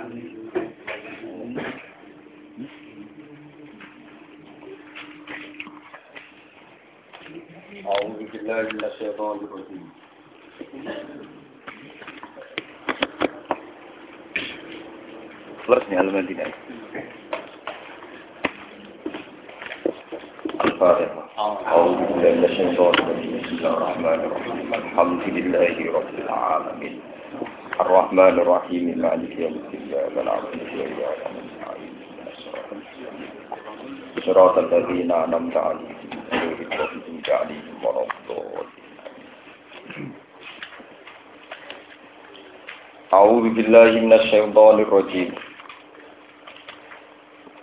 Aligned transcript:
أعوذ 0.00 0.12
بالله 8.32 8.62
من 8.62 8.84
الشيطان 8.84 9.36
الرجيم. 9.44 9.90
خلصني 15.66 15.96
على 15.96 16.08
المدينة 16.08 16.44
الفاتحة 20.64 21.22
أعوذ 21.38 21.96
بالله 21.96 22.30
من 22.40 22.44
الشيطان 22.44 22.94
الرجيم. 22.94 23.32
بسم 23.40 23.54
الله 23.56 23.72
الرحمن 23.76 24.20
الرحيم. 24.24 24.74
الحمد 24.74 25.22
لله 25.28 25.92
رب 25.92 26.14
العالمين. 26.24 27.09
الرحمن 27.80 28.34
الرحيم 28.44 28.84
مالك 28.98 29.32
يوم 29.38 29.54
الدين 29.60 29.82
إياك 29.94 30.16
نعبد 30.26 30.60
وإياك 30.76 31.20
نستعين 31.36 31.94
صراط 34.26 34.58
الذين 34.58 35.10
أنعمت 35.12 35.56
عليهم 35.56 35.96
غير 36.32 36.58
أعوذ 43.14 43.46
بالله 43.56 43.90
من 44.04 44.12
الشيطان 44.12 44.76
الرجيم. 44.86 45.30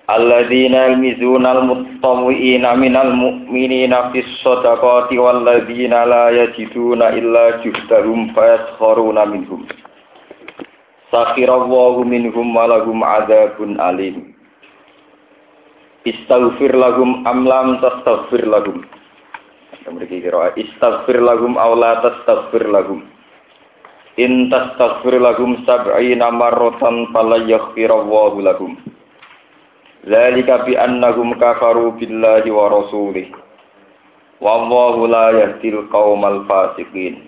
الذين 0.09 0.73
يلمزون 0.73 1.45
المطوئين 1.45 2.65
من 2.79 2.95
المؤمنين 2.95 3.93
في 4.11 4.19
الصدقات 4.19 5.13
والذين 5.13 5.93
لا 6.13 6.25
يجدون 6.29 7.01
إلا 7.01 7.45
جهدهم 7.63 8.19
فيسخرون 8.35 9.17
منهم. 9.29 9.61
Sakhirallahu 11.17 12.05
minhum 12.05 12.53
walahum 12.53 13.01
adzabun 13.01 13.81
alim. 13.81 14.37
Istaghfir 16.05 16.77
lahum 16.77 17.25
amlam 17.25 17.81
tastaghfir 17.81 18.45
lahum. 18.45 18.85
Mereka 19.89 20.13
kira 20.21 20.53
istaghfir 20.53 21.17
lahum 21.17 21.57
aw 21.57 21.73
la 21.73 22.05
tastaghfir 22.05 22.69
lahum. 22.69 23.01
In 24.21 24.53
tastaghfir 24.53 25.17
lahum 25.17 25.57
sab'ina 25.65 26.29
marratan 26.29 27.09
falayaghfirallahu 27.09 28.37
lahum. 28.37 28.77
Zalika 30.05 30.69
bi 30.69 30.77
annahum 30.77 31.33
kafaru 31.41 31.97
billahi 31.97 32.53
wa 32.53 32.69
rasulih. 32.69 33.33
Wallahu 34.37 35.09
la 35.09 35.33
yahdil 35.33 35.89
qaumal 35.89 36.45
fasiqin. 36.45 37.25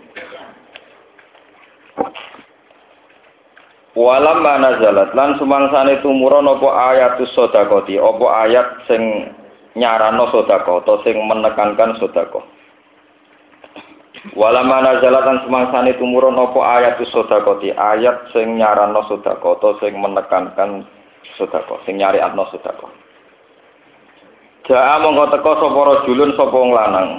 Walam 3.99 4.47
nazalat 4.47 5.11
lan 5.11 5.35
sumangsane 5.35 5.99
tumurun 5.99 6.47
apa 6.47 6.95
ayatus 6.95 7.35
sedekati, 7.35 7.99
apa 7.99 8.25
ayat 8.47 8.87
sing 8.87 9.27
nyarano 9.75 10.31
sedekah 10.31 10.87
atau 10.87 11.03
sing 11.03 11.19
menekankan 11.19 11.99
sedekah. 11.99 12.39
Walam 14.39 14.71
nazalat 14.71 15.19
lan 15.27 15.43
sumangsane 15.43 15.99
tumurun 15.99 16.39
apa 16.39 16.79
ayatus 16.79 17.11
sedekati, 17.11 17.75
ayat 17.75 18.31
sing 18.31 18.55
nyarano 18.55 19.03
sedekah 19.11 19.59
atau 19.59 19.75
sing 19.83 19.99
menekankan 19.99 20.87
sedekah, 21.35 21.83
sing 21.83 21.99
nyariatno 21.99 22.47
sedekah. 22.55 22.87
Jaa 24.63 24.95
mongko 25.03 25.27
teka 25.27 25.51
sapa 25.59 25.79
rajulun 25.91 26.39
sapa 26.39 26.55
lanang. 26.55 27.09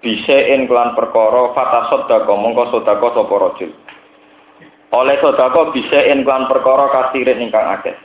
Bisein 0.00 0.64
kelan 0.72 0.96
perkara 0.96 1.52
fatasod 1.52 2.08
dako 2.08 2.32
mongko 2.32 2.80
sedekah 2.80 3.12
sapa 3.12 3.34
rajul 3.44 3.76
oleh 4.94 5.16
sodako 5.18 5.74
bisa 5.74 5.98
inklan 6.06 6.46
perkara 6.46 6.86
kasirin 6.92 7.42
ingkang 7.42 7.66
akeh. 7.74 7.96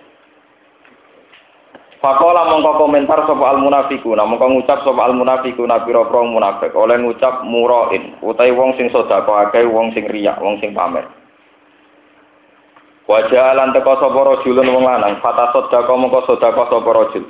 Fakola 2.01 2.49
mongko 2.49 2.81
komentar 2.81 3.29
sopa 3.29 3.53
al 3.53 3.61
munafiku, 3.61 4.17
mongko 4.17 4.49
ngucap 4.49 4.81
sopa 4.81 5.05
al 5.05 5.13
munafiku 5.13 5.69
nabi 5.69 5.93
pira 5.93 6.01
munafik, 6.09 6.73
oleh 6.73 6.97
ngucap 6.97 7.45
muroin, 7.45 8.17
utai 8.25 8.50
wong 8.50 8.73
sing 8.73 8.89
sodako 8.89 9.38
akeh, 9.38 9.61
wong 9.69 9.94
sing 9.94 10.09
riak, 10.09 10.41
wong 10.41 10.57
sing 10.57 10.73
pamer. 10.73 11.06
Wajah 13.06 13.53
lan 13.53 13.69
teko 13.69 14.01
sapa 14.01 14.17
rajulun 14.17 14.73
wong 14.73 14.81
lanang, 14.81 15.22
fata 15.22 15.53
sodako 15.53 15.94
mongko 16.01 16.25
sodako 16.25 16.61
sapa 16.73 16.89
rajul. 16.89 17.25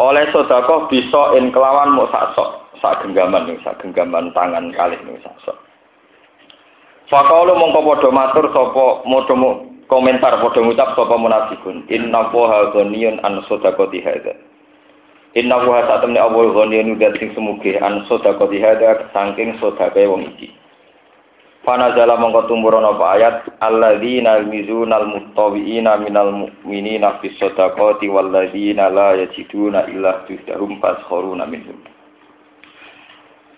Oleh 0.00 0.24
sodako 0.32 0.88
bisa 0.88 1.36
in 1.36 1.52
kelawan 1.52 1.92
sak 2.08 2.32
sok, 2.32 2.80
sak 2.80 3.04
genggaman 3.04 3.44
nih, 3.44 3.60
sak 3.60 3.76
genggaman 3.84 4.32
tangan 4.32 4.72
kali 4.72 4.96
nih 5.04 5.20
sak 5.20 5.36
sok. 5.44 5.58
Fakalu 7.12 7.52
mongko 7.60 7.84
padha 7.84 8.08
matur 8.08 8.48
sapa 8.56 9.04
modho 9.04 9.36
komentar 9.84 10.40
padha 10.40 10.64
ngucap 10.64 10.96
sapa 10.96 11.12
munafikun. 11.20 11.84
Inna 11.92 12.32
wa 12.32 12.72
ghaniyun 12.72 13.20
an 13.20 13.44
sadaqati 13.52 14.00
hadza. 14.00 14.32
Inna 15.36 15.60
wa 15.60 15.84
satamni 15.84 16.16
awal 16.16 16.56
ghaniyun 16.56 16.96
dan 16.96 17.12
sing 17.20 17.36
semuge 17.36 17.76
an 17.84 18.08
sadaqati 18.08 18.64
hadza 18.64 19.12
saking 19.12 19.60
sedekae 19.60 20.08
wong 20.08 20.24
iki. 20.32 20.56
Fanazala 21.68 22.16
mongko 22.16 22.48
tumurun 22.48 22.80
apa 22.80 23.04
ayat? 23.20 23.36
Alladzina 23.60 24.40
yalmizuna 24.40 25.04
almuttawiina 25.04 26.00
minal 26.00 26.32
mu'minina 26.32 27.20
fis 27.20 27.36
sadaqati 27.36 28.08
walladzina 28.08 28.88
la 28.88 29.20
yajiduna 29.20 29.84
illa 29.92 30.24
tuhdahum 30.24 30.80
faskharuna 30.80 31.44
minhum 31.44 31.76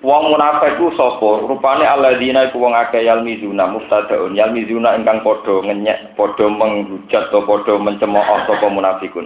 Wong 0.04 0.36
munafik 0.36 0.76
ku 0.76 0.92
sapa? 1.00 1.48
Rupane 1.48 1.88
alladzina 1.88 2.52
iku 2.52 2.60
wong 2.60 2.76
akeh 2.76 3.08
yalmizuna 3.08 3.72
mustadaun 3.72 4.36
yalmizuna 4.36 5.00
ingkang 5.00 5.24
padha 5.24 5.64
ngenyek, 5.64 6.12
padha 6.12 6.44
menghujat 6.44 7.32
atau 7.32 7.48
padha 7.48 7.80
mencemooh 7.80 8.44
sapa 8.44 8.68
munafikun. 8.68 9.24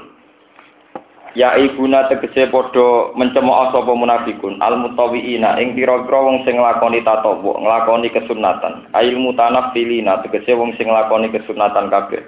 Ya 1.35 1.59
ibuna 1.59 2.07
tegese 2.07 2.47
padha 2.55 3.11
mencemooh 3.19 3.75
sapa 3.75 3.91
munafikun 3.91 4.63
al 4.63 4.79
mutawiina 4.79 5.59
ing 5.59 5.75
pira-pira 5.75 6.23
wong 6.23 6.47
sing 6.47 6.63
nglakoni 6.63 7.03
tatawwu, 7.03 7.59
nglakoni 7.59 8.15
kesunatan. 8.15 8.87
Ail 8.95 9.19
mutanaffilina 9.19 10.23
tegese 10.23 10.55
wong 10.55 10.79
sing 10.79 10.95
nglakoni 10.95 11.35
kesunatan 11.35 11.91
kabeh. 11.91 12.23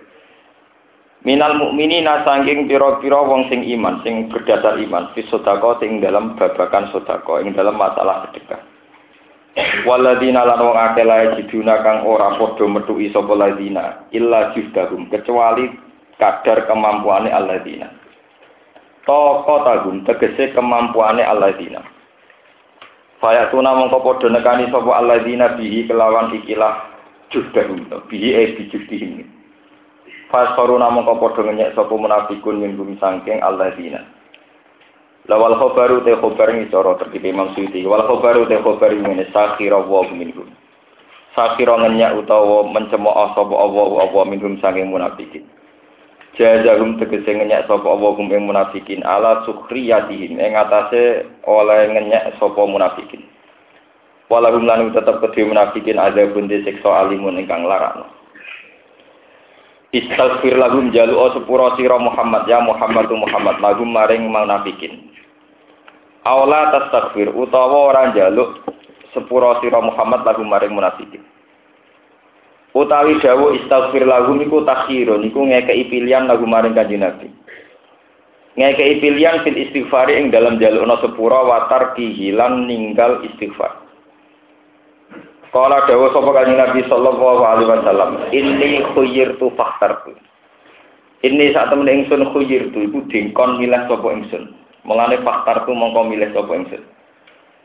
Minal 1.25 1.57
mukminina 1.61 2.25
saking 2.25 2.69
pira-pira 2.69 3.21
wong 3.25 3.49
sing 3.53 3.65
iman 3.77 4.01
sing 4.05 4.29
berdasar 4.33 4.81
iman. 4.81 5.13
Fi 5.13 5.25
sedekah 5.29 5.81
sing 5.81 6.01
dalam 6.01 6.37
babakan 6.37 6.89
sedekah 6.93 7.45
ing 7.45 7.53
dalam 7.53 7.77
masalah 7.77 8.29
sedekah. 8.29 8.61
Waladina 9.83 10.47
lan 10.47 10.63
wong 10.63 10.79
akeh 10.79 11.03
lae 11.03 11.35
jiduna 11.43 11.83
kang 11.83 12.07
ora 12.07 12.39
padha 12.39 12.65
metuki 12.71 13.11
sapa 13.11 13.35
ladina 13.35 14.07
illa 14.15 14.55
juhdahum 14.55 15.11
kecuali 15.11 15.67
kadar 16.23 16.71
kemampuane 16.71 17.35
alladzina 17.35 17.91
toko 19.03 19.67
tagum 19.67 20.07
tegese 20.07 20.55
kemampuane 20.55 21.27
alladzina 21.27 21.83
Fayatuna 23.19 23.75
mongko 23.75 23.99
padha 24.07 24.39
nekani 24.39 24.71
sapa 24.71 24.91
alladzina 25.03 25.59
bihi 25.59 25.91
kelawan 25.91 26.31
ikilah 26.31 26.87
juhdahum 27.35 27.91
bihi 28.07 28.29
e 28.31 28.43
bijuhdihim 28.55 29.27
Fasfaru 30.31 30.79
namung 30.79 31.03
kau 31.03 31.19
podo 31.19 31.43
ngenyek 31.43 31.75
sopo 31.75 31.99
munafikun 31.99 32.63
min 32.63 32.79
sangking 33.03 33.43
alladzina. 33.43 34.07
Lawal 35.27 35.59
khobaru 35.59 36.07
te 36.07 36.15
khobar 36.17 36.55
ngisoro 36.55 36.97
terkiti 37.03 37.35
Imam 37.35 37.51
Suyuti. 37.53 37.83
Wal 37.83 38.07
khobaru 38.07 38.47
te 38.47 38.63
khobar 38.63 38.95
ngene 38.95 39.27
sakhira 39.35 39.83
wa 39.83 40.07
minhum. 40.07 40.55
Sakhira 41.35 41.83
ngenyek 41.83 42.15
utawa 42.15 42.63
mencemooh 42.71 43.35
sopo 43.35 43.59
Allah 43.59 44.07
Allah 44.07 44.25
minhum 44.31 44.59
sangking 44.63 44.91
munafikin. 44.91 45.43
Jazahum 46.39 47.03
tegese 47.03 47.27
ngenyek 47.27 47.67
sopo 47.67 47.91
Allah 47.91 48.15
hum 48.15 48.31
munafikin 48.31 49.03
ala 49.03 49.43
sukhriyatihim 49.43 50.39
ing 50.39 50.53
atase 50.55 51.27
oleh 51.43 51.91
ngenyek 51.91 52.39
sopo 52.39 52.71
munafikin. 52.71 53.27
Walahum 54.31 54.63
lanu 54.63 54.95
tetap 54.95 55.19
kedhe 55.27 55.43
munafikin 55.43 55.99
ada 55.99 56.23
bunde 56.31 56.63
siksa 56.63 56.87
alimun 56.87 57.35
ingkang 57.43 57.67
larakno. 57.67 58.20
Istaghfir 59.91 60.55
lahum 60.55 60.95
jalu'o 60.95 61.35
sepuro 61.35 61.75
sira 61.75 61.99
Muhammad 61.99 62.47
ya 62.47 62.63
Muhammad 62.63 63.11
Muhammad 63.11 63.59
lahum 63.59 63.91
maring 63.91 64.23
munafikin. 64.23 65.11
Aula 66.23 66.71
tastaghfir 66.71 67.35
utawa 67.35 67.91
ora 67.91 68.15
jaluk 68.15 68.63
sepuro 69.11 69.59
sira 69.59 69.83
Muhammad 69.83 70.23
lahum 70.23 70.47
maring 70.47 70.79
munafikin. 70.79 71.27
Utawi 72.71 73.19
dawu 73.19 73.51
istaghfir 73.59 74.07
lahum 74.07 74.39
iku 74.39 74.63
takhirun 74.63 75.27
iku 75.27 75.43
ngekeki 75.43 75.91
pilihan 75.91 76.31
lahum 76.31 76.47
maring 76.47 76.71
kanjeng 76.71 77.03
Nabi. 77.03 77.27
Ngekeki 78.55 78.95
pilihan 79.03 79.43
fil 79.43 79.59
istighfar 79.59 80.07
ing 80.07 80.31
dalam 80.31 80.63
jalukna 80.63 81.03
sepuro 81.03 81.51
watar 81.51 81.99
kihilan 81.99 82.71
ninggal 82.71 83.27
istighfar. 83.27 83.80
Kala 85.51 85.83
dawa 85.91 86.15
sapa 86.15 86.31
kanjeng 86.31 86.63
Nabi 86.63 86.81
sallallahu 86.87 87.43
alaihi 87.43 87.67
wasallam, 87.67 88.11
"Inni 88.31 88.87
khuyyirtu 88.95 89.51
fakhtartu." 89.59 90.15
Ini 91.27 91.51
saat 91.51 91.75
temen 91.75 91.91
ingsun 91.91 92.31
khuyyirtu 92.31 92.87
iku 92.87 93.03
dingkon 93.11 93.59
milih 93.59 93.83
sapa 93.91 94.09
ingsun. 94.15 94.55
Mulane 94.87 95.19
fakhtartu 95.27 95.75
mongko 95.75 96.07
milih 96.07 96.31
sapa 96.31 96.55
ingsun. 96.55 96.83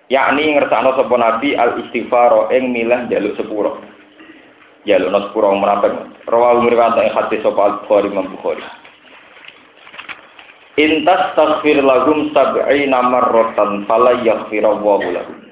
Yakni 0.10 0.58
ngersakno 0.58 0.98
sapa 0.98 1.14
Nabi 1.14 1.54
al 1.54 1.78
istighfar 1.86 2.50
ing 2.58 2.74
milih 2.74 3.06
jaluk 3.06 3.38
sepuro. 3.38 3.78
jaluk 4.90 5.10
no 5.14 5.20
sepuro 5.30 5.54
munafik. 5.54 5.94
Rawahu 6.26 6.66
mriwayat 6.66 6.98
ing 7.06 7.14
hadis 7.14 7.42
sapa 7.46 7.62
Al-Bukhari 7.70 8.10
Imam 8.10 8.34
Bukhari. 8.34 8.66
Intas 10.76 11.38
taghfir 11.38 11.80
lahum 11.86 12.34
sab'ina 12.34 13.00
marratan 13.08 13.86
fala 13.86 14.18
yaghfirallahu 14.26 15.06
lahum. 15.14 15.45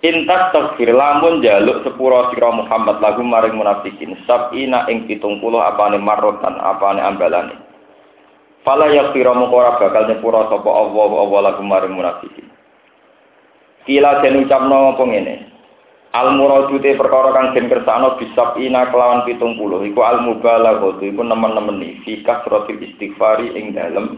Intas 0.00 0.48
taghfir 0.56 0.96
lamun 0.96 1.44
jaluk 1.44 1.84
sepuro 1.84 2.32
sira 2.32 2.48
Muhammad 2.48 3.04
lahum 3.04 3.28
maring 3.28 3.52
munafikin 3.52 4.16
sab'ina 4.24 4.88
ing 4.88 5.04
70 5.04 5.36
apane 5.60 6.00
marratan 6.00 6.56
apane 6.56 7.04
ambalane. 7.04 7.52
Fala 8.64 8.88
yaghfira 8.88 9.36
moko 9.36 9.60
ora 9.60 9.76
bakal 9.76 10.08
nyepuro 10.08 10.48
sapa 10.48 10.70
Allah 10.72 11.04
Allah 11.20 11.40
lahum 11.52 11.68
maring 11.68 11.92
munafikin. 11.92 12.48
Kila 13.84 14.24
den 14.24 14.40
ucapno 14.40 14.96
apa 14.96 15.04
ngene. 15.04 15.34
Al 16.16 16.32
muradu 16.32 16.80
perkara 16.80 17.30
kang 17.36 17.52
den 17.52 17.68
kersakno 17.68 18.16
bisab 18.16 18.56
ina 18.56 18.88
kelawan 18.88 19.28
70 19.28 19.92
iku 19.92 20.00
al 20.00 20.24
mubalaghah 20.24 20.96
iku 20.96 21.22
nemen-nemeni 21.22 22.00
fi 22.08 22.24
kasratil 22.24 22.82
istighfari 22.82 23.52
ing 23.52 23.76
dalem 23.76 24.16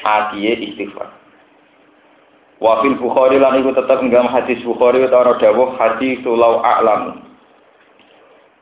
akiye 0.00 0.56
istighfar. 0.72 1.21
Wa 2.62 2.78
fil 2.78 2.94
Bukhari 2.94 3.42
lan 3.42 3.58
iku 3.58 3.74
tetep 3.74 3.98
ing 4.06 4.14
hadis 4.14 4.62
Bukhari 4.62 5.02
utawa 5.02 5.34
dawuh 5.34 5.74
hadis 5.74 6.22
lau 6.22 6.62
a'lam. 6.62 7.18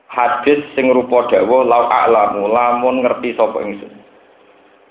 Hadis 0.09 0.65
sing 0.73 0.89
rupa 0.89 1.29
dawuh 1.29 1.69
lau 1.69 1.85
a'lamu 1.85 2.49
lamun 2.49 3.05
ngerti 3.05 3.37
sapa 3.37 3.61
ingsun. 3.61 3.93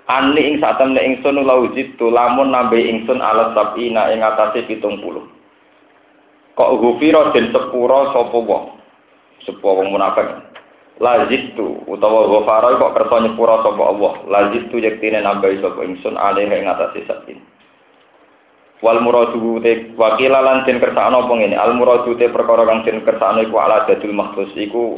Ani 0.06 0.54
ing 0.54 0.56
sak 0.62 0.78
temne 0.78 1.02
ingsun 1.02 1.42
jitu 1.74 2.14
lamun 2.14 2.54
nambe 2.54 2.78
ingsun 2.78 3.18
alat 3.18 3.58
sabina 3.58 4.14
ing 4.14 4.22
atase 4.22 4.70
70. 4.70 5.02
Kok 6.54 6.72
gufira 6.78 7.34
den 7.34 7.50
sepura 7.50 8.14
sapa 8.14 8.38
wong? 8.38 8.78
Sepura 9.42 9.82
wong 9.82 9.90
munafik. 9.90 10.30
Lazit 11.02 11.58
tu 11.58 11.82
utawa 11.90 12.30
ghafara 12.30 12.78
kok 12.78 12.94
kersa 12.94 13.26
nyepura 13.26 13.66
sapa 13.66 13.82
Allah. 13.90 14.14
Lazit 14.30 14.70
tu 14.70 14.78
yektine 14.78 15.26
nambahi 15.26 15.66
sapa 15.66 15.82
ingsun 15.82 16.14
alih 16.14 16.46
ing 16.46 16.70
atase 16.70 17.10
sakin. 17.10 17.42
Wal 18.80 19.04
muradu 19.04 19.60
te 19.60 19.92
wakila 20.00 20.40
lan 20.40 20.64
den 20.64 20.80
kersakno 20.80 21.28
apa 21.28 21.34
ngene. 21.36 21.60
Al 21.60 21.76
muradu 21.76 22.16
te 22.16 22.32
perkara 22.32 22.64
kang 22.64 22.88
den 22.88 23.04
kersakno 23.04 23.44
iku 23.44 23.60
ala 23.60 23.84
dadul 23.84 24.16
makhsus 24.16 24.56
iku 24.56 24.96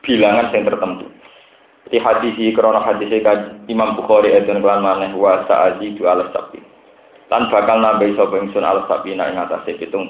bilangan 0.00 0.48
sing 0.48 0.64
tertentu. 0.64 1.12
Di 1.92 2.00
hadis 2.00 2.32
iki 2.40 2.56
krana 2.56 2.80
hadis 2.80 3.12
Imam 3.68 4.00
Bukhari 4.00 4.32
eden 4.32 4.64
kelan 4.64 4.80
maneh 4.80 5.12
wa 5.12 5.44
sa'azi 5.44 5.92
ala 6.00 6.32
sabi. 6.32 6.64
Lan 7.28 7.52
bakal 7.52 7.84
nambahi 7.84 8.16
sapa 8.16 8.32
ingsun 8.40 8.64
ala 8.64 8.88
sabina 8.88 9.28
ing 9.28 9.36
atase 9.36 9.76
70. 9.76 10.08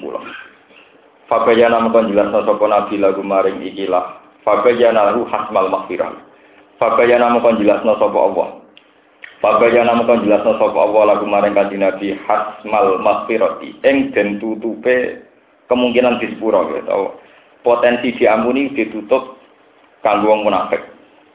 Fabayana 1.27 1.83
mengkon 1.83 2.07
jelasno 2.07 2.43
sapa 2.47 2.65
nabi 2.71 2.99
lagu 2.99 3.19
maring 3.19 3.63
ikilah. 3.67 4.23
Fabayana 4.47 5.11
lahu 5.11 5.27
hasmal 5.27 5.67
maghfirah. 5.71 6.11
Fabayana 6.79 7.35
mengkon 7.35 7.59
jelasno 7.59 7.99
sapa 7.99 8.15
Allah. 8.15 8.62
Fabayana 9.43 9.99
mengkon 9.99 10.23
jelasno 10.23 10.55
sapa 10.55 10.79
Allah 10.87 11.03
lagu 11.19 11.27
maring 11.27 11.51
kanjeng 11.51 11.83
nabi 11.83 12.15
hasmal 12.15 12.95
maghfirati 13.03 13.75
ing 13.83 14.15
den 14.15 14.39
tutupe 14.39 15.19
kemungkinan 15.67 16.23
disepuro 16.23 16.71
gitu. 16.71 17.19
Potensi 17.59 18.15
diampuni 18.15 18.71
ditutup 18.71 19.35
kanggo 19.99 20.39
munafik. 20.47 20.79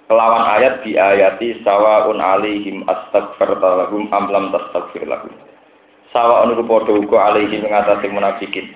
Kelawan 0.08 0.40
ayat 0.56 0.88
di 0.88 0.96
ayati 0.96 1.60
sawaun 1.60 2.16
alaihim 2.16 2.81
astaghfirta 2.88 3.84
lahum 3.84 4.08
am 4.08 4.32
lam 4.32 4.56
tastaghfir 4.56 5.05
lahum. 5.05 5.28
Sawaun 6.08 6.56
iku 6.56 6.64
padha 6.64 6.96
uga 6.96 7.19
alaihim 7.28 7.69
ngatasi 7.69 8.08
munafikin. 8.08 8.72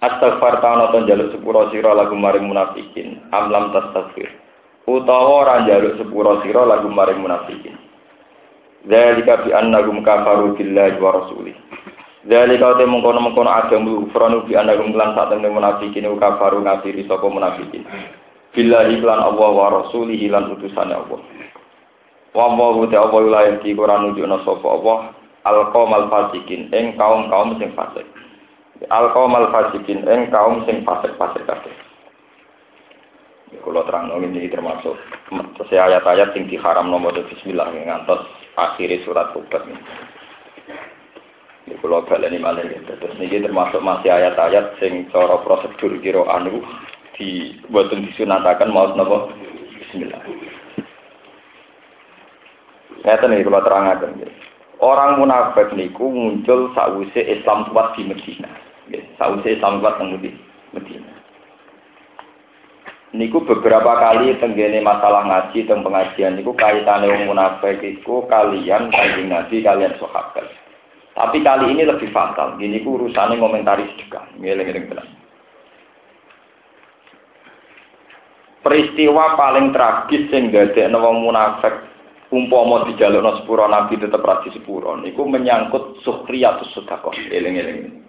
Astaghfar 0.00 0.64
ta'ala 0.64 0.96
jaluk 1.04 1.36
sepuro 1.36 1.68
sira 1.68 1.92
lagu 1.92 2.16
maring 2.16 2.48
munafikin. 2.48 3.20
Amlam 3.28 3.76
tastaghfir. 3.76 4.32
Utawa 4.88 5.44
ora 5.44 5.56
jaluk 5.68 6.00
sepuro 6.00 6.40
lagu 6.64 6.88
maring 6.88 7.20
munafikin. 7.20 7.87
Dzalika 8.86 9.42
bi 9.42 9.50
annahum 9.50 10.04
kafaru 10.06 10.54
billahi 10.54 11.00
wa 11.02 11.10
rasulih. 11.18 11.56
Dzalika 12.28 12.78
te 12.78 12.84
mengkono-mengkono 12.86 13.50
adam 13.50 14.06
ufranu 14.06 14.46
bi 14.46 14.54
annahum 14.54 14.94
lan 14.94 15.18
sak 15.18 15.34
temne 15.34 15.50
munafikin 15.50 16.06
kafaru 16.20 16.62
ngafiri 16.62 17.02
sapa 17.10 17.26
munafikin. 17.26 17.82
Billahi 18.54 19.02
lan 19.02 19.18
Allah 19.18 19.50
wa 19.50 19.66
rasulih 19.82 20.20
lan 20.30 20.54
utusane 20.54 20.94
Allah. 20.94 21.20
Wa 22.36 22.46
wa 22.54 22.86
ta 22.86 23.02
Allah 23.02 23.22
la 23.26 23.40
yati 23.50 23.74
Quran 23.74 24.12
nunjukna 24.14 24.46
sapa 24.46 24.66
Allah 24.68 24.98
al-qaumal 25.48 26.06
fasikin 26.12 26.70
ing 26.70 26.94
kaum-kaum 26.94 27.58
sing 27.58 27.74
fasik. 27.74 28.06
al 28.86 29.10
kaumal 29.10 29.50
fasikin 29.50 30.06
eng 30.06 30.30
kaum 30.30 30.62
sing 30.62 30.86
fasik-fasik 30.86 31.42
kabeh. 31.50 31.74
Kalau 33.58 33.82
terang 33.88 34.12
ini 34.22 34.46
termasuk 34.52 34.94
ayat-ayat 35.72 36.36
sing 36.36 36.46
diharam 36.46 36.92
nomor 36.92 37.16
Bismillah 37.16 37.72
ngantos 37.74 38.22
akhiri 38.58 39.06
surat 39.06 39.30
Tobat 39.30 39.62
ini. 39.70 39.78
Ini 41.68 41.74
kalau 41.78 42.02
ini 42.02 42.38
malah 42.42 42.64
gitu. 42.66 42.92
Terus 42.98 43.20
ini 43.22 43.44
termasuk 43.44 43.78
masih 43.84 44.10
ayat-ayat 44.10 44.80
sing 44.82 45.06
cara 45.14 45.38
prosedur 45.44 45.94
kiro 46.02 46.26
anu 46.26 46.64
di 47.14 47.54
buatun 47.70 48.08
disunatakan 48.08 48.72
mau 48.74 48.90
nopo 48.96 49.30
Bismillah. 49.78 50.20
Saya 53.06 53.24
nih 53.24 53.46
kalau 53.46 53.62
terang 53.62 53.86
aja. 53.88 54.08
Orang 54.78 55.18
munafik 55.18 55.74
niku 55.74 56.10
muncul 56.10 56.70
sakwise 56.74 57.18
Islam 57.18 57.66
kuat 57.70 57.98
di 57.98 58.06
Medina. 58.06 58.50
Sausai 59.18 59.58
Islam 59.58 59.82
kuat 59.82 59.98
teng 59.98 60.14
Medina. 60.14 61.17
Niku 63.18 63.42
beberapa 63.42 63.98
kali 63.98 64.38
tenggene 64.38 64.78
masalah 64.78 65.26
ngaji 65.26 65.66
teng 65.66 65.82
pengajian 65.82 66.38
niku 66.38 66.54
kaitane 66.54 67.10
wong 67.10 67.34
munafik 67.34 67.82
iku 67.82 68.22
kalian 68.30 68.94
kanjeng 68.94 69.26
Nabi 69.26 69.58
kalian 69.58 69.98
sahabat. 69.98 70.46
Tapi 71.18 71.42
kali 71.42 71.74
ini 71.74 71.82
lebih 71.82 72.14
fatal. 72.14 72.54
Gini 72.62 72.78
ku 72.86 72.94
urusannya 72.94 73.42
komentaris 73.42 73.90
juga. 73.98 74.22
Ngeleng-ngeleng 74.38 74.86
tenan. 74.86 75.08
Peristiwa 78.62 79.34
paling 79.34 79.74
tragis 79.74 80.30
sing 80.30 80.54
dadekno 80.54 81.02
wong 81.02 81.26
munafik 81.26 81.74
umpama 82.30 82.86
dijalukno 82.86 83.42
sepuro 83.42 83.66
Nabi 83.66 83.98
tetep 83.98 84.22
ra 84.22 84.46
sepuro 84.46 84.94
niku 84.94 85.26
menyangkut 85.26 86.06
sukhriyatus 86.06 86.70
sedekah. 86.70 87.18
Eling-eling 87.34 88.06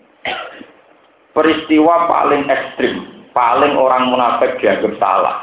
peristiwa 1.34 2.10
paling 2.10 2.50
ekstrim, 2.50 3.19
paling 3.32 3.76
orang 3.78 4.12
munafik 4.12 4.58
dianggap 4.62 4.94
salah. 4.98 5.38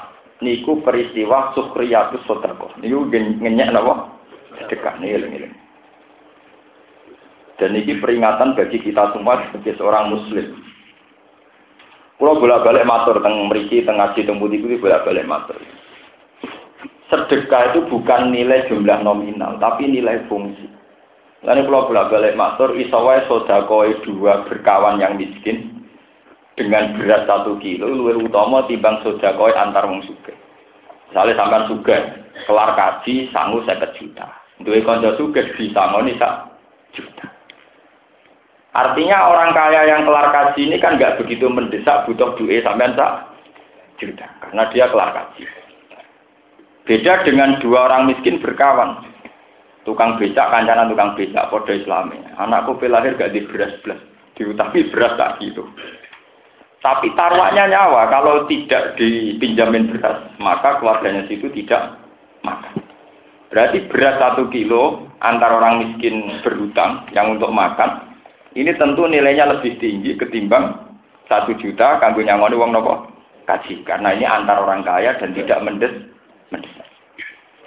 Niku 0.45 0.85
peristiwa 0.85 1.57
sukriyatus 1.57 2.21
sodakoh. 2.29 2.71
Niku 2.81 3.09
ngenyek 3.09 3.73
napa? 3.73 4.13
Sedekah 4.57 5.01
eling 5.01 5.53
Dan 7.57 7.73
ini 7.73 7.97
peringatan 7.97 8.53
bagi 8.53 8.85
kita 8.85 9.17
semua 9.17 9.41
sebagai 9.49 9.81
seorang 9.81 10.13
muslim. 10.13 10.61
Kalau 12.17 12.41
bolak-balik 12.41 12.89
matur 12.89 13.21
teng 13.21 13.49
mriki 13.49 13.85
teng 13.85 14.01
ngaji 14.01 14.25
teng 14.25 14.41
putih 14.41 14.61
itu 14.61 14.81
bolak-balik 14.81 15.29
matur. 15.29 15.57
Sedekah 17.13 17.73
itu 17.73 17.85
bukan 17.93 18.33
nilai 18.33 18.67
jumlah 18.73 19.05
nominal, 19.05 19.61
tapi 19.61 19.85
nilai 19.89 20.25
fungsi. 20.27 20.65
Lalu 21.45 21.69
kalau 21.69 21.87
bolak-balik 21.93 22.35
matur, 22.35 22.73
isawai 22.75 23.29
sodakoi 23.29 24.01
dua 24.03 24.49
berkawan 24.49 24.99
yang 24.99 25.21
miskin, 25.21 25.76
dengan 26.57 26.97
berat 26.97 27.29
satu 27.29 27.61
kilo 27.61 27.85
luwih 27.85 28.17
utama 28.25 28.65
timbang 28.65 29.05
koi 29.05 29.53
antar 29.53 29.85
wong 29.85 30.01
suge. 30.09 30.33
Misalnya 31.13 31.39
sampai 31.39 31.69
suge, 31.69 31.97
kelar 32.49 32.71
kaji 32.75 33.31
sanggup 33.31 33.63
saya 33.69 33.87
juta. 33.95 34.27
Duwe 34.65 34.81
konco 34.81 35.13
suge 35.21 35.53
bisa 35.55 35.83
ngoni 35.93 36.17
sak 36.17 36.49
juta. 36.97 37.29
Artinya 38.73 39.33
orang 39.33 39.53
kaya 39.53 39.89
yang 39.89 40.09
kelar 40.09 40.33
kaji 40.33 40.69
ini 40.69 40.77
kan 40.81 40.97
nggak 40.97 41.21
begitu 41.21 41.47
mendesak 41.49 42.09
butuh 42.09 42.33
duit 42.41 42.65
sampai 42.65 42.93
sak 42.97 43.13
juta 44.01 44.27
karena 44.41 44.63
dia 44.73 44.89
kelar 44.89 45.13
kaji. 45.13 45.45
Beda 46.87 47.27
dengan 47.27 47.61
dua 47.61 47.91
orang 47.93 48.09
miskin 48.09 48.41
berkawan. 48.41 49.03
Tukang 49.83 50.19
becak, 50.19 50.51
kancana 50.51 50.91
tukang 50.91 51.15
becak, 51.15 51.47
podo 51.47 51.71
islami. 51.71 52.19
Anakku 52.39 52.75
lahir 52.91 53.15
gak 53.15 53.31
di 53.31 53.47
beras 53.47 53.71
belas, 53.87 54.03
diutapi 54.35 54.91
beras 54.91 55.15
tak 55.15 55.39
gitu. 55.39 55.63
Tapi 56.85 57.11
taruhannya 57.19 57.73
nyawa, 57.73 58.13
kalau 58.13 58.45
tidak 58.47 58.95
dipinjamin 59.01 59.91
beras, 59.91 60.23
maka 60.39 60.79
keluarganya 60.79 61.27
situ 61.27 61.51
tidak 61.51 61.99
makan. 62.47 62.79
Berarti 63.51 63.89
beras 63.91 64.21
satu 64.21 64.47
kilo 64.53 65.09
antar 65.25 65.57
orang 65.57 65.83
miskin 65.83 66.43
berhutang 66.45 67.09
yang 67.17 67.39
untuk 67.39 67.51
makan, 67.51 68.07
ini 68.55 68.73
tentu 68.77 69.09
nilainya 69.09 69.53
lebih 69.53 69.77
tinggi 69.81 70.17
ketimbang 70.17 70.87
satu 71.29 71.53
juta 71.59 71.99
kanggo 71.99 72.23
nyangoni 72.23 72.55
uang 72.57 72.71
nopo 72.73 72.95
kaji. 73.47 73.85
Karena 73.87 74.13
ini 74.15 74.27
antar 74.27 74.63
orang 74.63 74.83
kaya 74.83 75.15
dan 75.21 75.37
tidak 75.37 75.63
mendes 75.63 75.95
mendesak. 76.51 76.87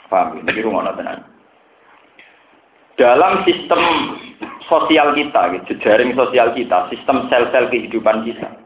Paham? 0.09 0.41
Ini 0.43 0.65
rumah 0.65 0.89
tenan. 0.97 1.21
Dalam 2.99 3.47
sistem 3.47 3.79
sosial 4.67 5.15
kita, 5.15 5.55
jejaring 5.71 6.11
sosial 6.19 6.51
kita, 6.51 6.91
sistem 6.91 7.31
sel-sel 7.31 7.71
kehidupan 7.71 8.27
kita, 8.27 8.58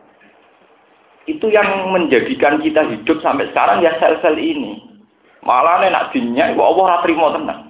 Itu 1.23 1.47
yang 1.47 1.91
menjadikan 1.95 2.59
kita 2.59 2.83
hidup 2.83 3.23
sampai 3.23 3.47
sekarang 3.51 3.79
ya 3.79 3.95
sel-sel 3.99 4.35
ini. 4.35 4.83
Malah 5.43 5.83
nak 5.87 6.11
dinyak, 6.15 6.55
kok 6.55 6.67
Allah 6.67 6.83
ora 6.87 6.97
trimo 7.03 7.27
tenang. 7.31 7.61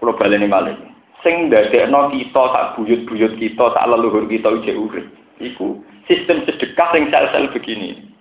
Kulo 0.00 0.12
baleni 0.16 0.48
malih. 0.48 0.76
Sing 1.24 1.48
ndadekno 1.48 2.12
kita 2.12 2.42
sak 2.52 2.66
buyut-buyut 2.76 3.40
kita, 3.40 3.64
sak 3.72 3.88
leluhur 3.88 4.28
kita 4.28 4.52
ije 4.60 4.76
urip. 4.76 5.08
Iku 5.40 5.80
sistem 6.08 6.44
sedekah 6.44 6.92
sing 6.92 7.08
sel-sel 7.08 7.48
begini. 7.52 8.12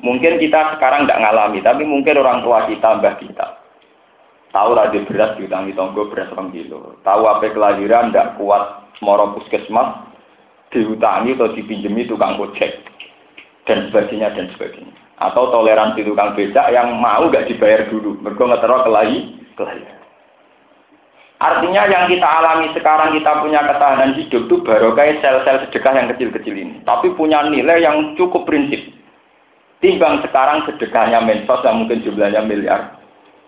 Mungkin 0.00 0.40
kita 0.40 0.78
sekarang 0.78 1.04
tidak 1.06 1.20
ngalami, 1.22 1.58
tapi 1.60 1.82
mungkin 1.84 2.18
orang 2.18 2.40
tua 2.40 2.66
kita, 2.66 2.98
mbah 2.98 3.14
kita. 3.20 3.46
Tahu 4.50 4.74
raja 4.74 4.98
beras 5.06 5.38
diutangi 5.38 5.76
tonggo 5.78 6.10
beras 6.10 6.32
orang 6.34 6.50
kilo. 6.50 6.98
Tahu 7.06 7.22
apa 7.22 7.54
kelahiran 7.54 8.10
tidak 8.10 8.34
kuat 8.34 8.90
moro 8.98 9.38
puskesmas, 9.38 10.09
diutangi 10.70 11.34
atau 11.34 11.50
dipinjemi 11.52 12.06
tukang 12.06 12.38
ojek 12.38 12.82
dan 13.66 13.90
sebagainya 13.90 14.34
dan 14.34 14.46
sebagainya. 14.54 14.94
Atau 15.20 15.52
toleransi 15.52 16.06
tukang 16.06 16.32
becak 16.32 16.72
yang 16.72 16.96
mau 16.96 17.28
gak 17.28 17.50
dibayar 17.50 17.84
dulu, 17.92 18.16
mereka 18.24 18.48
ngetero 18.48 18.76
kelahi, 18.88 19.18
kelahiran. 19.58 20.00
Artinya 21.40 21.88
yang 21.88 22.04
kita 22.04 22.28
alami 22.28 22.68
sekarang 22.76 23.16
kita 23.16 23.40
punya 23.40 23.64
ketahanan 23.64 24.12
hidup 24.12 24.44
itu 24.44 24.56
baru 24.60 24.92
kayak 24.92 25.24
sel-sel 25.24 25.64
sedekah 25.64 25.96
yang 25.96 26.12
kecil-kecil 26.12 26.52
ini. 26.52 26.84
Tapi 26.84 27.16
punya 27.16 27.40
nilai 27.48 27.80
yang 27.80 28.12
cukup 28.20 28.44
prinsip. 28.44 28.92
Timbang 29.80 30.20
sekarang 30.20 30.68
sedekahnya 30.68 31.24
mensos 31.24 31.64
yang 31.64 31.80
mungkin 31.80 32.04
jumlahnya 32.04 32.44
miliar. 32.44 33.00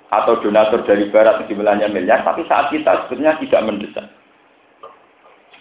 Atau 0.08 0.40
donatur 0.40 0.88
dari 0.88 1.12
barat 1.12 1.44
jumlahnya 1.44 1.92
miliar. 1.92 2.24
Tapi 2.24 2.48
saat 2.48 2.72
kita 2.72 3.04
sebenarnya 3.04 3.36
tidak 3.44 3.64
mendesak. 3.68 4.06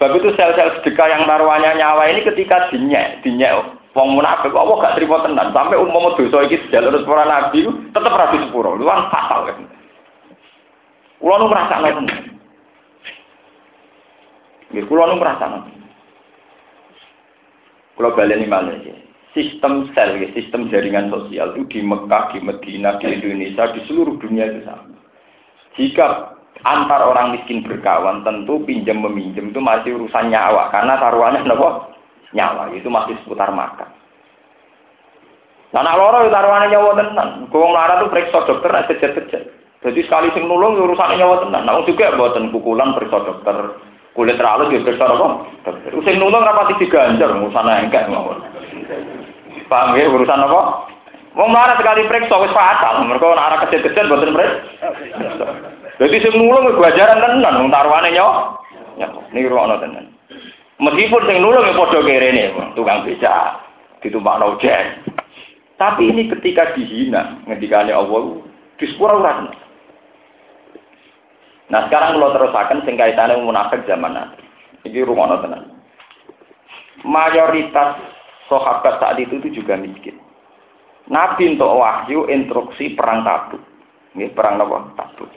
Sebab 0.02 0.18
itu 0.18 0.34
sel-sel 0.34 0.82
sedekah 0.82 1.14
yang 1.14 1.30
taruhannya 1.30 1.78
nyawa 1.78 2.10
ini 2.10 2.26
ketika 2.26 2.74
dinyek, 2.74 3.22
dinyek 3.22 3.54
wong 3.94 4.18
munafik, 4.18 4.50
Allah 4.50 4.82
gak 4.82 4.98
terima 4.98 5.22
tenan. 5.22 5.54
Sampai 5.54 5.78
umum 5.78 6.18
dosa 6.18 6.42
iki 6.50 6.58
jalur 6.74 7.06
para 7.06 7.22
nabi 7.30 7.70
tetap 7.94 8.10
rapi 8.10 8.42
sepuro. 8.42 8.82
Lu 8.82 8.90
kan 8.90 9.14
fatal 9.14 9.46
kan. 9.46 9.70
Kulo 11.22 11.36
nu 11.38 11.54
merasa 11.54 11.86
ngoten. 11.86 12.10
Nggih, 14.74 14.90
kulo 14.90 15.06
nu 15.06 15.22
merasa 15.22 15.46
ngoten. 15.46 15.78
Kulo 17.94 18.10
baleni 18.18 18.50
malih 18.50 18.82
ya. 18.82 18.98
Sistem 19.38 19.86
sel, 19.94 20.18
sistem 20.34 20.66
jaringan 20.74 21.14
sosial 21.14 21.54
itu 21.54 21.78
di 21.78 21.80
Mekah, 21.86 22.34
di 22.34 22.42
Medina, 22.42 22.98
di 22.98 23.06
Indonesia, 23.06 23.70
di 23.70 23.86
seluruh 23.86 24.18
dunia 24.18 24.50
itu 24.50 24.66
sama. 24.66 24.98
Jika 25.78 26.41
antar 26.62 27.02
orang 27.06 27.38
miskin 27.38 27.66
berkawan, 27.66 28.26
tentu 28.26 28.62
pinjam 28.66 29.02
meminjam 29.02 29.50
itu 29.50 29.60
masih 29.62 29.98
urusan 29.98 30.30
nyawa, 30.30 30.70
karena 30.70 30.98
taruhannya 30.98 31.46
apa? 31.58 31.70
Nyawa, 32.32 32.64
itu 32.74 32.88
masih 32.88 33.18
seputar 33.22 33.52
makan. 33.52 33.90
Nah, 35.72 35.82
nak 35.88 35.98
loro 36.00 36.28
taruhannya 36.28 36.72
nyawa 36.72 36.92
tenan. 37.00 37.30
Kau 37.48 37.64
ngelarat 37.64 38.04
tuh 38.04 38.12
periksa 38.12 38.44
dokter, 38.44 38.70
ada 38.72 38.88
kejar-kejar. 38.92 39.44
Jadi 39.82 40.00
sekali 40.06 40.30
sing 40.38 40.46
nulung 40.46 40.78
ya 40.78 40.86
urusannya 40.86 41.18
nyawa 41.18 41.42
tenan. 41.42 41.66
Nah 41.66 41.82
juga 41.90 42.14
buatan 42.14 42.54
pukulan 42.54 42.94
periksa 42.94 43.18
dokter. 43.26 43.82
Kulit 44.14 44.38
terlalu 44.38 44.78
ya 44.78 44.86
periksa? 44.86 45.10
Dokter. 45.10 45.74
Sing 46.06 46.16
nulung 46.22 46.46
rapati 46.46 46.78
diganjar 46.78 47.34
urusan 47.34 47.66
enggak 47.66 48.06
mawon. 48.06 48.46
Paham 49.66 49.98
ya 49.98 50.06
urusan 50.06 50.46
apa? 50.46 50.62
Mau 51.34 51.50
marah 51.50 51.82
sekali 51.82 52.06
periksa 52.06 52.36
wis 52.46 52.54
fatal. 52.54 53.10
Mereka 53.10 53.26
nak 53.26 53.48
arah 53.50 53.60
kecil-kecil 53.66 54.06
buatan 54.06 54.36
periksa. 54.38 55.50
Jadi 56.02 56.18
sing 56.18 56.34
nulung 56.34 56.82
gajaran 56.82 57.22
tenan. 57.22 57.62
Wong 57.62 57.70
taruhane 57.70 58.10
nyawa. 58.10 58.58
Ya, 58.98 59.06
ini 59.38 59.46
ruang 59.46 59.70
tenan. 59.78 60.10
Meskipun 60.82 61.30
sing 61.30 61.38
nulung 61.46 61.62
ya 61.62 61.78
padha 61.78 62.02
kerene, 62.02 62.58
tukang 62.74 63.06
beca, 63.06 63.62
ditumpak 64.02 64.42
ojek. 64.42 65.06
Tapi 65.78 66.10
ini 66.10 66.26
ketika 66.26 66.74
dihina, 66.74 67.38
ngendikane 67.46 67.94
Allah, 67.94 68.42
di 68.82 68.86
sepura 68.90 69.18
ora 69.18 69.34
Nah 71.72 71.88
sekarang 71.88 72.18
kalau 72.18 72.34
terusakan 72.36 72.84
sing 72.84 72.98
kaitannya 72.98 73.46
munafik 73.46 73.86
zaman 73.86 74.18
nanti. 74.18 74.42
Ini 74.90 75.06
rumah 75.06 75.38
tenan. 75.38 75.70
Mayoritas 77.06 78.02
sahabat 78.50 78.98
saat 78.98 79.22
itu 79.22 79.38
itu 79.38 79.62
juga 79.62 79.78
miskin. 79.78 80.18
Nabi 81.08 81.56
untuk 81.56 81.78
wahyu 81.78 82.26
instruksi 82.30 82.98
perang 82.98 83.22
tabuk. 83.22 83.62
Ini 84.18 84.34
perang 84.34 84.60
apa? 84.60 84.98
Tabuk. 84.98 85.30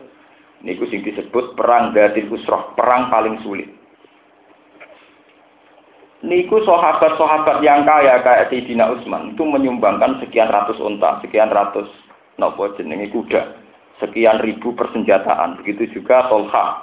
Ini 0.65 0.81
sing 0.89 1.05
disebut 1.05 1.61
perang 1.61 1.93
Datil 1.93 2.33
Usroh, 2.33 2.73
perang 2.73 3.13
paling 3.13 3.37
sulit. 3.45 3.69
Niku 6.25 6.65
sahabat-sahabat 6.65 7.61
yang 7.61 7.85
kaya 7.85 8.25
kayak 8.25 8.49
Sayyidina 8.49 8.89
Utsman 8.97 9.37
itu 9.37 9.45
menyumbangkan 9.45 10.25
sekian 10.25 10.49
ratus 10.49 10.81
unta, 10.81 11.21
sekian 11.21 11.53
ratus 11.53 11.85
nopo 12.41 12.73
jenenge 12.81 13.13
kuda 13.13 13.65
sekian 14.03 14.43
ribu 14.43 14.75
persenjataan. 14.75 15.61
Begitu 15.63 16.01
juga 16.01 16.27
Tolha, 16.27 16.83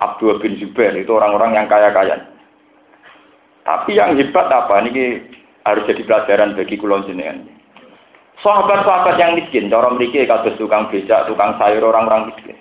Abdul 0.00 0.40
bin 0.40 0.56
Zubair, 0.60 0.96
itu 0.96 1.10
orang-orang 1.12 1.56
yang 1.56 1.66
kaya-kaya. 1.68 2.30
Tapi 3.66 3.98
yang 3.98 4.14
hebat 4.14 4.46
apa? 4.46 4.86
Ini 4.86 5.26
harus 5.66 5.86
jadi 5.90 6.02
pelajaran 6.06 6.54
bagi 6.54 6.78
kulon 6.78 7.06
jenengan. 7.10 7.42
Sahabat-sahabat 8.44 9.16
yang 9.18 9.34
miskin, 9.34 9.72
cara 9.72 9.90
memiliki 9.90 10.28
kados 10.28 10.54
tukang 10.60 10.92
becak, 10.92 11.26
tukang 11.26 11.56
sayur, 11.56 11.82
orang-orang 11.82 12.30
miskin. 12.30 12.54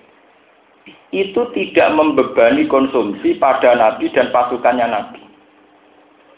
Itu 1.10 1.50
tidak 1.56 1.96
membebani 1.96 2.68
konsumsi 2.68 3.40
pada 3.40 3.74
Nabi 3.74 4.12
dan 4.12 4.30
pasukannya 4.30 4.88
Nabi. 4.90 5.22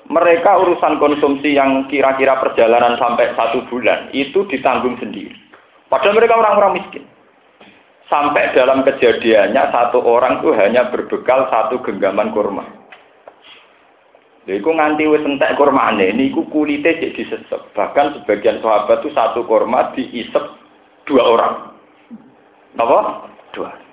Mereka 0.08 0.52
urusan 0.64 1.04
konsumsi 1.04 1.52
yang 1.58 1.84
kira-kira 1.92 2.40
perjalanan 2.40 2.96
sampai 2.96 3.36
satu 3.36 3.68
bulan, 3.68 4.08
itu 4.16 4.48
ditanggung 4.48 4.96
sendiri. 5.04 5.36
Padahal 5.92 6.16
mereka 6.16 6.40
orang-orang 6.40 6.80
miskin. 6.80 7.04
Sampai 8.08 8.56
dalam 8.56 8.88
kejadiannya 8.88 9.68
satu 9.68 10.00
orang 10.00 10.40
itu 10.40 10.56
hanya 10.56 10.88
berbekal 10.88 11.52
satu 11.52 11.84
genggaman 11.84 12.32
kurma. 12.32 12.64
Iku 14.48 14.72
nganti 14.72 15.04
wis 15.12 15.28
entek 15.28 15.60
kurmane 15.60 16.16
niku 16.16 16.48
kulite 16.48 16.96
jadi 16.96 17.12
disesep. 17.12 17.76
Bahkan 17.76 18.24
sebagian 18.24 18.64
sahabat 18.64 19.04
itu 19.04 19.12
satu 19.12 19.44
kurma 19.44 19.92
diisep 19.92 20.40
dua 21.04 21.24
orang. 21.36 21.56
Apa? 22.80 23.28
Dua. 23.52 23.87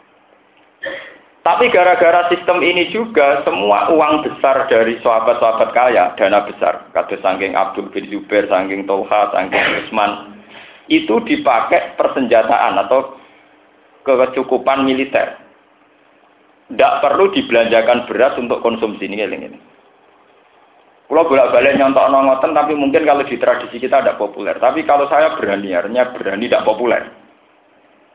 Tapi 1.45 1.69
gara-gara 1.69 2.25
sistem 2.33 2.65
ini 2.65 2.89
juga 2.89 3.45
semua 3.45 3.93
uang 3.93 4.25
besar 4.25 4.65
dari 4.65 4.97
sahabat-sahabat 5.05 5.77
kaya, 5.77 6.17
dana 6.17 6.41
besar, 6.49 6.89
kata 6.97 7.21
sangking 7.21 7.53
Abdul 7.53 7.93
bin 7.93 8.09
Zubair, 8.09 8.49
sangking 8.49 8.89
Tolha, 8.89 9.29
sangking 9.29 9.85
Usman, 9.85 10.41
itu 10.89 11.21
dipakai 11.21 12.01
persenjataan 12.01 12.81
atau 12.89 13.21
kecukupan 14.09 14.89
militer. 14.89 15.37
Tidak 16.73 16.93
perlu 17.05 17.29
dibelanjakan 17.37 18.09
beras 18.09 18.41
untuk 18.41 18.65
konsumsi 18.65 19.05
ini. 19.05 19.21
ini. 19.21 19.61
Kalau 21.05 21.29
bolak-balik 21.29 21.77
nyontok 21.77 22.09
nongoten, 22.09 22.57
tapi 22.57 22.73
mungkin 22.73 23.05
kalau 23.05 23.21
di 23.21 23.37
tradisi 23.37 23.77
kita 23.77 24.01
tidak 24.01 24.17
populer. 24.17 24.57
Tapi 24.57 24.81
kalau 24.89 25.05
saya 25.13 25.37
berani, 25.37 25.77
artinya 25.77 26.09
berani 26.17 26.49
tidak 26.49 26.65
populer. 26.65 27.24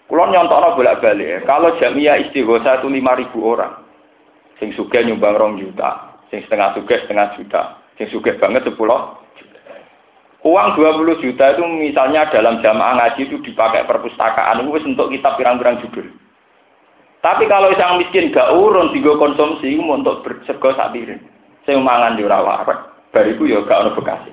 Kalau 0.09 0.25
nyontok 0.25 0.73
bolak-balik, 0.73 1.45
kalau 1.45 1.77
jamiah 1.77 2.17
istighosa 2.17 2.81
itu 2.81 2.89
5.000 2.89 3.29
orang. 3.45 3.85
Sing 4.57 4.73
suge 4.73 5.05
nyumbang 5.05 5.37
rong 5.37 5.61
juta, 5.61 6.17
sing 6.33 6.41
setengah 6.43 6.73
suge 6.73 7.05
setengah 7.05 7.37
juta, 7.37 7.77
sing 7.95 8.09
suge 8.09 8.35
banget 8.41 8.65
10 8.65 8.75
Uang 10.39 10.67
20 10.79 11.19
juta 11.19 11.51
itu 11.51 11.63
misalnya 11.67 12.31
dalam 12.31 12.63
jamaah 12.63 12.95
ngaji 12.95 13.27
itu 13.27 13.43
dipakai 13.43 13.83
perpustakaan 13.83 14.63
itu 14.63 14.87
untuk 14.87 15.11
kitab 15.11 15.35
pirang-pirang 15.35 15.83
judul. 15.83 16.07
Tapi 17.19 17.43
kalau 17.51 17.75
yang 17.75 17.99
miskin 17.99 18.31
gak 18.31 18.55
urun 18.55 18.95
tiga 18.95 19.19
konsumsi 19.19 19.75
untuk 19.75 20.23
bersego 20.23 20.71
sak 20.79 20.95
piring. 20.95 21.19
Saya 21.67 21.75
mangan 21.83 22.15
di 22.15 22.23
rawa 22.23 22.63
bariku 23.11 23.43
ya 23.51 23.59
gak 23.67 23.83
ono 23.83 23.91
bekasi. 23.99 24.31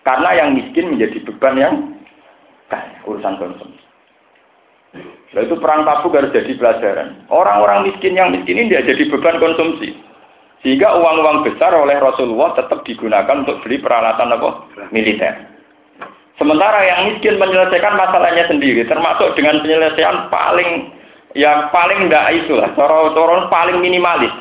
Karena 0.00 0.32
yang 0.32 0.56
miskin 0.56 0.96
menjadi 0.96 1.20
beban 1.28 1.60
yang 1.60 1.74
kaya 2.72 2.96
urusan 3.04 3.36
konsumsi. 3.36 3.84
Nah 5.32 5.40
itu 5.40 5.56
perang 5.56 5.88
tabuk 5.88 6.12
harus 6.12 6.32
jadi 6.36 6.52
pelajaran. 6.60 7.24
Orang-orang 7.32 7.88
miskin 7.88 8.12
yang 8.12 8.36
miskin 8.36 8.60
ini 8.60 8.68
tidak 8.68 8.92
jadi 8.92 9.02
beban 9.08 9.40
konsumsi. 9.40 9.96
Sehingga 10.60 10.94
uang-uang 10.94 11.42
besar 11.42 11.74
oleh 11.74 11.98
Rasulullah 11.98 12.54
tetap 12.54 12.84
digunakan 12.86 13.42
untuk 13.42 13.64
beli 13.64 13.80
peralatan 13.80 14.30
apa? 14.30 14.68
militer. 14.94 15.52
Sementara 16.36 16.84
yang 16.84 17.00
miskin 17.12 17.36
menyelesaikan 17.40 17.98
masalahnya 17.98 18.46
sendiri, 18.46 18.86
termasuk 18.86 19.34
dengan 19.34 19.60
penyelesaian 19.64 20.28
paling 20.30 20.92
yang 21.32 21.72
paling 21.72 22.08
enggak 22.08 22.28
itu 22.44 22.56
lah, 22.56 22.72
cara-cara 22.76 23.48
paling 23.48 23.80
minimalis. 23.80 24.32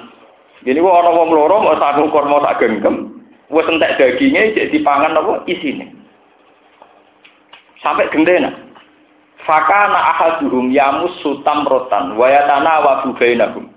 Jadi 0.62 0.78
gua 0.78 1.02
orang 1.02 1.18
wong 1.18 1.30
loro 1.34 1.56
mau 1.64 1.76
sak 1.80 1.98
ukur 1.98 2.26
mau 2.28 2.44
sak 2.44 2.62
genggam, 2.62 3.22
wis 3.50 3.66
entek 3.66 3.98
dagingnya 3.98 4.54
jadi 4.54 4.70
dipangan 4.70 5.18
apa 5.18 5.42
isine. 5.50 5.90
Sampai 7.82 8.12
gendena. 8.14 8.54
Fakana 9.42 10.14
ahaduhum 10.14 10.70
yamus 10.70 11.18
sutam 11.26 11.66
rotan, 11.66 12.14
wayatana 12.14 12.74
wa 12.86 12.94
bainahum. 13.18 13.70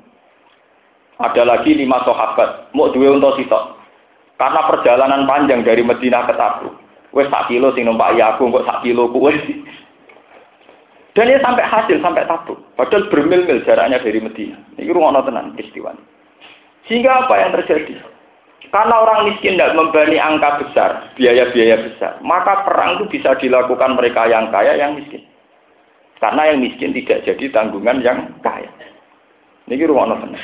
Ada 1.16 1.46
lagi 1.46 1.72
lima 1.78 2.02
sahabat, 2.02 2.74
mau 2.74 2.90
dua 2.90 3.14
untuk 3.16 3.38
sitok. 3.38 3.78
Karena 4.34 4.66
perjalanan 4.66 5.30
panjang 5.30 5.62
dari 5.62 5.86
Medina 5.86 6.26
ke 6.26 6.34
Tabuk. 6.34 6.74
Wes 7.14 7.30
sak 7.30 7.46
kilo 7.46 7.70
sing 7.78 7.86
numpak 7.86 8.18
aku 8.18 8.50
kok 8.50 8.66
sak 8.66 8.82
kilo 8.82 9.06
kuwe. 9.14 9.30
Dan 11.14 11.30
dia 11.30 11.38
sampai 11.38 11.62
hasil 11.62 12.02
sampai 12.02 12.26
Tabuk. 12.26 12.58
Padahal 12.74 13.06
bermil-mil 13.06 13.62
jaraknya 13.62 14.02
dari 14.02 14.18
Medina. 14.18 14.58
Ini 14.74 14.90
rumah 14.90 15.22
tenan 15.22 15.54
peristiwa. 15.54 15.94
Sehingga 16.90 17.24
apa 17.24 17.34
yang 17.38 17.54
terjadi? 17.54 17.94
Karena 18.74 19.06
orang 19.06 19.30
miskin 19.30 19.54
tidak 19.54 19.78
membani 19.78 20.18
angka 20.18 20.66
besar, 20.66 21.14
biaya-biaya 21.14 21.86
besar, 21.86 22.18
maka 22.26 22.66
perang 22.66 22.98
itu 22.98 23.06
bisa 23.06 23.38
dilakukan 23.38 23.94
mereka 23.94 24.26
yang 24.26 24.50
kaya, 24.50 24.74
yang 24.74 24.98
miskin. 24.98 25.22
Karena 26.22 26.52
yang 26.52 26.62
miskin 26.62 26.94
tidak 26.94 27.26
jadi 27.26 27.44
tanggungan 27.50 28.00
yang 28.00 28.30
kaya. 28.40 28.70
Ini 29.68 29.88
rumah 29.88 30.12
tenan. 30.12 30.36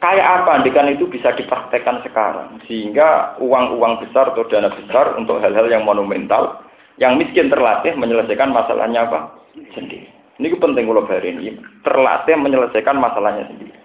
Kayak 0.00 0.28
apa 0.42 0.50
andikan 0.56 0.88
itu 0.88 1.04
bisa 1.06 1.36
dipraktekkan 1.36 2.00
sekarang. 2.00 2.56
Sehingga 2.64 3.36
uang-uang 3.36 4.00
besar 4.00 4.32
atau 4.32 4.48
dana 4.48 4.72
besar 4.72 5.12
untuk 5.20 5.44
hal-hal 5.44 5.68
yang 5.68 5.84
monumental, 5.84 6.64
yang 6.96 7.20
miskin 7.20 7.52
terlatih 7.52 7.92
menyelesaikan 8.00 8.48
masalahnya 8.48 9.04
apa? 9.04 9.36
Sendiri. 9.76 10.08
Ini 10.40 10.56
penting 10.56 10.88
kalau 10.88 11.04
hari 11.04 11.36
ini. 11.36 11.60
Terlatih 11.84 12.32
menyelesaikan 12.40 12.96
masalahnya 12.96 13.44
sendiri. 13.52 13.76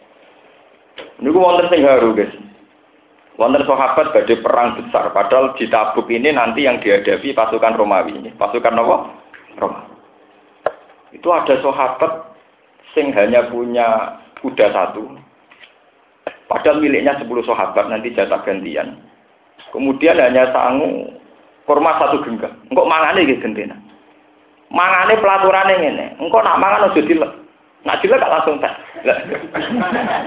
Ini 1.20 1.28
gue 1.28 1.44
wonder 1.44 1.68
sing 1.68 1.84
haru 1.84 2.16
guys. 2.16 2.32
Wonder 3.36 3.68
sahabat 3.68 4.16
badai 4.16 4.40
perang 4.40 4.80
besar. 4.80 5.12
Padahal 5.12 5.52
di 5.60 5.68
Tabuk 5.68 6.08
ini 6.08 6.32
nanti 6.32 6.64
yang 6.64 6.80
dihadapi 6.80 7.36
pasukan 7.36 7.76
Romawi 7.76 8.16
ini. 8.16 8.30
Pasukan 8.40 8.80
apa? 8.80 8.96
Roma. 9.60 9.95
Itu 11.16 11.32
ada 11.32 11.56
sahabat 11.64 12.36
sing 12.92 13.16
hanya 13.16 13.48
punya 13.48 14.20
kuda 14.44 14.72
satu, 14.76 15.16
Padahal 16.46 16.78
miliknya 16.78 17.18
10 17.18 17.26
sahabat 17.42 17.90
nanti 17.90 18.14
jatah 18.14 18.38
gantian. 18.46 19.02
Kemudian 19.74 20.22
hanya 20.22 20.54
sangu 20.54 21.10
kurma 21.66 21.98
satu 21.98 22.22
genggam. 22.22 22.54
Engkau 22.70 22.86
mangane 22.86 23.26
gitu 23.26 23.42
gentena. 23.42 23.74
Mangane 24.70 25.18
ini. 25.18 26.06
Engkau 26.22 26.46
nak 26.46 26.62
mangan 26.62 26.94
aja 26.94 27.02
dilek. 27.02 27.32
Nak 27.86 28.00
dilek 28.02 28.22
gak 28.22 28.34
langsung 28.34 28.62
tak. 28.62 28.78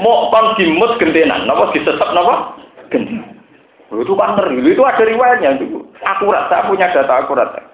Mau 0.02 0.26
kon 0.34 0.58
dimut 0.58 0.98
gentenan. 0.98 1.46
Napa 1.46 1.70
disesep 1.70 2.08
napa? 2.10 2.58
Gentenan. 2.90 3.38
Itu 3.94 4.12
kan. 4.18 4.34
Itu 4.58 4.82
ada 4.82 5.02
riwayatnya. 5.06 5.62
Itu 5.62 5.86
akurat. 6.02 6.50
Saya 6.50 6.66
punya 6.66 6.90
data 6.90 7.22
akurat. 7.22 7.67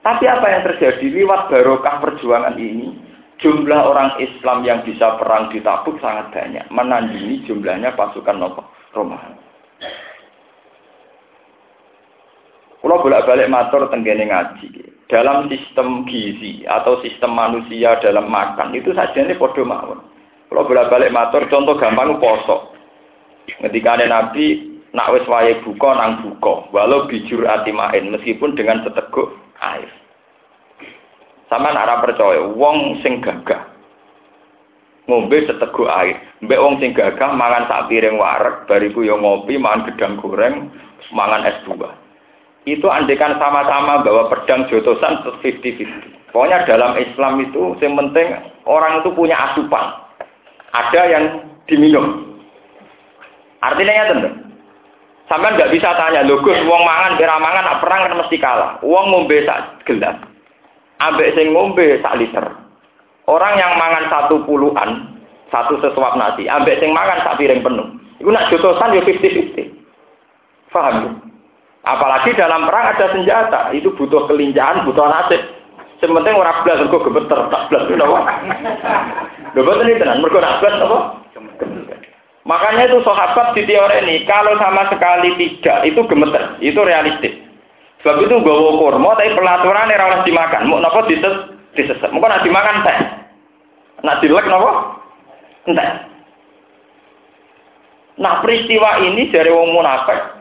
Tapi 0.00 0.24
apa 0.24 0.46
yang 0.48 0.62
terjadi 0.64 1.06
lewat 1.12 1.52
barokah 1.52 2.00
perjuangan 2.00 2.56
ini, 2.56 2.96
jumlah 3.36 3.80
orang 3.84 4.16
Islam 4.16 4.64
yang 4.64 4.80
bisa 4.80 5.20
perang 5.20 5.52
di 5.52 5.60
Tabuk 5.60 6.00
sangat 6.00 6.32
banyak, 6.32 6.64
menandingi 6.72 7.44
jumlahnya 7.44 7.92
pasukan 7.92 8.40
Romawi. 8.96 9.36
Kalau 12.80 12.96
bolak-balik 13.04 13.52
matur 13.52 13.92
tenggene 13.92 14.24
ngaji, 14.24 15.04
dalam 15.12 15.52
sistem 15.52 16.08
gizi 16.08 16.64
atau 16.64 16.96
sistem 17.04 17.36
manusia 17.36 18.00
dalam 18.00 18.32
makan 18.32 18.72
itu 18.72 18.96
saja 18.96 19.20
ini 19.20 19.36
podo 19.36 19.68
mawon. 19.68 20.00
Kalau 20.48 20.64
bolak-balik 20.64 21.12
matur, 21.12 21.44
contoh 21.52 21.76
gampang 21.76 22.16
poso. 22.16 22.72
Ketika 23.46 24.00
ada 24.00 24.08
Nabi 24.08 24.80
nak 24.96 25.12
wis 25.12 25.28
wae 25.28 25.60
buka 25.60 25.92
nang 25.92 26.24
buka, 26.24 26.72
walau 26.72 27.04
bijur 27.04 27.44
atimain 27.44 28.10
meskipun 28.10 28.56
dengan 28.56 28.80
seteguk 28.82 29.28
air. 29.60 29.90
Sama 31.48 31.74
arah 31.74 31.98
percaya, 32.02 32.46
wong 32.46 33.02
sing 33.02 33.18
gagah 33.20 33.70
ngombe 35.10 35.42
seteguk 35.42 35.90
air. 35.90 36.14
Mbek 36.46 36.62
wong 36.62 36.78
sing 36.78 36.94
gagah 36.94 37.34
mangan 37.34 37.66
sak 37.66 37.90
piring 37.90 38.14
wareg, 38.14 38.70
bariku 38.70 39.02
yo 39.02 39.18
ngopi, 39.18 39.58
mangan 39.58 39.90
gedang 39.90 40.14
goreng, 40.22 40.70
mangan 41.10 41.50
es 41.50 41.58
buah. 41.66 41.90
Itu 42.70 42.86
andekan 42.86 43.34
sama-sama 43.42 44.06
bawa 44.06 44.30
pedang 44.30 44.70
jotosan 44.70 45.26
50-50. 45.26 46.30
Pokoknya 46.30 46.62
dalam 46.68 46.94
Islam 46.94 47.42
itu 47.42 47.74
yang 47.82 47.98
penting 47.98 48.38
orang 48.68 49.02
itu 49.02 49.10
punya 49.10 49.34
asupan. 49.50 49.90
Ada 50.70 51.02
yang 51.10 51.24
diminum. 51.66 52.38
Artinya 53.58 53.92
ya 53.92 54.04
tentu. 54.14 54.30
Sampai 55.30 55.54
nggak 55.54 55.70
bisa 55.70 55.94
tanya, 55.94 56.26
lho 56.26 56.42
Gus, 56.42 56.58
wong 56.66 56.82
mangan, 56.82 57.14
kira 57.14 57.38
mangan, 57.38 57.78
perang 57.78 58.02
kan 58.02 58.18
mesti 58.18 58.34
kalah. 58.42 58.82
Wong 58.82 59.14
ngombe 59.14 59.46
sak 59.46 59.78
gelas, 59.86 60.18
ambek 60.98 61.38
sing 61.38 61.54
ngombe 61.54 62.02
sak 62.02 62.18
liter. 62.18 62.50
Orang 63.30 63.54
yang 63.54 63.78
mangan 63.78 64.10
satu 64.10 64.42
puluhan, 64.42 65.06
satu 65.54 65.78
sesuap 65.78 66.18
nasi, 66.18 66.50
ambek 66.50 66.82
sing 66.82 66.90
mangan 66.90 67.22
sak 67.22 67.38
piring 67.38 67.62
penuh. 67.62 67.86
Iku 68.18 68.26
nak 68.34 68.50
jotosan 68.50 68.90
yo 68.90 69.06
50-50. 69.06 69.70
Paham 70.74 70.94
ya? 70.98 71.10
Apalagi 71.86 72.34
dalam 72.34 72.66
perang 72.66 72.90
ada 72.90 73.06
senjata, 73.14 73.60
itu 73.70 73.94
butuh 73.94 74.26
kelincahan, 74.26 74.82
butuh 74.82 75.06
nasib. 75.06 75.40
Sementing 76.02 76.34
orang 76.34 76.58
belas 76.66 76.82
mergo 76.82 77.06
gemeter, 77.06 77.38
tak 77.54 77.70
belas 77.70 77.86
itu 77.86 78.02
apa? 78.02 78.20
Lho 79.54 79.62
boten 79.62 79.86
ini 79.86 80.00
tenan, 80.02 80.26
mergo 80.26 80.42
nak 80.42 80.58
belas 80.58 80.74
apa? 80.74 80.98
Makanya 82.48 82.88
itu 82.88 83.04
sahabat 83.04 83.52
di 83.52 83.68
teori 83.68 84.00
ini, 84.00 84.16
kalau 84.24 84.56
sama 84.56 84.88
sekali 84.88 85.36
tidak, 85.36 85.84
itu 85.84 86.00
gemeter, 86.08 86.56
itu 86.64 86.80
realistis. 86.80 87.36
Sebab 88.00 88.16
itu 88.24 88.32
gawa 88.40 88.70
kurma 88.80 89.12
tapi 89.12 89.36
pelaturan 89.36 89.92
ora 89.92 90.08
oleh 90.08 90.20
dimakan. 90.24 90.62
Mau 90.72 90.80
napa 90.80 91.04
dises 91.04 91.52
disesep. 91.76 92.08
Mengko 92.08 92.32
nak 92.32 92.44
dimakan 92.44 92.80
teh. 92.80 92.98
Nak 94.00 94.18
dilek 94.24 94.48
napa? 94.48 95.04
Entek. 95.68 96.08
Nah 98.20 98.40
peristiwa 98.40 99.04
ini 99.04 99.28
dari 99.28 99.52
wong 99.52 99.76
munafik 99.76 100.40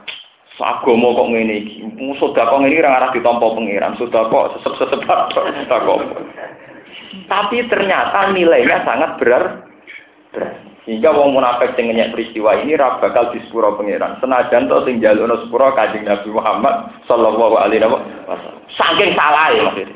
agama 0.59 1.15
kok 1.15 1.29
ngene 1.31 1.55
iki. 1.63 1.75
Sedekah 2.19 2.47
kok 2.47 2.59
ngene 2.63 2.79
ora 2.79 2.91
arah 2.95 3.09
ditampa 3.11 3.47
pangeran. 3.51 3.99
Sedekah 3.99 4.55
sesep-sesep 4.55 4.99
sedekah. 5.35 5.99
Tapi 7.27 7.57
ternyata 7.67 8.31
nilainya 8.31 8.87
sangat 8.87 9.19
berat. 9.19 9.67
berat. 10.31 10.68
Sehingga 10.89 11.13
wong 11.13 11.37
munafik 11.37 11.77
sing 11.77 11.85
ngenyek 11.85 12.17
peristiwa 12.17 12.65
ini 12.65 12.73
ra 12.73 12.97
bakal 12.97 13.29
disepuro 13.29 13.77
pangeran. 13.77 14.17
Senajan 14.25 14.65
to 14.65 14.89
sing 14.89 14.97
jalukno 14.97 15.37
sepuro 15.45 15.69
Kanjeng 15.77 16.01
Nabi 16.01 16.33
Muhammad 16.33 17.05
sallallahu 17.05 17.61
alaihi 17.61 17.85
wasallam. 17.85 18.57
Saking 18.73 19.13
salah 19.13 19.53
ya 19.53 19.69
maksudnya. 19.69 19.93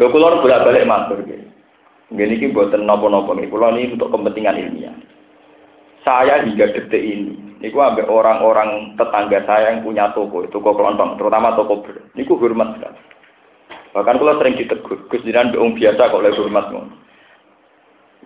Lho 0.00 0.08
kula 0.08 0.40
bolak-balik 0.40 0.88
matur 0.88 1.20
nggih. 1.20 1.52
Nggih 2.16 2.26
niki 2.32 2.48
mboten 2.48 2.88
napa-napa 2.88 3.36
niki. 3.36 3.52
Kula 3.52 3.76
ini 3.76 3.92
untuk 3.92 4.08
kepentingan 4.08 4.56
ilmiah. 4.56 4.96
Saya 6.00 6.40
hingga 6.40 6.72
detik 6.72 6.96
ini, 6.96 7.60
niku 7.60 7.76
ambek 7.84 8.08
orang-orang 8.08 8.96
tetangga 8.96 9.44
saya 9.44 9.76
yang 9.76 9.84
punya 9.84 10.08
toko, 10.16 10.48
toko 10.48 10.72
kelontong, 10.72 11.20
terutama 11.20 11.52
toko 11.52 11.84
ber. 11.84 12.08
Niku 12.16 12.40
hormat 12.40 12.80
sekali. 12.80 13.00
Bahkan 13.92 14.16
kalau 14.16 14.40
sering 14.40 14.56
ditegur, 14.56 14.96
Gus 15.12 15.20
Jinan 15.28 15.52
biasa 15.52 16.08
kok 16.08 16.24
lebih 16.24 16.40
hormat 16.40 16.72
ngono. 16.72 17.09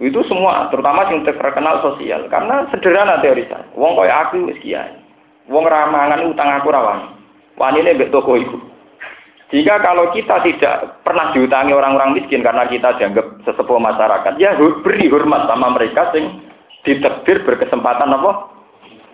Itu 0.02 0.26
semua, 0.26 0.66
terutama 0.74 1.06
yang 1.06 1.22
terkenal 1.22 1.78
sosial. 1.78 2.26
Karena 2.26 2.66
sederhana 2.74 3.22
teori 3.22 3.46
saya. 3.46 3.62
Wong 3.78 3.94
kaya 3.94 4.26
aku 4.26 4.50
kiai. 4.58 4.98
Wong 5.46 5.64
ramangan 5.68 6.26
utang 6.26 6.50
aku 6.50 6.74
rawan. 6.74 7.14
Wanine 7.54 7.94
mbek 7.94 8.10
toko 8.10 8.34
iku. 8.34 8.58
Jika 9.54 9.78
kalau 9.86 10.10
kita 10.10 10.42
tidak 10.42 10.98
pernah 11.06 11.30
diutangi 11.30 11.70
orang-orang 11.70 12.18
miskin 12.18 12.42
karena 12.42 12.66
kita 12.66 12.98
dianggap 12.98 13.38
sesepuh 13.46 13.78
masyarakat, 13.78 14.34
ya 14.42 14.58
beri 14.58 15.06
hormat 15.06 15.46
sama 15.46 15.70
mereka 15.70 16.10
sing 16.10 16.42
diterbir 16.82 17.46
berkesempatan 17.46 18.10
apa? 18.18 18.50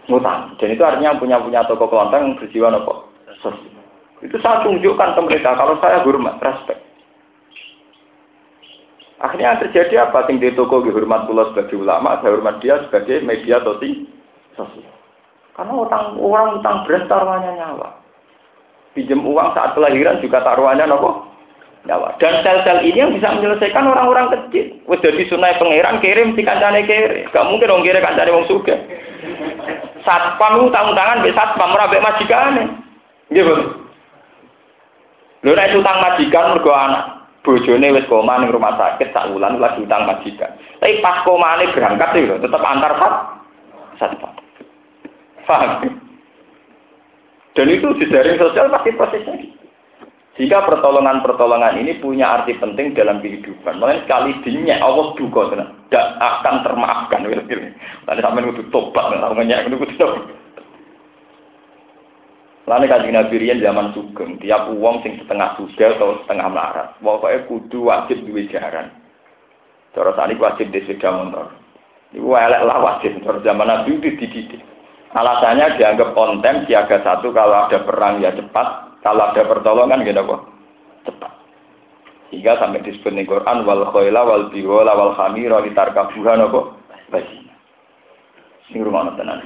Ngutang. 0.09 0.57
Dan 0.57 0.73
itu 0.73 0.81
artinya 0.81 1.21
punya 1.21 1.37
punya 1.45 1.61
toko 1.69 1.93
kelontong 1.93 2.41
berjiwa 2.41 2.73
apa? 2.73 2.95
Itu 4.25 4.37
saya 4.41 4.65
tunjukkan 4.65 5.17
ke 5.17 5.21
mereka 5.29 5.57
kalau 5.61 5.77
saya 5.81 6.01
hormat, 6.05 6.41
respect. 6.41 6.90
Akhirnya 9.21 9.53
yang 9.53 9.61
terjadi 9.69 10.09
apa? 10.09 10.25
Sing 10.25 10.41
di 10.41 10.49
toko 10.57 10.81
hormat 10.81 11.29
pula 11.29 11.53
sebagai 11.53 11.77
ulama, 11.77 12.17
saya 12.25 12.33
hormat 12.33 12.57
dia 12.65 12.81
sebagai 12.89 13.21
media 13.21 13.61
sosial. 13.61 14.97
Karena 15.53 15.77
orang 15.77 16.17
orang 16.17 16.47
utang 16.57 16.89
beras 16.89 17.05
taruhannya 17.05 17.53
nyawa. 17.61 18.01
Pinjam 18.97 19.21
uang 19.21 19.53
saat 19.53 19.77
kelahiran 19.77 20.25
juga 20.25 20.41
taruhannya 20.41 20.89
nopo 20.89 21.29
nyawa. 21.85 22.17
Dan 22.17 22.41
sel-sel 22.41 22.81
ini 22.81 22.97
yang 22.97 23.13
bisa 23.13 23.29
menyelesaikan 23.37 23.93
orang-orang 23.93 24.33
kecil. 24.33 24.73
Wes 24.89 25.05
jadi 25.05 25.29
sunai 25.29 25.61
pangeran 25.61 26.01
kirim 26.01 26.33
si 26.33 26.41
kancane 26.41 26.89
kiri. 26.89 27.29
Gak 27.29 27.45
mungkin 27.45 27.69
dong 27.69 27.85
kiri 27.85 28.01
kancane 28.01 28.33
wong 28.33 28.49
suga. 28.49 28.73
Satpam 30.01 30.65
utang-utangan 30.65 31.21
be 31.21 31.37
satpam 31.37 31.77
ora 31.77 31.93
be 31.93 32.01
majikane. 32.01 32.65
Nggih, 33.29 33.45
Bu. 33.45 33.55
Utang 35.45 35.99
majikan 36.01 36.57
mergo 36.57 36.73
anak 36.73 37.20
bojone 37.41 37.89
wis 37.97 38.09
koma 38.09 38.41
ning 38.41 38.53
rumah 38.53 38.77
sakit 38.77 39.13
sak 39.17 39.33
wulan 39.33 39.57
lagi 39.57 39.85
utang 39.85 40.05
majikan. 40.05 40.53
Tapi 40.81 41.01
pas 41.01 41.25
komane 41.25 41.73
berangkat 41.73 42.11
itu 42.17 42.37
tetap 42.37 42.63
antar 42.65 42.93
sat 43.01 43.15
satu. 44.01 44.29
Paham? 45.49 45.83
Dan 47.59 47.67
itu 47.67 47.91
di 47.99 48.07
jaring 48.07 48.39
sosial 48.39 48.71
pasti 48.71 48.95
prosesnya. 48.95 49.35
Jika 50.39 50.65
pertolongan-pertolongan 50.65 51.83
ini 51.83 51.99
punya 52.01 52.41
arti 52.41 52.57
penting 52.57 52.97
dalam 52.97 53.21
kehidupan. 53.21 53.77
Makanya 53.77 54.07
sekali 54.09 54.31
dinyak 54.47 54.81
Allah 54.81 55.13
tenang. 55.19 55.71
tidak 55.91 56.07
akan 56.17 56.55
termaafkan. 56.65 57.27
Tadi 58.07 58.21
sampai 58.23 58.47
itu 58.47 58.63
tobat, 58.71 59.11
tahu 59.11 59.35
ngeyak 59.37 59.69
itu 59.69 59.77
tobat. 59.99 60.40
Lalu 62.71 62.87
kajian 62.87 63.19
Nabi 63.19 63.35
Rian 63.43 63.59
zaman 63.59 63.91
sugeng, 63.91 64.39
tiap 64.39 64.71
uang 64.71 65.03
sing 65.03 65.19
setengah 65.19 65.59
suga 65.59 65.99
atau 65.99 66.23
setengah 66.23 66.47
melarat, 66.55 66.89
pokoknya 67.03 67.43
kudu 67.51 67.91
wajib 67.91 68.23
duwe 68.23 68.47
jaran. 68.47 68.95
Cara 69.91 70.15
saat 70.15 70.31
ini 70.31 70.39
wajib 70.39 70.71
di 70.71 70.79
sepeda 70.87 71.11
motor. 71.11 71.51
Itu 72.15 72.31
elek 72.31 72.63
lah 72.63 72.79
wajib. 72.79 73.19
Cara 73.27 73.43
zaman 73.43 73.67
Nabi 73.67 73.99
itu 73.99 74.15
dididik. 74.23 74.63
Alasannya 75.11 75.75
dianggap 75.75 76.15
konten 76.15 76.63
siaga 76.71 77.03
satu 77.03 77.35
kalau 77.35 77.67
ada 77.67 77.83
perang 77.83 78.23
ya 78.23 78.31
cepat, 78.31 79.03
kalau 79.03 79.35
ada 79.35 79.43
pertolongan 79.43 80.07
gitu 80.07 80.23
kok 80.23 80.43
cepat. 81.11 81.33
Sehingga 82.31 82.55
sampai 82.63 82.87
disebut 82.87 83.19
di 83.19 83.27
Quran 83.27 83.67
wal 83.67 83.91
khoila 83.91 84.23
wal 84.23 84.47
biwala 84.55 84.95
wal 84.95 85.19
khamira 85.19 85.59
litarkabuha 85.67 86.39
nopo 86.39 86.79
basi. 87.11 87.51
Sing 88.71 88.87
rumah 88.87 89.11
tenan. 89.19 89.43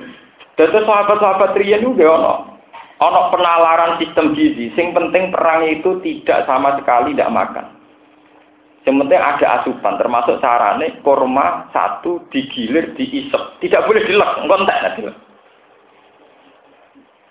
Terus 0.61 0.85
sahabat-sahabat 0.85 1.57
riyen 1.57 1.81
juga 1.81 2.21
ono 2.21 2.54
ono 3.01 3.21
penalaran 3.35 3.99
sistem 3.99 4.37
gizi. 4.37 4.71
Sing 4.79 4.95
penting 4.95 5.35
perang 5.35 5.67
itu 5.67 5.99
tidak 6.05 6.47
sama 6.47 6.79
sekali 6.79 7.17
tidak 7.17 7.35
makan. 7.35 7.67
Yang 8.85 8.97
penting 9.01 9.21
ada 9.21 9.47
asupan, 9.61 9.97
termasuk 9.97 10.37
sarane 10.45 11.01
korma 11.01 11.73
satu 11.73 12.29
digilir, 12.29 12.93
diisep. 12.93 13.57
Tidak 13.65 13.85
boleh 13.89 14.05
dilek, 14.05 14.45
kontak 14.45 14.79
nanti. 14.85 15.09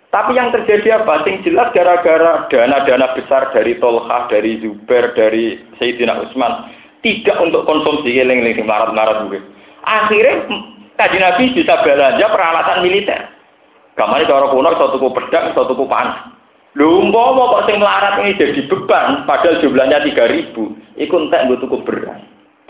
Tapi 0.10 0.32
yang 0.38 0.50
terjadi 0.54 1.02
apa? 1.02 1.26
Sing 1.26 1.42
jelas 1.46 1.74
gara-gara 1.74 2.50
dana-dana 2.50 3.18
besar 3.18 3.54
dari 3.54 3.78
Tolha, 3.78 4.30
dari 4.30 4.62
Zubair, 4.62 5.14
dari 5.14 5.58
Sayyidina 5.78 6.26
Utsman 6.26 6.70
tidak 7.02 7.38
untuk 7.42 7.66
konsumsi 7.66 8.18
eling-eling 8.18 8.64
marat-marat. 8.66 9.26
Akhirnya 9.84 10.48
kaji 10.98 11.18
Nabi 11.20 11.44
bisa 11.54 11.82
belanja 11.84 12.26
peralatan 12.30 12.82
militer. 12.82 13.30
Kamane 13.94 14.26
cara 14.26 14.50
kuno 14.50 14.74
iso 14.74 14.86
tuku 14.98 15.08
pedang, 15.14 15.54
iso 15.54 15.70
tuku 15.70 15.86
panah. 15.86 16.34
Lho 16.74 17.06
umpama 17.06 17.62
kok 17.62 17.66
sing 17.70 17.78
melarat 17.78 18.18
ini 18.26 18.34
jadi 18.34 18.66
beban 18.66 19.30
padahal 19.30 19.62
jumlahnya 19.62 20.02
3000, 20.10 20.58
iku 20.98 21.16
entek 21.22 21.46
nggo 21.46 21.62
tuku 21.62 21.78
beras. 21.86 22.18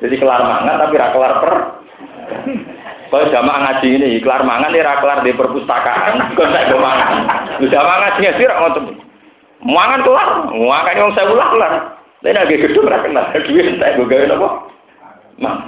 Jadi 0.03 0.19
kelar 0.19 0.43
mangan 0.43 0.83
tapi 0.83 0.99
ra 0.99 1.15
kelar 1.15 1.33
per. 1.39 1.53
Kalau 3.07 3.29
jamaah 3.29 3.59
ngaji 3.61 3.87
ini, 3.93 4.19
kelar 4.19 4.43
mangan 4.43 4.73
ora 4.73 4.99
kelar 4.99 5.19
di 5.23 5.31
perpustakaan, 5.37 6.13
kok 6.35 6.49
tak 6.51 6.67
go 6.73 6.83
mangan. 6.83 7.15
Lu 7.63 7.71
jamaah 7.71 7.97
ngaji 8.03 8.35
sih 8.35 8.47
ra 8.49 8.55
ngoten. 8.59 8.83
Mangan 9.63 10.03
kelar, 10.03 10.27
mangan 10.51 10.99
wong 10.99 11.13
saya 11.15 11.31
ulah 11.31 11.49
kelar. 11.55 11.73
Tapi 12.19 12.35
lagi 12.35 12.55
gedung 12.59 12.91
ra 12.91 12.99
kelar, 12.99 13.31
duit 13.47 13.79
tak 13.79 13.95
go 13.95 14.03
gawe 14.03 14.23
napa? 14.27 14.49
Mang. 15.39 15.59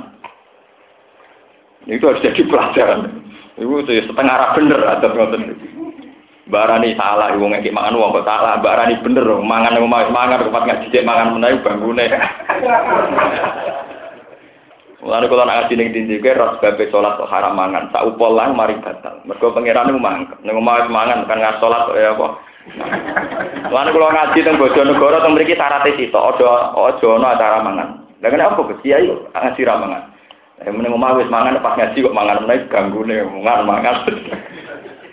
Itu 1.88 2.04
harus 2.12 2.20
jadi 2.20 2.42
pelajaran. 2.50 3.25
Itu 3.56 3.88
setengah 3.88 4.36
arah 4.36 4.50
bener 4.52 4.82
atau 4.84 5.12
ngoten. 5.16 5.42
Barani 6.46 6.94
salah, 6.94 7.34
ibu 7.34 7.50
ngeki 7.50 7.74
mangan 7.74 7.98
uang 7.98 8.22
kok 8.22 8.28
salah. 8.30 8.62
Barani 8.62 9.02
bener, 9.02 9.26
mangan 9.42 9.82
yang 9.82 9.90
mau 9.90 10.06
mangan, 10.06 10.46
tempat 10.46 10.64
ngaji 10.70 10.94
cek 10.94 11.08
mangan 11.08 11.34
menaik 11.34 11.66
bangunnya. 11.66 12.22
Mulane 15.06 15.30
kula 15.30 15.46
nak 15.46 15.70
ngaji 15.70 15.94
dindi 15.94 16.18
kowe 16.18 16.34
ros 16.34 16.58
babe 16.58 16.90
salat 16.90 17.14
kok 17.22 17.30
haram 17.30 17.54
mangan. 17.54 17.94
Sak 17.94 18.10
upol 18.10 18.34
lang 18.34 18.58
mari 18.58 18.74
batal. 18.82 19.22
Mergo 19.30 19.54
pangeran 19.54 19.94
niku 19.94 20.02
mangkel. 20.02 20.42
Ning 20.42 20.58
omah 20.58 20.90
mangan 20.90 21.30
kan 21.30 21.38
ngas 21.38 21.62
salat 21.62 21.94
ya 21.94 22.18
apa. 22.18 22.42
Mulane 23.70 23.90
kula 23.94 24.10
ngaji 24.10 24.40
teng 24.42 24.58
Bojonegoro 24.58 25.22
teng 25.22 25.38
mriki 25.38 25.54
syarat 25.54 25.86
sitok 25.94 26.42
aja 26.42 26.74
aja 26.74 27.08
ana 27.22 27.28
acara 27.38 27.58
mangan. 27.62 27.90
Gus 28.18 28.82
Kiai 28.82 29.06
kok 29.06 29.30
ngaji 29.30 29.62
ra 29.62 29.78
mangan? 29.78 30.04
Ya 30.64 30.72
meneng 30.72 30.96
omah 30.96 31.20
wis 31.20 31.28
mangan 31.28 31.60
pas 31.60 31.76
ngaji 31.76 32.00
kok 32.00 32.16
mangan 32.16 32.48
meneh 32.48 32.64
ganggune 32.72 33.28
mangan 33.28 33.68
mangan. 33.68 33.96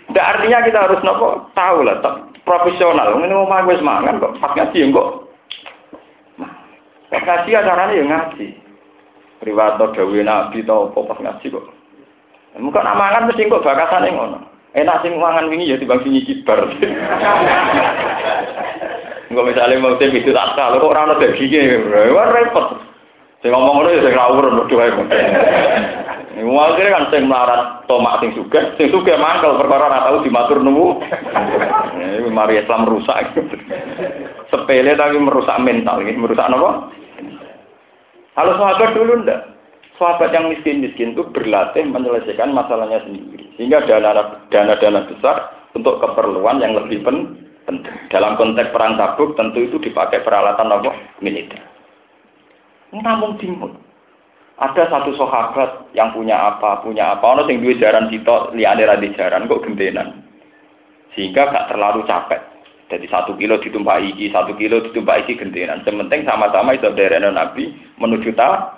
Ndak 0.07 0.29
artinya 0.35 0.63
kita 0.63 0.79
harus 0.87 1.03
nopo 1.03 1.51
tahu 1.51 1.83
lah, 1.83 1.99
profesional. 2.47 3.19
Meneng 3.19 3.43
omah 3.43 3.67
wis 3.67 3.83
mangan 3.83 4.23
kok 4.23 4.39
pas 4.39 4.55
ngaji 4.55 4.87
kok. 4.87 5.09
Pas 7.11 7.23
ngaji 7.27 7.49
acarane 7.59 7.99
ya 7.99 8.03
ngaji 8.07 8.47
riwayat 9.43 9.75
dawe 9.75 10.19
nabi 10.23 10.63
tau 10.63 10.87
apa 10.95 10.99
pas 11.11 11.19
ngaji 11.19 11.45
kok. 11.51 11.65
Muka 12.63 12.79
nak 12.79 12.95
mangan 12.95 13.27
mesti 13.27 13.51
kok 13.51 13.67
bakasane 13.67 14.15
ngono. 14.15 14.39
Enak 14.73 15.03
sing 15.03 15.19
mangan 15.19 15.51
wingi 15.51 15.69
ya 15.69 15.77
timbang 15.77 15.99
sing 16.07 16.15
kibar. 16.23 16.65
Enggak 19.29 19.47
misalnya 19.49 19.81
mau 19.81 19.97
tim 19.99 20.13
itu 20.15 20.31
tak 20.31 20.55
kok 20.55 20.79
ora 20.79 21.03
ono 21.03 21.19
wah 21.19 22.27
repot. 22.31 22.92
Sing 23.43 23.51
ngomong 23.51 23.75
ngono 23.75 23.91
ya 23.91 24.07
sing 24.07 24.15
ngawur 24.15 24.45
bodoh 24.55 24.79
ae. 24.79 24.91
Akhirnya 26.33 26.95
kan 26.95 27.05
sing 27.11 27.27
melarat 27.27 27.83
tomak 27.91 28.23
sing 28.23 28.31
suka, 28.39 28.71
sing 28.79 28.87
suka 28.87 29.19
mangkel 29.19 29.59
perkara 29.59 29.91
ora 29.91 30.07
tau 30.07 30.23
dimatur 30.23 30.63
nunggu. 30.63 31.03
Ini 31.99 32.31
mari 32.31 32.63
Islam 32.63 32.87
rusak. 32.87 33.35
Sepele 34.47 34.95
tapi 34.95 35.19
merusak 35.19 35.59
mental, 35.59 35.99
ini 35.99 36.15
merusak 36.15 36.47
apa? 36.47 36.87
Kalau 38.33 38.53
sahabat 38.55 38.89
dulu 38.95 39.27
ndak. 39.27 39.39
Sahabat 39.99 40.31
yang 40.31 40.49
miskin-miskin 40.49 41.13
itu 41.13 41.27
berlatih 41.35 41.83
menyelesaikan 41.83 42.55
masalahnya 42.55 43.03
sendiri. 43.03 43.45
Sehingga 43.59 43.83
dana-dana 43.85 45.01
besar 45.05 45.35
untuk 45.75 45.99
keperluan 45.99 46.63
yang 46.63 46.79
lebih 46.79 47.03
penting. 47.03 47.43
Dalam 48.07 48.39
konteks 48.39 48.71
perang 48.71 48.95
tabuk 48.95 49.35
tentu 49.35 49.67
itu 49.67 49.77
dipakai 49.83 50.23
peralatan 50.23 50.71
apa? 50.71 50.91
Militer. 51.19 51.72
Namun 52.93 53.41
timur. 53.41 53.73
Ada 54.61 54.85
satu 54.85 55.17
sahabat 55.17 55.89
yang 55.97 56.13
punya 56.13 56.37
apa, 56.37 56.85
punya 56.85 57.17
apa, 57.17 57.25
ono 57.25 57.49
sing 57.49 57.65
duwe 57.65 57.73
jaran 57.81 58.05
sitok 58.13 58.53
liyane 58.53 58.85
ra 58.85 59.01
jaran 59.01 59.49
kok 59.49 59.65
gentenan. 59.65 60.21
Sehingga 61.17 61.49
gak 61.49 61.73
terlalu 61.73 62.05
capek. 62.05 62.41
Jadi 62.93 63.09
satu 63.09 63.33
kilo 63.33 63.57
ditumpah 63.57 63.97
iki, 63.97 64.29
satu 64.29 64.53
kilo 64.53 64.85
ditumpah 64.85 65.25
iki 65.25 65.41
gentenan. 65.41 65.81
Sementing 65.81 66.21
sama-sama 66.29 66.77
itu 66.77 66.85
dari 66.93 67.17
Nabi 67.17 67.73
menuju 67.97 68.29
ta. 68.37 68.77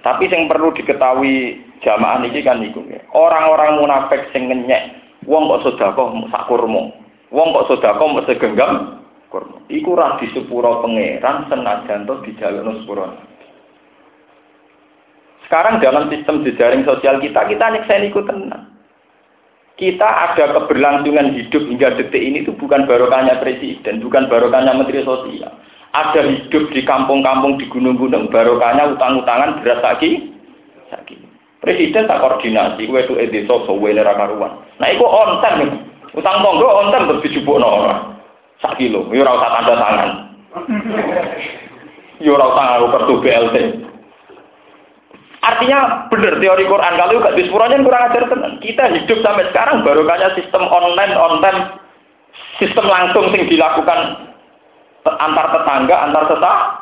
Tapi 0.00 0.32
yang 0.32 0.48
perlu 0.48 0.72
diketahui 0.72 1.60
jamaah 1.84 2.24
ini 2.24 2.40
kan. 2.40 2.64
Orang-orang 3.12 3.84
munafik 3.84 4.32
sing 4.32 4.48
ngenyek, 4.48 4.96
wong 5.28 5.44
kok 5.44 5.76
sedekah 5.76 6.08
sak 6.32 6.48
kurma. 6.48 6.88
Wong 7.28 7.52
kok 7.52 7.68
sedekah 7.68 8.08
mesti 8.08 8.40
genggam 8.40 8.99
kurma. 9.30 9.62
Iku 9.70 9.96
ra 9.96 10.18
disepuro 10.18 10.82
pangeran 10.84 11.48
senajan 11.48 12.04
to 12.04 12.14
dijalukno 12.26 12.82
sepuro. 12.82 13.06
Sekarang 15.46 15.82
dalam 15.82 16.10
sistem 16.10 16.46
jejaring 16.46 16.86
sosial 16.86 17.18
kita, 17.18 17.46
kita 17.46 17.64
nyeksen 17.74 18.06
ikut 18.10 18.26
tenang 18.26 18.70
kita 19.80 20.04
ada 20.04 20.44
keberlangsungan 20.60 21.32
hidup 21.32 21.64
hingga 21.64 21.96
detik 21.96 22.20
ini 22.20 22.44
itu 22.44 22.52
bukan 22.52 22.84
barokahnya 22.84 23.40
presiden, 23.40 24.04
bukan 24.04 24.28
barokahnya 24.28 24.76
menteri 24.76 25.00
sosial. 25.00 25.48
Ada 25.96 26.22
hidup 26.22 26.70
di 26.70 26.84
kampung-kampung 26.84 27.56
di 27.56 27.66
gunung-gunung, 27.72 28.28
barokahnya 28.28 28.92
utang-utangan 28.94 29.64
beras 29.64 29.80
lagi. 29.80 30.36
Presiden 31.60 32.08
tak 32.08 32.20
koordinasi, 32.24 32.88
gue 32.88 33.00
itu 33.04 33.14
edi 33.20 33.44
sosok, 33.44 33.80
gue 33.80 33.92
karuan. 34.00 34.64
Nah 34.80 34.88
itu 34.88 35.04
on 35.04 35.44
time, 35.44 35.68
utang 36.16 36.40
monggo 36.40 36.64
on 36.64 36.88
time 36.88 37.04
terus 37.08 37.24
dijubuk 37.24 37.60
orang. 37.60 38.19
Sak 38.60 38.76
kilo, 38.76 39.08
yo 39.08 39.24
ora 39.24 39.40
usah 39.40 39.50
tanda 39.56 39.74
tangan. 39.80 40.10
Yo 42.20 42.36
ora 42.36 42.46
usah 42.52 42.64
kartu 42.92 43.14
BLT. 43.24 43.56
Artinya 45.40 46.04
benar 46.12 46.36
teori 46.36 46.68
Quran 46.68 46.94
kalau 47.00 47.16
juga 47.16 47.32
dispuranya 47.32 47.80
kurang 47.80 48.12
ajar 48.12 48.28
tenan. 48.28 48.60
Kita 48.60 48.92
hidup 48.92 49.18
sampai 49.24 49.48
sekarang 49.48 49.80
barokahnya 49.80 50.36
sistem 50.36 50.68
online, 50.68 51.16
online, 51.16 51.60
sistem 52.60 52.84
langsung 52.84 53.32
yang 53.32 53.48
dilakukan 53.48 54.28
antar 55.08 55.46
tetangga, 55.56 55.96
antar 55.96 56.24
tetangga. 56.28 56.80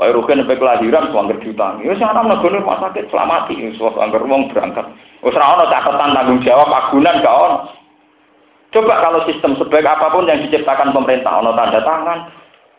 Wah, 0.00 0.08
rugen 0.16 0.40
sampai 0.40 0.56
kelahiran, 0.56 1.12
suangger 1.12 1.36
diutangi. 1.44 1.84
Saya 1.92 2.16
anak 2.16 2.40
negara 2.40 2.56
rumah 2.56 2.80
sakit, 2.88 3.12
selamati. 3.12 3.60
Suatu 3.76 4.00
anggar 4.00 4.24
uang 4.24 4.48
berangkat. 4.48 4.88
Wah, 5.20 5.28
serah 5.28 5.68
catatan 5.68 6.16
tanggung 6.16 6.40
jawab, 6.40 6.72
agunan, 6.72 7.20
gak 7.20 7.36
on. 7.36 7.52
Coba 8.70 9.02
kalau 9.02 9.26
sistem 9.26 9.58
sebaik 9.58 9.82
apa 9.82 10.14
pun 10.14 10.30
yang 10.30 10.46
diciptakan 10.46 10.94
pemerintah, 10.94 11.42
ono 11.42 11.58
tanda 11.58 11.82
tangan, 11.82 12.30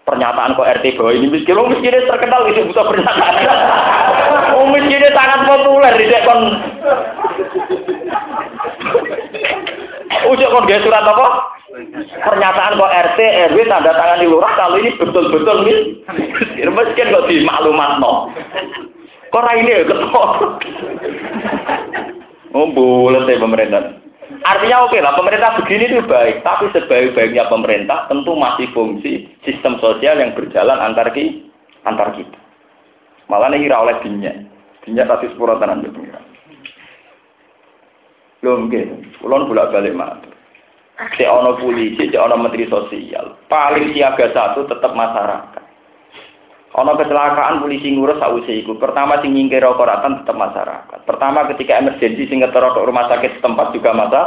pernyataan 0.08 0.56
kok 0.56 0.70
RT 0.80 0.96
bahwa 0.96 1.12
ini 1.12 1.28
miskin, 1.28 1.60
oh 1.60 1.68
miskinnya 1.68 2.08
terkenal 2.08 2.48
itu 2.48 2.68
butuh 2.72 2.86
pernyataan. 2.88 3.36
Oh 4.52 4.68
miskinnya 4.68 5.12
sangat 5.16 5.48
populer 5.48 5.96
di 5.96 6.12
kon. 6.24 6.40
Ujuk 10.32 10.52
kon 10.52 10.68
gaya 10.68 10.80
surat 10.84 11.04
apa? 11.04 11.28
Pernyataan 12.24 12.80
kok 12.80 12.96
RT 13.12 13.20
RW 13.52 13.58
tanda 13.68 13.92
tangan 13.92 14.24
di 14.24 14.28
lurah 14.32 14.52
kalau 14.56 14.80
ini 14.80 14.96
betul-betul 14.96 15.68
miskin. 15.68 16.72
Miskin 16.72 17.12
kok 17.12 17.28
di 17.28 17.44
maklumat 17.44 18.00
no. 18.00 18.32
Kok 19.32 19.44
ini 19.60 19.76
ya 19.76 19.88
ketemu. 19.88 20.24
Oh 22.52 22.68
boleh 22.72 23.24
deh 23.28 23.40
pemerintah. 23.40 24.01
Artinya 24.42 24.88
oke 24.88 24.96
okay 24.96 25.02
lah, 25.04 25.14
pemerintah 25.20 25.60
begini 25.62 25.92
itu 25.92 26.02
baik, 26.08 26.42
tapi 26.42 26.72
sebaik-baiknya 26.74 27.52
pemerintah 27.52 28.10
tentu 28.10 28.34
masih 28.34 28.68
fungsi 28.74 29.30
sistem 29.46 29.78
sosial 29.78 30.18
yang 30.18 30.34
berjalan 30.34 30.80
antar, 30.82 31.12
ki, 31.14 31.46
antar 31.86 32.16
kita. 32.16 32.40
Malah 33.30 33.54
nih 33.54 33.72
oleh 33.72 33.96
dinyak. 34.04 34.48
Dinyak 34.84 35.08
tadi 35.08 35.30
sepuluh 35.32 35.62
tenan 35.62 35.86
yo 35.86 35.94
pengiran. 35.94 36.26
Lho 38.42 38.52
nggih, 38.66 38.86
kula 39.22 39.46
bolak-balik 39.46 39.94
matur. 39.94 40.34
Cek 41.18 41.30
ana 41.30 41.58
polisi, 41.58 42.10
cek 42.10 42.18
ana 42.18 42.38
menteri 42.38 42.66
sosial. 42.66 43.38
Paling 43.46 43.94
siaga 43.94 44.34
satu 44.34 44.66
tetap 44.66 44.94
masyarakat. 44.98 45.61
Ana 46.72 46.96
kecelakaan 46.96 47.60
polisi 47.60 47.92
ngurus 47.92 48.16
sausé 48.24 48.64
iku. 48.64 48.80
Pertama 48.80 49.20
sing 49.20 49.36
nyingkir 49.36 49.60
ratan 49.60 50.24
tetap 50.24 50.40
masyarakat. 50.40 51.00
Pertama 51.04 51.44
ketika 51.52 51.76
emergensi 51.84 52.24
sing 52.32 52.40
ngetero 52.40 52.72
rumah 52.88 53.12
sakit 53.12 53.40
setempat 53.40 53.76
juga 53.76 53.92
masa 53.92 54.22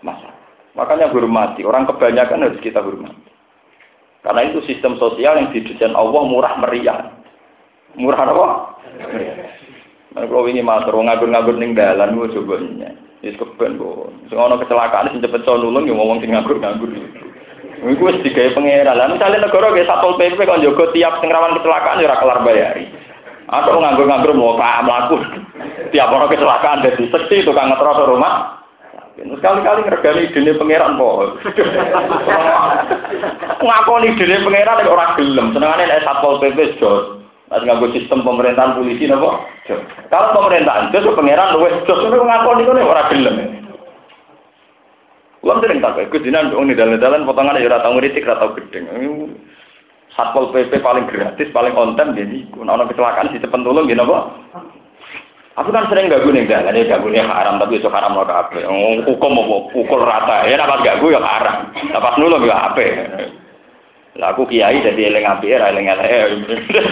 masa. 0.00 0.32
Makanya 0.72 1.12
hormati. 1.12 1.68
Orang 1.68 1.84
kebanyakan 1.84 2.48
harus 2.48 2.64
kita 2.64 2.80
hormati. 2.80 3.28
Karena 4.24 4.40
itu 4.48 4.64
sistem 4.64 4.96
sosial 4.96 5.36
yang 5.36 5.52
didesain 5.52 5.92
Allah 5.92 6.22
murah 6.24 6.54
meriah. 6.64 7.12
Murah 7.92 8.24
apa? 8.24 8.48
Nah, 10.12 10.24
kalau 10.28 10.48
ini 10.48 10.64
matur 10.64 10.96
ngabur-ngabur 10.96 11.56
ning 11.60 11.76
dalan 11.76 12.16
gue 12.16 12.32
coba 12.40 12.56
Wis 13.22 13.38
keben 13.38 13.78
kok. 13.78 14.10
Sing 14.32 14.38
ana 14.40 14.56
kecelakaan 14.58 15.12
sing 15.12 15.20
cepet 15.20 15.46
so 15.46 15.54
nulung 15.54 15.86
ya 15.86 15.94
ngomong 15.94 16.24
sing 16.24 16.32
ngabur-ngabur. 16.32 16.90
Iku 17.82 18.06
wis 18.06 18.22
digawe 18.22 18.54
pangeran. 18.54 18.94
Lah 18.94 19.10
misale 19.10 19.42
negara 19.42 19.74
ge 19.74 19.82
Satpol 19.82 20.14
PP 20.14 20.38
kon 20.46 20.62
jaga 20.62 20.94
tiap 20.94 21.18
sing 21.18 21.34
rawan 21.34 21.58
kecelakaan 21.58 21.98
ya 21.98 22.06
ora 22.06 22.22
kelar 22.22 22.38
bayari. 22.46 22.86
Atau 23.50 23.82
nganggur-nganggur 23.82 24.38
mau 24.38 24.54
pak 24.54 24.86
melaku. 24.86 25.18
Tiap 25.90 26.14
orang 26.14 26.30
kecelakaan 26.30 26.86
dari 26.86 27.10
seksi 27.10 27.42
tukang 27.42 27.74
ngetros 27.74 28.06
rumah. 28.06 28.62
Sekali-kali 29.18 29.82
ngergani 29.82 30.30
idene 30.30 30.54
pangeran 30.54 30.94
kok. 30.94 31.42
Ngakoni 33.66 34.14
idene 34.14 34.46
pangeran 34.46 34.78
nek 34.78 34.94
ora 34.94 35.06
gelem. 35.18 35.50
Senengane 35.50 35.90
nek 35.90 36.06
Satpol 36.06 36.38
PP 36.38 36.78
jos. 36.78 37.18
Nek 37.50 37.66
nganggo 37.66 37.90
sistem 37.90 38.22
pemerintahan 38.22 38.78
polisi 38.78 39.10
napa? 39.10 39.42
Kalau 40.06 40.28
pemerintahan 40.38 40.94
jos 40.94 41.18
pangeran 41.18 41.58
luwes 41.58 41.82
jos 41.90 41.98
ngakoni 41.98 42.62
kok 42.62 42.78
ora 42.78 43.10
gelem. 43.10 43.61
Kulo 45.42 45.58
sering 45.58 45.82
tak 45.82 45.98
Gus 46.06 46.22
Dinan 46.22 46.54
dong 46.54 46.70
di 46.70 46.78
dalan-dalan 46.78 47.26
potongan 47.26 47.58
ya 47.58 47.66
ora 47.66 47.82
tau 47.82 47.98
ngritik 47.98 48.22
ora 48.22 48.38
tau 48.38 48.54
gedeng. 48.54 48.86
Satpol 50.14 50.54
PP 50.54 50.78
paling 50.78 51.10
gratis, 51.10 51.50
paling 51.50 51.74
konten 51.74 52.14
jadi 52.14 52.46
ana 52.62 52.86
kecelakaan 52.86 53.34
di 53.34 53.42
depan 53.42 53.66
tolong 53.66 53.90
gini 53.90 53.98
apa? 53.98 54.38
Aku 55.58 55.74
kan 55.74 55.90
sering 55.90 56.06
gak 56.14 56.22
nih 56.22 56.46
dalan 56.46 56.78
ya 56.78 56.94
gak 56.94 57.26
haram 57.26 57.58
tapi 57.58 57.82
itu 57.82 57.90
haram 57.90 58.14
lo 58.14 58.22
kabeh. 58.22 58.62
Hukum 59.02 59.30
mau 59.34 59.66
pukul 59.74 60.06
rata 60.06 60.46
ya 60.46 60.62
dapat 60.62 60.86
gak 60.86 61.02
ya 61.02 61.18
haram. 61.18 61.74
Dapat 61.90 62.12
nulung 62.22 62.46
ya 62.46 62.70
apa? 62.70 62.86
Lah 64.22 64.36
aku 64.36 64.46
kiai 64.46 64.78
jadi 64.78 65.10
eling 65.10 65.26
api 65.26 65.58
era 65.58 65.74
eling 65.74 65.90
elek. 65.90 66.38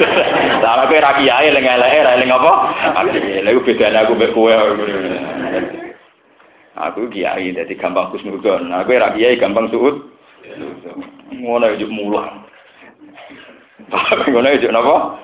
Lah 0.65 0.91
aku 0.91 0.99
era 0.99 1.15
kiai 1.23 1.55
eling 1.55 1.71
elek 1.71 1.93
era 2.03 2.19
eling 2.19 2.35
apa? 2.35 2.53
Lah 2.99 3.53
bedane 3.63 3.99
aku 4.03 4.13
mek 4.19 4.35
kowe. 4.35 4.59
Aku 6.79 7.11
kiai 7.11 7.51
jadi 7.51 7.75
gampang 7.75 8.15
kusnudon. 8.15 8.71
Aku 8.71 8.95
era 8.95 9.11
kiai 9.15 9.41
gampang 9.41 9.67
suut. 9.75 10.07
Ngono 11.35 11.67
aja 11.67 11.87
mulang. 11.91 12.47
Ngono 14.31 14.47
aja 14.47 14.69
napa? 14.71 15.19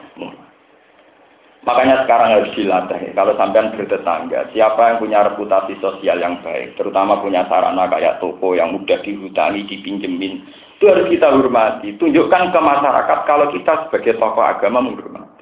Makanya 1.67 2.07
sekarang 2.07 2.31
harus 2.31 2.55
dilatih. 2.55 3.11
Kalau 3.11 3.35
sampean 3.35 3.75
bertetangga, 3.75 4.47
siapa 4.55 4.87
yang 4.87 5.03
punya 5.03 5.27
reputasi 5.27 5.75
sosial 5.83 6.23
yang 6.23 6.39
baik, 6.47 6.79
terutama 6.79 7.19
punya 7.19 7.43
sarana 7.51 7.91
kayak 7.91 8.23
toko 8.23 8.55
yang 8.55 8.71
mudah 8.71 9.03
dihutani, 9.03 9.67
dipinjemin, 9.67 10.47
itu 10.79 10.85
harus 10.87 11.11
kita 11.11 11.27
hormati. 11.27 11.99
Tunjukkan 11.99 12.55
ke 12.55 12.61
masyarakat 12.63 13.19
kalau 13.27 13.51
kita 13.51 13.83
sebagai 13.83 14.15
tokoh 14.15 14.47
agama 14.47 14.79
menghormati. 14.79 15.36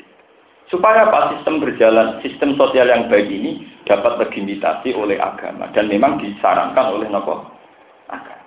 Supaya 0.72 1.04
apa 1.04 1.36
sistem 1.36 1.60
berjalan, 1.60 2.24
sistem 2.24 2.56
sosial 2.56 2.88
yang 2.88 3.12
baik 3.12 3.28
ini 3.28 3.68
dapat 3.84 4.16
tergimitasi 4.16 4.96
oleh 4.96 5.20
agama 5.20 5.68
dan 5.76 5.92
memang 5.92 6.16
disarankan 6.16 6.96
oleh 6.96 7.06
nopo 7.12 7.44
agama. 8.08 8.44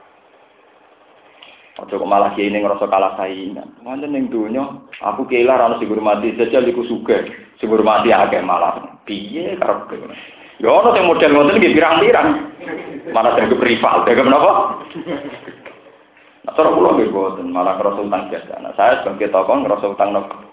Ojo 1.78 2.02
malah 2.10 2.34
kiai 2.34 2.50
ini 2.50 2.58
ngerasa 2.58 2.90
kalah 2.90 3.14
saingan. 3.22 3.70
Mana 3.86 4.10
neng 4.10 4.34
dunia, 4.34 4.66
aku 4.98 5.30
kiai 5.30 5.46
lah 5.46 5.62
harus 5.62 5.78
dihormati 5.78 6.34
saja, 6.34 6.58
liku 6.58 6.82
suka, 6.90 7.22
dihormati 7.62 8.10
agak 8.10 8.42
malah. 8.42 8.98
Piye 9.06 9.54
karep 9.62 9.94
Ya 10.58 10.74
ono 10.74 10.90
yang 10.98 11.06
model 11.06 11.38
ngoten 11.38 11.62
nggih 11.62 11.74
pirang-pirang. 11.78 12.30
Mana 13.14 13.30
saya 13.38 13.46
rival, 13.46 14.02
saya 14.10 14.18
kenapa? 14.18 14.52
Nah, 16.50 16.54
cara 16.58 16.74
kula 16.74 16.98
nggih 16.98 17.14
boten, 17.14 17.54
malah 17.54 17.78
ngerasa 17.78 18.02
utang 18.02 18.26
biasa. 18.34 18.54
Nah, 18.66 18.74
saya 18.74 19.06
sebagai 19.06 19.30
tokoh 19.30 19.62
ngerasa 19.62 19.86
utang 19.94 20.18
nopo. 20.18 20.47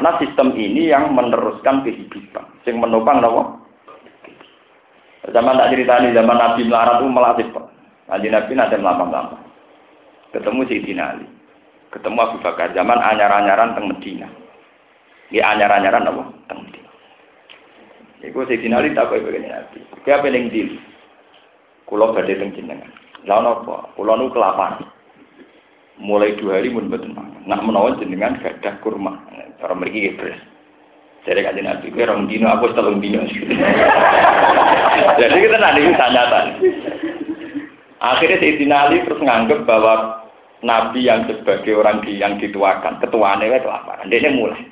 Karena 0.00 0.16
sistem 0.16 0.56
ini 0.56 0.88
yang 0.88 1.12
meneruskan 1.12 1.84
kehidupan, 1.84 2.64
yang 2.64 2.80
menopang 2.80 3.20
nawa. 3.20 3.52
Zaman 5.28 5.60
tak 5.60 5.76
cerita 5.76 6.00
ini, 6.00 6.16
zaman 6.16 6.40
Nabi 6.40 6.64
melarat 6.64 7.04
itu 7.04 7.12
melatih 7.12 7.46
Pak. 7.52 7.66
Nabi 8.08 8.32
Nabi 8.32 8.52
nanti 8.56 8.80
melambang-lambang. 8.80 9.44
Ketemu 10.32 10.64
si 10.72 10.96
Ali. 10.96 11.28
Ketemu 11.92 12.16
Abu 12.16 12.36
Bakar. 12.40 12.72
Zaman 12.72 12.96
anyar-anyaran 12.96 13.76
teng 13.76 13.92
Medina. 13.92 14.24
Dia 15.28 15.52
anyar-anyaran 15.52 16.08
apa? 16.08 16.22
Teng 16.48 16.64
Medina. 16.64 16.90
Iku 18.24 18.48
si 18.48 18.56
Ali 18.56 18.96
tak 18.96 19.12
kau 19.12 19.20
begini 19.20 19.52
Nabi. 19.52 19.84
Kaya 20.00 20.24
pening 20.24 20.48
dil. 20.48 20.80
Kulo 21.84 22.16
badai 22.16 22.40
teng 22.40 22.56
jenengan. 22.56 22.88
Lalu 23.28 23.52
apa? 23.52 23.92
Kulo 24.00 24.16
nu 24.16 24.32
kelaparan 24.32 24.80
mulai 26.00 26.34
dua 26.40 26.58
hari 26.58 26.72
pun 26.72 26.88
betul 26.88 27.12
nak 27.44 27.60
menawan 27.62 28.00
jenengan 28.00 28.40
gadah 28.40 28.80
kurma. 28.80 29.20
Orang 29.60 29.84
mereka 29.84 30.00
gitu 30.00 30.24
jadi 31.28 31.44
kajian 31.44 31.68
nabi 31.68 31.92
gue 31.92 32.00
orang 32.00 32.24
dino 32.32 32.48
aku 32.48 32.72
setelung 32.72 32.96
dino. 32.96 33.20
Jadi 35.20 35.36
kita 35.36 35.56
nanti 35.60 35.92
tanyatan 35.92 36.46
akhirnya 38.00 38.40
Sayyidina 38.40 38.76
Ali 38.88 39.04
terus 39.04 39.20
nganggep 39.20 39.68
bahwa 39.68 40.24
nabi 40.64 41.04
yang 41.04 41.28
sebagai 41.28 41.76
orang 41.76 42.00
di, 42.00 42.16
yang 42.16 42.40
dituakan 42.40 42.96
ketuaannya 43.04 43.52
itu 43.52 43.64
kelaparan. 43.68 44.08
Dia 44.08 44.32
mulai. 44.32 44.64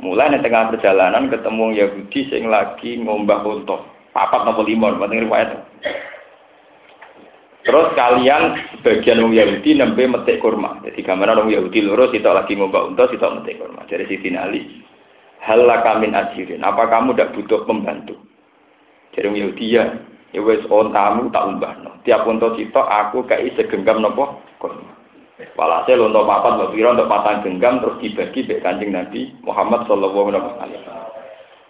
Mulai 0.00 0.32
di 0.32 0.40
tengah 0.40 0.72
perjalanan 0.72 1.28
ketemu 1.28 1.76
Yahudi 1.76 2.20
sing 2.32 2.48
lagi 2.48 2.96
ngombah 2.96 3.44
untuk 3.44 3.84
papat 4.16 4.48
nopo 4.48 4.64
limon 4.64 4.96
penting 4.96 5.28
riwayat 5.28 5.60
Terus 7.60 7.92
kalian 7.92 8.56
bagian 8.80 9.20
wong 9.20 9.36
Yahudi 9.36 9.76
nembe 9.76 10.08
metik 10.08 10.40
kurma. 10.40 10.80
Jadi 10.80 11.04
gambaran 11.04 11.44
wong 11.44 11.50
Yahudi 11.52 11.84
loro 11.84 12.08
sitok 12.08 12.32
lagi 12.32 12.56
ngombak 12.56 12.88
unta 12.88 13.04
sitok 13.12 13.40
metik 13.40 13.60
kurma. 13.60 13.84
Dari 13.84 14.08
Siti 14.08 14.32
Ali. 14.32 14.80
Hal 15.44 15.64
kamin 15.64 16.16
ajirin. 16.16 16.64
Apa 16.64 16.88
kamu 16.88 17.16
tidak 17.16 17.32
butuh 17.36 17.64
pembantu? 17.68 18.16
Jadi 19.12 19.26
wong 19.28 19.38
Yahudi 19.44 19.66
ya. 19.76 19.84
Ya 20.30 20.40
wes 20.40 20.62
ontamu 20.70 21.28
tak 21.34 21.46
umbah 21.52 21.74
no. 21.84 21.90
Tiap 22.08 22.24
unta 22.24 22.56
sitok 22.56 22.86
aku 22.86 23.28
kayak 23.28 23.60
segenggam 23.60 24.00
nopo 24.00 24.40
kurma. 24.56 25.00
Walhasil 25.56 25.96
untuk 25.96 26.28
papat, 26.28 26.60
untuk 26.60 26.76
untuk 26.76 27.08
patang 27.08 27.40
genggam 27.40 27.80
terus 27.80 27.96
dibagi 28.04 28.44
be 28.44 28.60
kancing 28.60 28.92
Nabi 28.92 29.32
Muhammad 29.40 29.88
Shallallahu 29.88 30.28
Alaihi 30.36 30.76
Wasallam. 30.84 30.99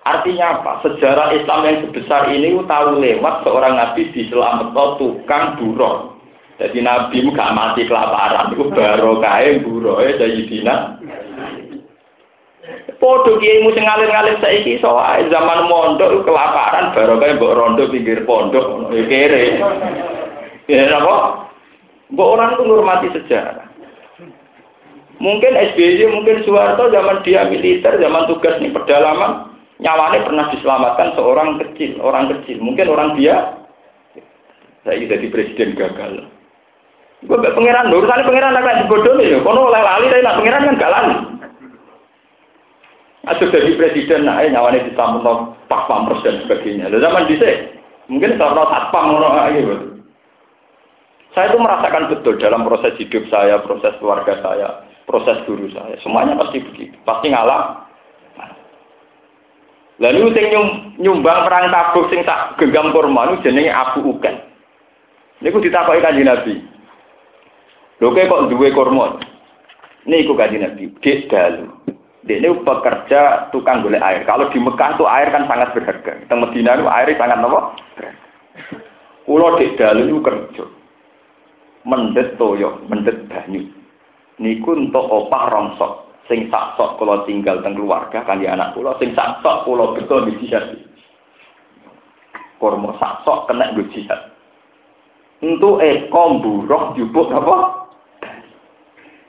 Artinya 0.00 0.60
apa? 0.60 0.80
Sejarah 0.80 1.36
Islam 1.36 1.60
yang 1.68 1.76
sebesar 1.84 2.32
ini 2.32 2.56
tahu 2.64 3.04
lewat 3.04 3.44
seorang 3.44 3.76
nabi 3.76 4.08
di 4.10 4.24
diselametno 4.24 4.96
tukang 4.96 5.60
buron. 5.60 6.16
Jadi 6.56 6.80
nabi 6.80 7.24
gak 7.32 7.52
mati 7.56 7.88
kelaparan, 7.88 8.52
itu 8.52 8.68
kaya 8.72 9.60
buroe 9.64 10.08
Sayyidina. 10.16 11.00
Podo 13.00 13.40
kiai 13.40 13.64
mu 13.64 13.72
sing 13.72 13.88
ngalir-ngalir 13.88 14.36
saiki 14.44 14.76
soal 14.76 15.24
zaman 15.32 15.64
mondok 15.72 16.20
kelaparan 16.28 16.92
baru 16.92 17.16
kaya 17.16 17.40
mbok 17.40 17.56
rondo 17.56 17.88
pinggir 17.88 18.28
pondok 18.28 18.92
ya 18.92 19.04
kere. 19.08 19.44
Ya 20.68 20.84
apa? 21.00 21.48
Mbok 22.12 22.30
orang 22.36 22.50
itu 22.56 22.62
ngurmati 22.68 23.08
sejarah. 23.16 23.68
Mungkin 25.20 25.52
SBY, 25.52 26.08
mungkin 26.16 26.40
Soeharto 26.48 26.88
zaman 26.88 27.20
dia 27.20 27.44
militer, 27.44 28.00
zaman 28.00 28.24
tugas 28.24 28.56
di 28.56 28.72
pedalaman, 28.72 29.49
nyawanya 29.80 30.20
pernah 30.28 30.46
diselamatkan 30.52 31.16
seorang 31.16 31.56
kecil, 31.64 31.98
orang 32.04 32.28
kecil, 32.36 32.60
mungkin 32.60 32.86
orang 32.92 33.16
dia, 33.16 33.56
saya 34.84 35.00
jadi 35.00 35.26
presiden 35.32 35.72
gagal. 35.76 36.28
Gue 37.24 37.36
gak 37.36 37.52
pangeran, 37.52 37.92
urusannya 37.92 38.28
pangeran 38.28 38.56
agak 38.56 38.88
bodoh 38.88 39.16
nih, 39.16 39.40
kono 39.44 39.68
oleh 39.68 39.80
lali, 39.84 40.08
tapi 40.08 40.24
nak 40.24 40.36
pangeran 40.40 40.66
kan 40.68 40.80
gak 40.80 40.92
lali. 40.92 41.16
Atau 43.28 43.52
jadi 43.52 43.76
presiden, 43.76 44.24
nah 44.24 44.40
nyawanya 44.40 44.88
diselamatkan 44.88 45.52
pak 45.68 45.84
pampers 45.84 46.24
dan 46.24 46.40
sebagainya. 46.44 46.88
Lalu 46.88 47.04
zaman 47.04 47.28
bisa, 47.28 47.48
mungkin 48.08 48.40
kalau 48.40 48.64
satpam 48.72 49.16
gitu. 49.52 49.76
Saya 51.30 51.54
itu 51.54 51.58
merasakan 51.62 52.10
betul 52.10 52.34
dalam 52.42 52.66
proses 52.66 52.96
hidup 52.98 53.22
saya, 53.30 53.62
proses 53.62 53.94
keluarga 54.02 54.34
saya, 54.42 54.82
proses 55.06 55.38
guru 55.46 55.70
saya. 55.70 55.94
Semuanya 56.02 56.34
pasti 56.42 56.58
begitu. 56.58 56.96
Pasti 57.06 57.30
ngalah, 57.30 57.86
Lalu 60.00 60.32
sing 60.32 60.48
nyumbang 60.96 61.44
perang 61.44 61.68
tabuk 61.68 62.08
sing 62.08 62.24
tak 62.24 62.56
genggam 62.56 62.88
kurma 62.88 63.28
niku 63.28 63.44
jenenge 63.44 63.68
Abu 63.68 64.00
Ukan. 64.16 64.32
Niku 65.44 65.60
ditakoki 65.60 66.00
Kanjeng 66.00 66.24
Nabi. 66.24 66.56
Lho 68.00 68.08
kok 68.16 68.48
duwe 68.48 68.72
kurma? 68.72 69.20
Niku 70.08 70.32
Kanjeng 70.32 70.64
Nabi, 70.64 70.88
dik 71.04 71.28
dalu. 71.28 71.68
Dia 72.24 72.36
ini 72.36 72.52
pekerja 72.64 73.48
tukang 73.48 73.80
golek 73.80 74.04
air. 74.04 74.28
Kalau 74.28 74.52
di 74.52 74.60
Mekah 74.60 74.92
itu 74.92 75.04
air 75.08 75.32
kan 75.32 75.48
sangat 75.48 75.72
berharga. 75.72 76.12
Di 76.20 76.34
Medina 76.36 76.76
itu 76.76 76.84
air 76.84 77.08
sangat 77.16 77.40
apa? 77.40 77.60
Kulo 79.24 79.56
di 79.56 79.72
dalu 79.76 80.02
itu 80.04 80.20
kerja. 80.20 80.64
Mendet 81.88 82.36
toyo, 82.36 82.84
mendet 82.92 83.24
banyu. 83.24 83.64
Niku 84.36 84.76
untuk 84.76 85.00
opah 85.00 85.48
rongsok. 85.48 86.09
Sing 86.30 86.46
saksok 86.46 87.02
kalau 87.02 87.26
tinggal 87.26 87.58
teng 87.58 87.74
keluarga 87.74 88.22
di 88.38 88.46
anak 88.46 88.78
kulo. 88.78 88.94
Sing 89.02 89.10
saksok 89.18 89.66
kulo 89.66 89.98
betul 89.98 90.30
di 90.30 90.38
jihad. 90.46 90.78
Kormo 92.62 92.94
saksok 93.02 93.50
kena 93.50 93.74
di 93.74 93.82
jihad. 93.90 94.30
Untuk 95.42 95.82
ekom 95.82 96.38
buruk 96.38 96.94
jubuk 96.94 97.34
apa? 97.34 97.82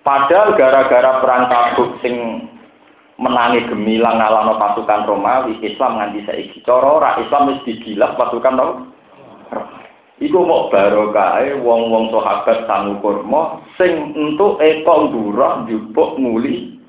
Padahal 0.06 0.54
gara-gara 0.54 1.26
perang 1.26 1.50
Tabuk 1.50 1.98
sing 2.06 2.46
menangi 3.18 3.66
gemilang 3.66 4.22
ngalano 4.22 4.62
pasukan 4.62 5.10
Romawi, 5.10 5.58
Islam 5.66 5.98
nganti 5.98 6.22
saiki. 6.30 6.62
Cara 6.62 6.86
ora 6.86 7.12
Islam 7.18 7.50
wis 7.50 7.66
digilas 7.66 8.14
pasukan 8.14 8.62
Romawi. 8.62 8.86
Iku 10.22 10.38
mau 10.46 10.70
barokah 10.70 11.42
wong-wong 11.66 12.14
sahabat 12.14 12.70
sangu 12.70 13.02
kurma 13.02 13.58
sing 13.82 14.14
entuk 14.14 14.62
eko 14.62 15.10
ndurah 15.10 15.66
njupuk 15.66 16.22
nguli. 16.22 16.81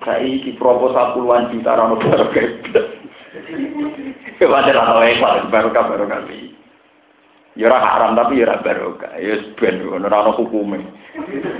Saiki 0.00 0.56
proposal 0.56 1.12
puluhan 1.12 1.52
juta 1.52 1.76
ra 1.76 1.84
ono 1.84 2.00
barokah. 2.00 2.46
Wajar 4.40 4.76
ana 4.76 4.92
wae 4.96 5.20
barokah 5.52 5.84
barokah 5.92 6.20
iki. 6.24 6.56
Ya 7.58 7.68
ora 7.68 7.84
haram 7.84 8.16
tapi 8.16 8.40
ya 8.40 8.48
ora 8.48 8.64
barokah. 8.64 9.12
Ya 9.20 9.36
ben 9.60 9.84
ora 9.84 10.08
ana 10.08 10.32
hukume. 10.32 10.80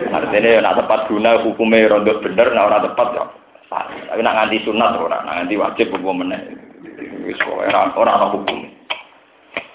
Artinya 0.09 0.65
nek 0.65 0.77
tepat 0.81 1.01
guna 1.13 1.45
hukume 1.45 1.85
rondo 1.85 2.17
bener 2.25 2.49
nek 2.57 2.67
ora 2.67 2.79
tepat 2.81 3.09
ya. 3.13 3.25
Tapi 3.71 4.21
nek 4.25 4.35
nganti 4.35 4.67
sunat 4.67 4.99
ora, 4.99 5.23
nek 5.23 5.35
nganti 5.45 5.55
wajib 5.61 5.87
hukum 5.95 6.25
meneh. 6.25 6.41
Wis 7.29 7.39
ora 7.45 7.93
ora 7.93 8.13
ana 8.17 8.33
hukum. 8.33 8.81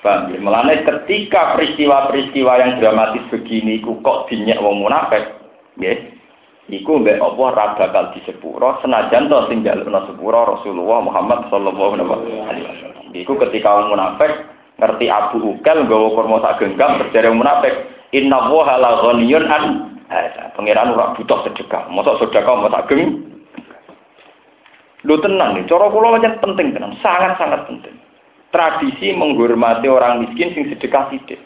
Paham 0.05 0.33
ya? 0.33 0.37
Melane 0.37 0.85
ketika 0.85 1.57
peristiwa-peristiwa 1.57 2.53
yang 2.61 2.71
dramatis 2.77 3.25
begini 3.33 3.81
ku 3.81 3.97
kok 4.05 4.29
dinyak 4.29 4.61
wong 4.61 4.85
munafik, 4.85 5.33
nggih. 5.81 6.13
Iku 6.65 6.97
mbek 6.97 7.21
apa 7.21 7.37
ora 7.37 7.77
bakal 7.77 8.09
disepuro 8.17 8.81
senajan 8.81 9.29
to 9.29 9.37
sing 9.53 9.61
jalukna 9.61 10.01
sepuro 10.09 10.57
Rasulullah 10.57 10.97
Muhammad 11.05 11.45
sallallahu 11.53 11.93
alaihi 11.93 12.65
wasallam. 12.65 13.05
Iku 13.13 13.37
ketika 13.37 13.69
wong 13.69 13.93
munafik 13.93 14.33
ngerti 14.81 15.05
Abu 15.07 15.45
Ukal 15.45 15.85
nggawa 15.85 16.07
kurma 16.17 16.37
sak 16.41 16.65
genggam 16.65 16.97
berjare 16.97 17.29
munafik 17.29 17.73
inna 18.17 18.49
wa 18.49 18.75
la 18.81 18.91
ghaniyun 18.97 19.45
an 19.45 19.63
pangeran 20.57 20.93
ora 20.93 21.13
butuh 21.13 21.45
sedekah 21.45 21.85
mosok 21.89 22.25
sedekah 22.25 22.53
mau 22.57 22.69
sak 22.69 22.89
geng 22.91 23.25
lu 25.05 25.15
tenang 25.21 25.53
nih 25.53 25.69
cara 25.69 25.85
kula 25.93 26.17
pancen 26.17 26.33
penting 26.41 26.67
tenan 26.73 26.97
sangat-sangat 27.01 27.61
penting 27.69 27.95
tradisi 28.49 29.13
menghormati 29.13 29.85
orang 29.85 30.25
miskin 30.25 30.53
sing 30.57 30.65
sedekah 30.69 31.13
sidik 31.13 31.37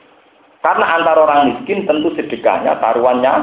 karena 0.63 0.95
antara 0.95 1.27
orang 1.27 1.59
miskin 1.59 1.83
tentu 1.87 2.11
sedekahnya 2.15 2.79
taruhannya 2.79 3.23
ya. 3.23 3.35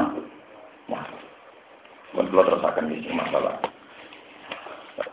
Kalau 2.15 2.43
terus 2.45 2.63
akan 2.63 2.91
di 2.91 3.03
masalah 3.11 3.57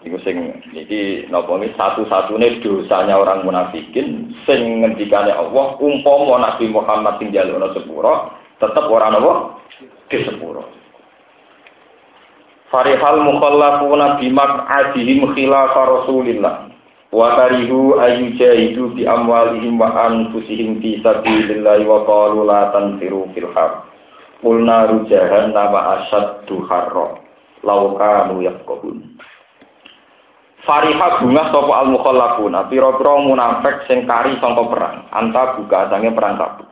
Iku 0.05 0.17
sing 0.25 0.65
iki 0.73 1.29
napa 1.29 1.61
iki 1.61 1.77
satu-satunya 1.77 2.61
dosanya 2.65 3.21
orang 3.21 3.45
munafikin 3.45 4.33
sing 4.49 4.81
ngendikane 4.81 5.29
Allah 5.29 5.77
umpama 5.77 6.41
Nabi 6.41 6.73
Muhammad 6.73 7.21
sing 7.21 7.33
jalukna 7.33 7.69
sepuro 7.77 8.33
tetep 8.61 8.85
ora 8.89 9.13
napa 9.13 9.61
di 10.09 10.25
sepuro. 10.25 10.65
Farihal 12.73 13.29
mukhallafuna 13.29 14.21
bimaq'adihim 14.25 15.37
khilafa 15.37 15.81
Rasulillah 15.85 16.73
wa 17.13 17.37
karihu 17.37 18.01
ayyujahidu 18.01 18.97
bi 18.97 19.05
amwalihim 19.05 19.77
wa 19.77 19.93
anfusihim 20.09 20.81
fi 20.81 20.97
sabilillah 21.05 21.85
wa 21.85 22.09
qalu 22.09 22.41
la 22.49 22.73
tanfiru 22.73 23.29
fil 23.37 23.53
har. 23.53 23.85
Qulna 24.45 24.93
rujahan 24.93 25.57
nama 25.57 26.05
asyaddu 26.05 26.69
harra 26.69 27.17
law 27.65 27.97
kanu 27.97 28.45
yafqahun. 28.45 29.17
Fariha 30.69 31.25
bunga 31.25 31.49
sapa 31.49 31.73
al 31.73 31.89
mukhallafuna 31.89 32.69
pira-pira 32.69 33.25
munafik 33.25 33.89
sing 33.89 34.05
kari 34.05 34.37
sangka 34.45 34.69
perang 34.69 35.09
anta 35.17 35.57
buka 35.57 35.89
sange 35.89 36.13
perang 36.13 36.37
Tabuk. 36.37 36.69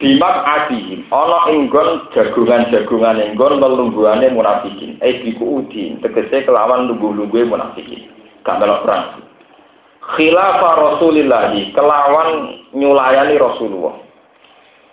Bimak 0.00 0.36
adi 0.48 1.04
ana 1.12 1.52
ing 1.52 1.68
jagungan-jagungan 2.16 3.20
ing 3.20 3.30
nggon 3.36 3.60
lelungguhane 3.60 4.32
munafikin 4.32 4.96
eh 5.04 5.20
diku 5.20 5.60
udin 5.60 6.00
tegese 6.00 6.48
kelawan 6.48 6.88
lungguh-lungguhe 6.88 7.44
munafikin 7.44 8.08
gak 8.40 8.56
melok 8.56 8.88
perang. 8.88 9.20
Khilafah 10.16 10.74
Rasulillah 10.80 11.52
kelawan 11.76 12.56
nyulayani 12.72 13.36
Rasulullah. 13.36 14.07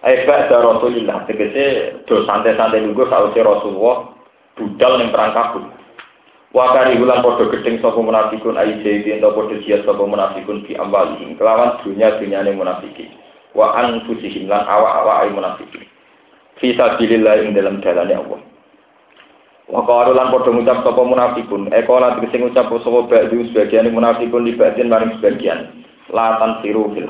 Eh 0.06 0.22
ba'da 0.30 0.62
Rasulillah 0.62 1.26
tegese 1.26 1.98
do 2.06 2.22
santai-santai 2.30 2.86
lungguh 2.86 3.10
sausé 3.10 3.42
Rasulullah 3.42 4.14
budal 4.54 5.02
ning 5.02 5.10
perang 5.10 5.34
Tabuk. 5.34 5.66
Wakari 6.54 7.02
ulang 7.02 7.26
podo 7.26 7.50
gedeng 7.50 7.82
sopo 7.82 8.06
munafikun 8.06 8.56
ayi 8.56 8.80
jadi 8.86 9.18
ento 9.18 9.34
podo 9.34 9.58
jihad 9.66 9.82
sopo 9.82 10.06
munafikun 10.06 10.62
di 10.64 10.78
amwalihim 10.78 11.36
kelawan 11.42 11.82
dunia 11.82 12.22
dunia 12.22 12.46
ini 12.46 12.54
munafikin. 12.54 13.10
Wa 13.58 13.74
anfusihim 13.76 14.46
lan 14.46 14.62
awa 14.70 15.04
awa 15.04 15.14
ayi 15.26 15.34
munafikin. 15.34 15.84
Fisa 16.62 17.02
bilillah 17.02 17.42
ing 17.42 17.58
dalam 17.58 17.82
jalannya 17.82 18.22
Allah. 18.22 18.40
Wa 19.68 19.82
qalu 19.90 20.14
lan 20.14 20.30
podo 20.30 20.54
ngucap 20.54 20.86
sopo 20.86 21.02
munafikun. 21.02 21.74
Eko 21.74 21.98
lan 21.98 22.22
sing 22.30 22.46
ngucap 22.46 22.70
sopo 22.70 23.10
ba'du 23.10 23.42
sebagian 23.50 23.90
munafikun 23.90 24.46
di 24.46 24.54
bagian 24.54 24.88
maring 24.88 25.18
sebagian. 25.18 25.82
Latan 26.14 26.62
siru 26.62 26.94
fil 26.94 27.10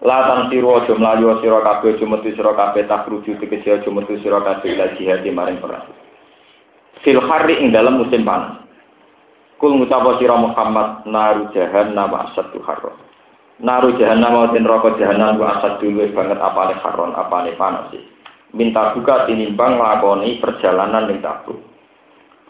haq. 0.00 0.08
Latan 0.08 0.48
siru 0.48 0.72
aja 0.80 0.96
mlayu 0.96 1.36
sira 1.44 1.60
kabeh 1.60 1.94
aja 1.94 2.04
metu 2.08 2.32
sira 2.32 2.52
kabeh 2.56 2.88
tak 2.88 3.04
rujuk 3.06 3.36
tegese 3.36 3.78
aja 3.78 3.88
metu 3.92 4.16
sira 4.24 4.40
kabeh 4.40 4.72
ila 4.72 4.96
jihad 4.96 5.22
maring 5.28 5.60
perang 5.60 5.84
fil 7.04 7.20
ing 7.48 7.72
dalam 7.72 8.00
musim 8.00 8.24
panas. 8.24 8.60
Kul 9.60 9.76
ngucapa 9.76 10.16
sira 10.16 10.40
Muhammad 10.40 11.04
naru 11.04 11.52
jahannam 11.52 12.16
asadu 12.16 12.64
harron. 12.64 12.96
Naru 13.60 13.92
jahannam 14.00 14.56
den 14.56 14.64
roko 14.64 14.96
jahannam 14.96 15.36
wa 15.36 15.60
asad 15.60 15.84
dulu 15.84 16.08
banget 16.16 16.40
apane 16.40 16.74
harron 16.80 17.12
apane 17.12 17.52
panas 17.60 17.92
sih. 17.92 18.00
Minta 18.56 18.96
buka 18.96 19.28
tinimbang 19.28 19.76
lakoni 19.76 20.40
perjalanan 20.40 21.12
ning 21.12 21.20
tabuk. 21.20 21.60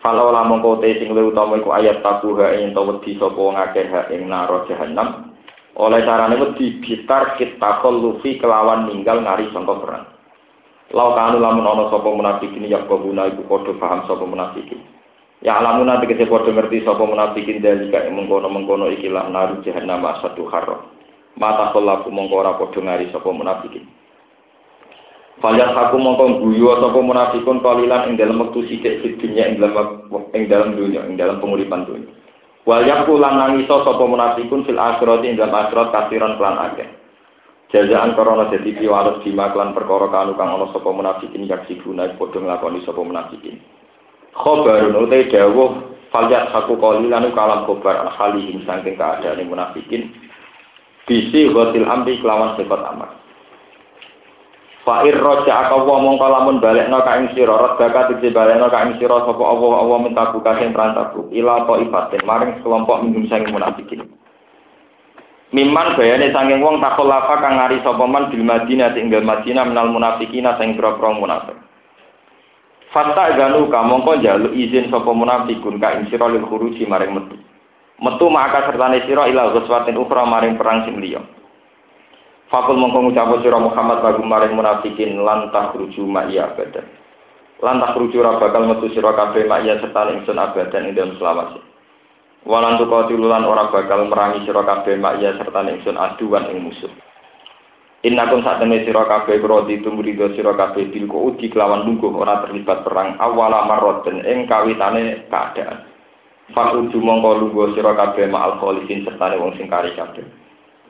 Kalau 0.00 0.32
lamun 0.32 0.64
kote 0.64 0.96
sing 0.96 1.12
luwih 1.12 1.34
utama 1.34 1.60
iku 1.60 1.76
ayat 1.76 2.00
tabuha 2.00 2.56
ing 2.56 2.72
to 2.72 2.80
wedi 2.88 3.20
sapa 3.20 3.36
wong 3.36 3.58
akeh 3.58 3.84
ing 4.14 4.30
naro 4.30 4.64
jahannam. 4.64 5.30
Oleh 5.81 6.05
carane 6.05 6.37
wedi 6.37 6.77
bitar 6.85 7.40
kita 7.40 7.81
lufi 7.88 8.37
kelawan 8.37 8.93
ninggal 8.93 9.25
ngari 9.25 9.49
sangka 9.49 9.81
perang. 9.81 10.05
Lau 10.93 11.16
kanu 11.16 11.40
lamun 11.40 11.64
ana 11.64 11.88
sapa 11.88 12.05
munafikin 12.05 12.69
ya 12.69 12.85
guna 12.85 13.33
iku 13.33 13.49
padha 13.49 13.73
paham 13.81 14.05
sapa 14.05 14.21
munafikin. 14.29 14.77
Ya 15.40 15.57
alamuna 15.57 15.97
tegese 16.05 16.29
padha 16.29 16.53
ngerti 16.53 16.85
sapa 16.85 17.01
munafikin 17.01 17.64
dalika 17.64 18.12
mengkono-mengkono 18.12 18.93
ikilah 18.93 19.33
naru 19.33 19.64
jahannam 19.64 20.05
satu 20.21 20.45
harro. 20.53 20.85
Mata 21.40 21.73
kolaku 21.73 22.12
mongko 22.12 22.35
ora 22.45 22.61
padha 22.61 22.77
ngari 22.85 23.09
sapa 23.09 23.33
munafikin. 23.33 23.88
Fajar 25.40 25.73
aku 25.73 25.97
mongko 25.97 26.45
guyu 26.45 26.77
sapa 26.77 27.01
munafikun 27.01 27.64
kalilan 27.64 28.12
ing 28.12 28.14
dalam 28.21 28.37
wektu 28.37 28.69
sithik 28.69 29.01
di 29.01 29.16
dunia 29.16 29.49
ing 29.49 29.57
dalam 29.57 30.05
ing 30.37 30.45
dalam 30.45 30.77
dunia 30.77 31.09
ing 31.09 31.16
dalam 31.16 31.40
penguripan 31.40 31.88
dunia. 31.88 32.19
Wal 32.68 32.85
yaku 32.85 33.16
lan 33.16 33.40
nangiso 33.40 33.81
sapa 33.83 34.05
munafikun 34.05 34.68
fil 34.68 34.77
akhirat 34.77 35.25
ing 35.25 35.40
dalam 35.40 35.57
akhirat 35.57 35.88
kasiran 35.92 36.37
kelan 36.37 36.57
akeh. 36.61 36.88
Jajaan 37.70 38.18
korona 38.18 38.51
jadi 38.51 38.75
piwales 38.75 39.23
bima 39.23 39.55
klan 39.55 39.73
perkara 39.73 40.11
kanu 40.11 40.35
kang 40.35 40.59
ana 40.59 40.66
sapa 40.75 40.90
munafikin 40.90 41.46
yaksi 41.46 41.79
guna 41.81 42.11
padha 42.18 42.42
nglakoni 42.42 42.83
sapa 42.83 43.01
munafikin. 43.01 43.62
Khobarun 44.34 44.99
utai 45.07 45.30
dawuh 45.30 45.91
falyat 46.11 46.51
haku 46.51 46.74
qalilan 46.76 47.30
kalam 47.32 47.64
khobar 47.70 47.97
al 47.97 48.11
halihim 48.11 48.66
saking 48.66 48.99
keadaan 48.99 49.47
munafikin 49.47 50.11
bisi 51.07 51.51
ghasil 51.51 51.87
amri 51.87 52.18
kelawan 52.18 52.59
sifat 52.59 52.82
amat. 54.81 55.05
Fa'ir 55.05 55.16
roja 55.20 55.53
akawa 55.66 56.01
mongko 56.01 56.26
lamun 56.28 56.61
balekno 56.61 57.05
ka 57.05 57.20
ing 57.20 57.28
sira 57.37 57.53
radaka 57.53 58.09
tegese 58.09 58.33
balekno 58.33 58.70
ka 58.70 58.89
ing 58.89 58.97
sira 58.99 59.20
sapa 59.28 59.45
Allah 59.45 59.72
Allah 59.85 59.99
minta 60.01 60.33
buka 60.33 60.57
sing 60.57 60.72
perantaku 60.72 61.28
ila 61.33 61.68
ibatin 61.76 62.24
maring 62.24 62.62
kelompok 62.64 63.05
minggum 63.05 63.28
sang 63.28 63.45
munafikin. 63.53 64.09
Miman 65.53 65.99
bayane 65.99 66.31
sanging 66.33 66.62
wong 66.62 66.81
takolafa 66.81 67.43
kang 67.43 67.59
ngari 67.59 67.83
sapa 67.83 68.05
man 68.07 68.31
bil 68.31 68.45
Madinah 68.47 68.95
tinggal 68.95 69.26
Madinah 69.26 69.64
menal 69.66 69.91
munafikina 69.91 70.57
sing 70.57 70.78
pira-pira 70.78 71.11
munafik. 71.12 71.59
Fata 72.91 73.35
ganu 73.37 73.70
ka 73.70 73.83
mongko 73.85 74.18
njaluk 74.18 74.55
izin 74.57 74.89
sapa 74.89 75.11
munafikun 75.12 75.76
ka 75.83 75.99
ing 75.99 76.09
sira 76.09 76.31
lil 76.31 76.47
khuruji 76.47 76.87
maring 76.89 77.12
metu. 77.12 77.37
Metu 78.01 78.26
maka 78.33 78.64
sertane 78.70 79.05
sira 79.05 79.28
ila 79.28 79.53
ghuswatin 79.53 80.01
ukhra 80.01 80.24
maring 80.24 80.57
perang 80.57 80.89
sing 80.89 80.97
liya. 81.03 81.20
Fakul 82.51 82.82
mongko 82.82 83.07
ngucap 83.07 83.30
sira 83.46 83.62
Muhammad 83.62 84.03
bagu 84.03 84.26
maring 84.26 84.59
munafikin 84.59 85.22
lan 85.22 85.55
tahruju 85.55 86.03
ma 86.03 86.26
iya 86.26 86.51
abada. 86.51 86.82
lan 87.61 87.76
tak 87.80 87.96
rujuk 87.96 88.24
ora 88.24 88.40
bakal 88.40 88.64
metu 88.64 88.88
sira 88.96 89.12
kabeh 89.12 89.44
makya 89.44 89.80
serta 89.84 90.09
ingsun 90.16 90.40
abadan 90.40 90.88
ing 90.88 90.96
dalem 90.96 91.12
selawase 91.20 91.61
walan 92.48 92.80
tuqatilulan 92.80 93.44
ora 93.44 93.68
bakal 93.68 94.09
merangi 94.09 94.48
sira 94.48 94.64
kabeh 94.64 94.96
makya 94.96 95.36
serta 95.36 95.61
ingsun 95.68 96.01
aduan 96.01 96.48
ing 96.48 96.64
musuh 96.64 96.92
Innakum 98.01 98.40
saat 98.40 98.64
temen 98.64 98.80
sira 98.88 99.05
kabeh 99.05 99.44
krodi 99.44 99.84
tumrido 99.84 100.32
sira 100.32 100.57
kabeh 100.57 100.88
bil 100.88 101.05
kuudi 101.05 101.53
kelawan 101.53 101.84
lungguh 101.84 102.16
ora 102.16 102.40
terlibat 102.48 102.80
perang 102.80 103.20
awala 103.20 103.68
marroten 103.68 104.24
ing 104.24 104.48
kawitane 104.48 105.28
keadaan. 105.28 105.84
Fakudu 106.57 106.96
mongko 106.96 107.44
lungguh 107.44 107.76
sira 107.76 107.92
kabeh 107.92 108.24
ma'al 108.24 108.57
kholisin 108.57 109.05
serta 109.05 109.36
wong 109.36 109.53
sing 109.61 109.68
kari 109.68 109.92
kabeh. 109.92 110.24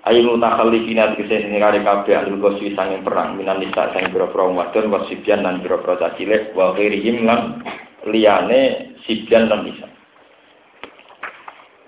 Ayo 0.09 0.25
mutakhallifina 0.25 1.13
tegese 1.13 1.45
sing 1.45 1.53
kari 1.61 1.85
kabeh 1.85 2.17
alul 2.17 2.41
goswi 2.41 2.73
sanging 2.73 3.05
perang 3.05 3.37
minan 3.37 3.61
nisa 3.61 3.93
sang 3.93 4.09
pira-pira 4.09 4.49
wadon 4.49 4.89
wasibyan 4.89 5.45
lan 5.45 5.61
pira-pira 5.61 6.17
cilik 6.17 6.57
wa 6.57 6.73
ghairihim 6.73 7.29
lan 7.29 7.61
liyane 8.09 8.97
sibyan 9.05 9.53
lan 9.53 9.69
nisa. 9.69 9.85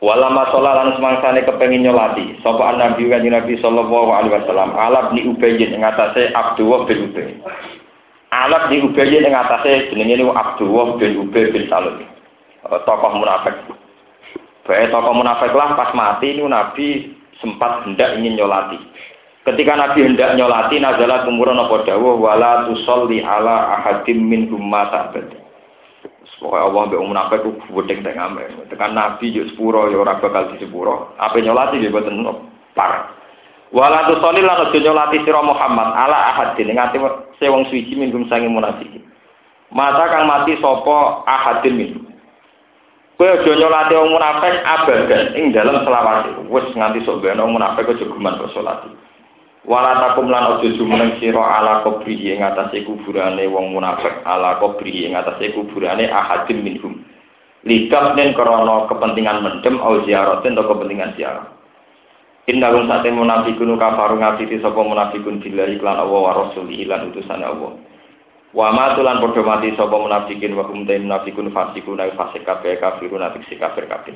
Walama 0.04 0.44
sholat 0.52 0.76
lan 0.76 0.88
semangsane 0.98 1.46
kepengin 1.48 1.88
nyolati 1.88 2.36
sapa 2.44 2.76
nabi 2.76 3.08
kan 3.08 3.24
Nabi 3.24 3.56
sallallahu 3.64 4.10
alaihi 4.12 4.34
wasallam 4.34 4.76
alab 4.76 5.16
ni 5.16 5.24
ubayyin 5.32 5.72
ing 5.72 5.80
atase 5.80 6.36
Abdullah 6.36 6.84
bin 6.84 7.08
Ubay. 7.08 7.32
Alab 8.28 8.68
ni 8.68 8.82
ubayyin 8.82 9.24
ing 9.24 9.32
atase 9.32 9.88
jenenge 9.88 10.20
niku 10.20 10.36
Abdullah 10.36 11.00
bin 11.00 11.16
Ubay 11.16 11.48
bin 11.48 11.64
Salul. 11.64 12.02
Eh, 12.02 12.80
tokoh 12.84 13.14
munafik. 13.16 13.56
Bae 14.68 14.84
tokoh 14.92 15.16
munafik 15.16 15.54
lah 15.56 15.80
pas 15.80 15.96
mati 15.96 16.36
niku 16.36 16.50
Nabi 16.50 17.21
sempat 17.43 17.84
hendak 17.84 18.16
ingin 18.16 18.38
nyolati. 18.38 18.78
Ketika 19.43 19.74
Nabi 19.74 20.07
hendak 20.07 20.38
nyolati 20.38 20.78
nazala 20.78 21.26
kumurun 21.26 21.59
apa 21.59 21.82
dawuh 21.82 22.14
wala 22.14 22.70
tusolli 22.70 23.18
ala 23.26 23.82
ahadim 23.82 24.22
min 24.22 24.47
mata 24.55 25.11
abad. 25.11 25.43
Pokoknya 26.43 26.66
Allah 26.66 26.82
mbek 26.90 27.03
munafik 27.07 27.38
ku 27.43 27.51
wedeng 27.70 28.03
teng 28.03 28.18
ame. 28.18 28.43
Tekan 28.66 28.99
nabi 28.99 29.30
yo 29.30 29.47
sepuro 29.47 29.86
yo 29.86 30.03
ora 30.03 30.18
bakal 30.18 30.51
di 30.51 30.59
sepuro. 30.59 31.14
Apa 31.14 31.38
nyolati 31.38 31.78
nggih 31.78 31.95
boten 31.95 32.18
par. 32.74 33.14
Wala 33.70 34.11
tu 34.11 34.18
sholil 34.18 34.43
lan 34.43 34.74
nyolati 34.74 35.22
sira 35.22 35.38
Muhammad 35.38 35.95
ala 35.95 36.34
ahadin 36.34 36.74
ngati 36.74 36.99
se 37.38 37.47
wong 37.47 37.66
suci 37.70 37.95
minggum 37.95 38.26
sange 38.26 38.51
munafik. 38.51 38.90
Mata 39.70 40.11
kang 40.11 40.26
mati 40.26 40.59
sapa 40.59 41.22
ahadin 41.30 41.74
min. 41.78 42.11
Kowe 43.22 43.38
aja 43.38 43.54
nyolati 43.54 43.94
wong 43.94 44.18
munafik 44.18 44.66
abadan 44.66 45.38
ing 45.38 45.54
dalam 45.54 45.86
selawase. 45.86 46.42
Wis 46.50 46.66
nganti 46.74 47.06
sok 47.06 47.22
beno 47.22 47.46
munafik 47.46 47.86
aja 47.86 48.02
geman 48.02 48.34
kok 48.34 48.50
salati. 48.50 48.90
Wala 49.62 49.94
takum 50.02 50.26
lan 50.26 50.58
aja 50.58 50.66
jumeneng 50.74 51.22
sira 51.22 51.38
ala 51.38 51.86
kubri 51.86 52.18
ing 52.18 52.42
atase 52.42 52.82
kuburane 52.82 53.46
wong 53.46 53.78
munafik 53.78 54.26
ala 54.26 54.58
kubri 54.58 55.06
ing 55.06 55.14
atase 55.14 55.54
kuburane 55.54 56.10
ahadin 56.10 56.66
minhum. 56.66 56.98
Likat 57.62 58.18
nen 58.18 58.34
krana 58.34 58.90
kepentingan 58.90 59.38
mendem 59.38 59.78
au 59.78 60.02
ziaratin 60.02 60.58
atau 60.58 60.74
kepentingan 60.74 61.14
ziarah. 61.14 61.46
Innahum 62.50 62.90
sate 62.90 63.14
munafikun 63.14 63.78
kafaru 63.78 64.18
ngafiti 64.18 64.58
sapa 64.58 64.82
munafikun 64.82 65.38
billahi 65.38 65.78
lan 65.78 65.94
Allah 65.94 66.20
wa 66.26 66.32
rasulihi 66.42 66.90
lan 66.90 67.14
utusane 67.14 67.46
Allah. 67.46 67.70
Wa 68.53 68.68
ma 68.68 68.92
tulan 68.92 69.24
padha 69.24 69.40
mati 69.40 69.72
sapa 69.80 69.96
munafikin 69.96 70.53
wa 70.53 70.68
hum 70.68 70.84
munafikun 70.84 71.48
fasikun 71.57 71.96
fasik 72.12 72.44
kabeh 72.44 72.76
kafirun 72.76 73.24
apik 73.24 73.48
kafir 73.57 73.88
kabeh. 73.88 74.12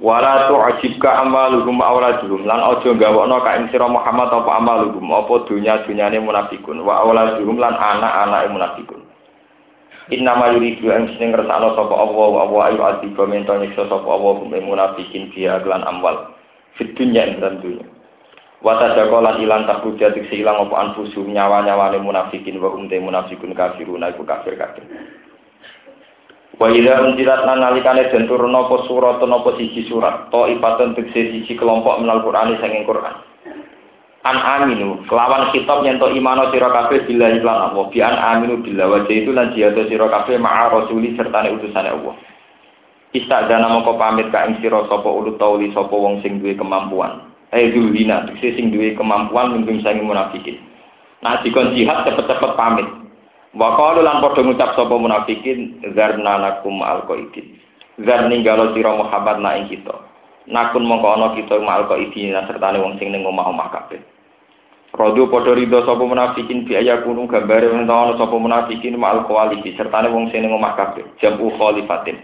Wala 0.00 0.48
tu'jibka 0.48 1.12
amaluhum 1.12 1.76
awladuhum 1.84 2.48
lan 2.48 2.56
aja 2.56 2.88
gawokno 2.96 3.44
ka 3.44 3.60
ing 3.60 3.68
sira 3.68 3.84
Muhammad 3.84 4.32
apa 4.32 4.48
amaluhum 4.56 5.12
apa 5.12 5.44
dunya-dunyane 5.44 6.24
munafikun 6.24 6.80
wa 6.80 7.04
awladuhum 7.04 7.60
lan 7.60 7.76
anak-anake 7.76 8.48
munafikun. 8.48 9.04
Inna 10.08 10.40
ma 10.40 10.56
yuridu 10.56 10.88
an 10.88 11.12
sing 11.20 11.36
ngersakno 11.36 11.76
sapa 11.76 11.92
Allah 11.92 12.28
wa 12.32 12.48
wa 12.48 12.60
ayu 12.72 12.80
atiba 12.80 13.28
mento 13.28 13.52
nyiksa 13.60 13.92
sapa 13.92 14.08
Allah 14.08 14.40
munafikin 14.40 15.28
biya 15.36 15.60
amwal 15.68 16.32
fit 16.80 16.96
dunya 16.96 17.28
ing 17.28 17.44
dunya. 17.60 17.84
Wa 18.60 18.76
tadakolan 18.76 19.40
ilang 19.40 19.64
takbuja 19.64 20.12
diksi 20.12 20.44
ilang 20.44 20.68
apa 20.68 20.76
anfusum 20.76 21.32
nyawa-nyawane 21.32 21.96
munafikin 22.04 22.60
wa 22.60 22.68
umte 22.76 23.00
munafikun 23.00 23.56
kafiruna 23.56 24.12
iku 24.12 24.20
kafir 24.28 24.52
kafir. 24.60 24.84
Wa 26.60 26.68
ila 26.68 27.08
unjilat 27.08 27.48
lan 27.48 27.64
nalikane 27.64 28.12
den 28.12 28.28
turun 28.28 28.52
apa 28.52 28.84
surat 28.84 29.16
napa 29.24 29.56
siji 29.56 29.88
surat 29.88 30.28
to 30.28 30.44
ipatan 30.52 30.92
tegese 30.92 31.32
siji 31.32 31.56
kelompok 31.56 32.04
menal 32.04 32.20
Qur'an 32.20 32.52
sanging 32.60 32.84
Qur'an. 32.84 33.24
An 34.28 34.36
aminu 34.36 35.08
kelawan 35.08 35.48
kitab 35.56 35.80
nyento 35.80 36.12
imano 36.12 36.52
sira 36.52 36.68
kabeh 36.68 37.08
billahi 37.08 37.40
lan 37.40 37.72
Allah 37.72 37.88
bi 37.88 38.04
an 38.04 38.12
aminu 38.12 38.60
billah 38.60 38.92
wa 38.92 39.08
itu 39.08 39.32
lan 39.32 39.56
jihad 39.56 39.80
sira 39.88 40.12
kabeh 40.12 40.36
ma'a 40.36 40.68
rasuli 40.68 41.16
sertane 41.16 41.48
utusane 41.56 41.96
Allah. 41.96 42.12
Istadana 43.16 43.72
mongko 43.72 43.96
pamit 43.96 44.28
ka 44.28 44.44
ing 44.44 44.60
sira 44.60 44.84
sapa 44.84 45.08
ulut 45.08 45.40
tauli 45.40 45.72
sapa 45.72 45.96
wong 45.96 46.20
sing 46.20 46.44
duwe 46.44 46.52
kemampuan. 46.60 47.29
Eh 47.50 47.74
duwina 47.74 48.30
tegese 48.30 48.54
sing 48.54 48.70
duwe 48.70 48.94
kemampuan 48.94 49.58
mungkin 49.58 49.82
sanging 49.82 50.06
munafikin. 50.06 50.62
Nah 51.18 51.42
dikon 51.42 51.74
jihad 51.74 52.06
cepet-cepet 52.06 52.54
pamit. 52.54 52.86
Wa 53.58 53.74
qalu 53.74 54.06
lan 54.06 54.22
padha 54.22 54.46
ngucap 54.46 54.78
sapa 54.78 54.94
munafikin 54.94 55.82
zarna 55.98 56.38
nakum 56.38 56.78
alqaidin. 56.78 57.58
Zar 58.06 58.30
ninggalo 58.30 58.72
sira 58.72 58.94
Muhammad 58.94 59.42
na 59.42 59.58
ing 59.58 59.66
kita. 59.66 59.92
Nakun 60.48 60.86
mongko 60.88 61.08
ana 61.10 61.26
kita 61.36 61.58
mal 61.60 61.84
qaidin 61.90 62.32
sertane 62.48 62.80
wong 62.80 62.96
sing 62.96 63.12
ning 63.12 63.26
omah-omah 63.26 63.68
kabeh. 63.74 64.00
Rodo 64.94 65.28
padha 65.28 65.52
rido 65.52 65.84
sapa 65.84 66.00
munafikin 66.00 66.64
bi 66.64 66.78
aya 66.78 67.02
kunung 67.04 67.28
gambare 67.28 67.68
ana 67.68 68.16
sapa 68.16 68.34
munafikin 68.38 68.96
mal 68.96 69.26
qawalibi 69.28 69.76
sertane 69.76 70.08
wong 70.08 70.30
sing 70.32 70.46
ning 70.46 70.54
omah 70.54 70.78
kabeh. 70.78 71.04
Jamu 71.18 71.52
khalifatin. 71.58 72.22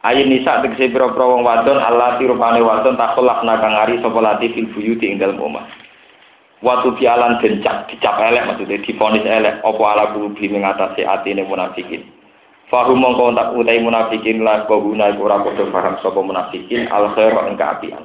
Ayin 0.00 0.32
nisa 0.32 0.64
tegese 0.64 0.88
pira-pira 0.88 1.28
wong 1.28 1.44
wadon 1.44 1.76
Allah 1.76 2.16
rupane 2.16 2.64
wadon 2.64 2.96
takolak 2.96 3.44
nakang 3.44 3.76
ari 3.76 4.00
sapa 4.00 4.16
lati 4.16 4.48
fil 4.56 4.72
buyuti 4.72 5.12
ing 5.12 5.20
dalem 5.20 5.36
omah. 5.36 5.68
Waktu 6.60 6.92
pialan 6.96 7.40
dencak, 7.40 7.88
dicap 7.88 8.20
elek 8.20 8.44
maksudnya 8.44 8.84
difonis 8.84 9.24
elek, 9.24 9.64
opo 9.64 9.80
ala 9.88 10.12
kulubi 10.12 10.44
mengatasi 10.44 11.08
atine 11.08 11.44
munafikin. 11.48 12.04
Fahum 12.68 13.00
mongko 13.00 13.32
tak 13.32 13.56
utai 13.56 13.80
munafikin 13.80 14.44
lah 14.46 14.68
bahuna 14.68 15.10
ora 15.16 15.42
padha 15.42 15.64
paham 15.68 15.96
sapa 16.04 16.20
munafikin 16.22 16.86
al 16.88 17.12
khair 17.16 17.34
ing 17.48 17.56
kaapian. 17.58 18.04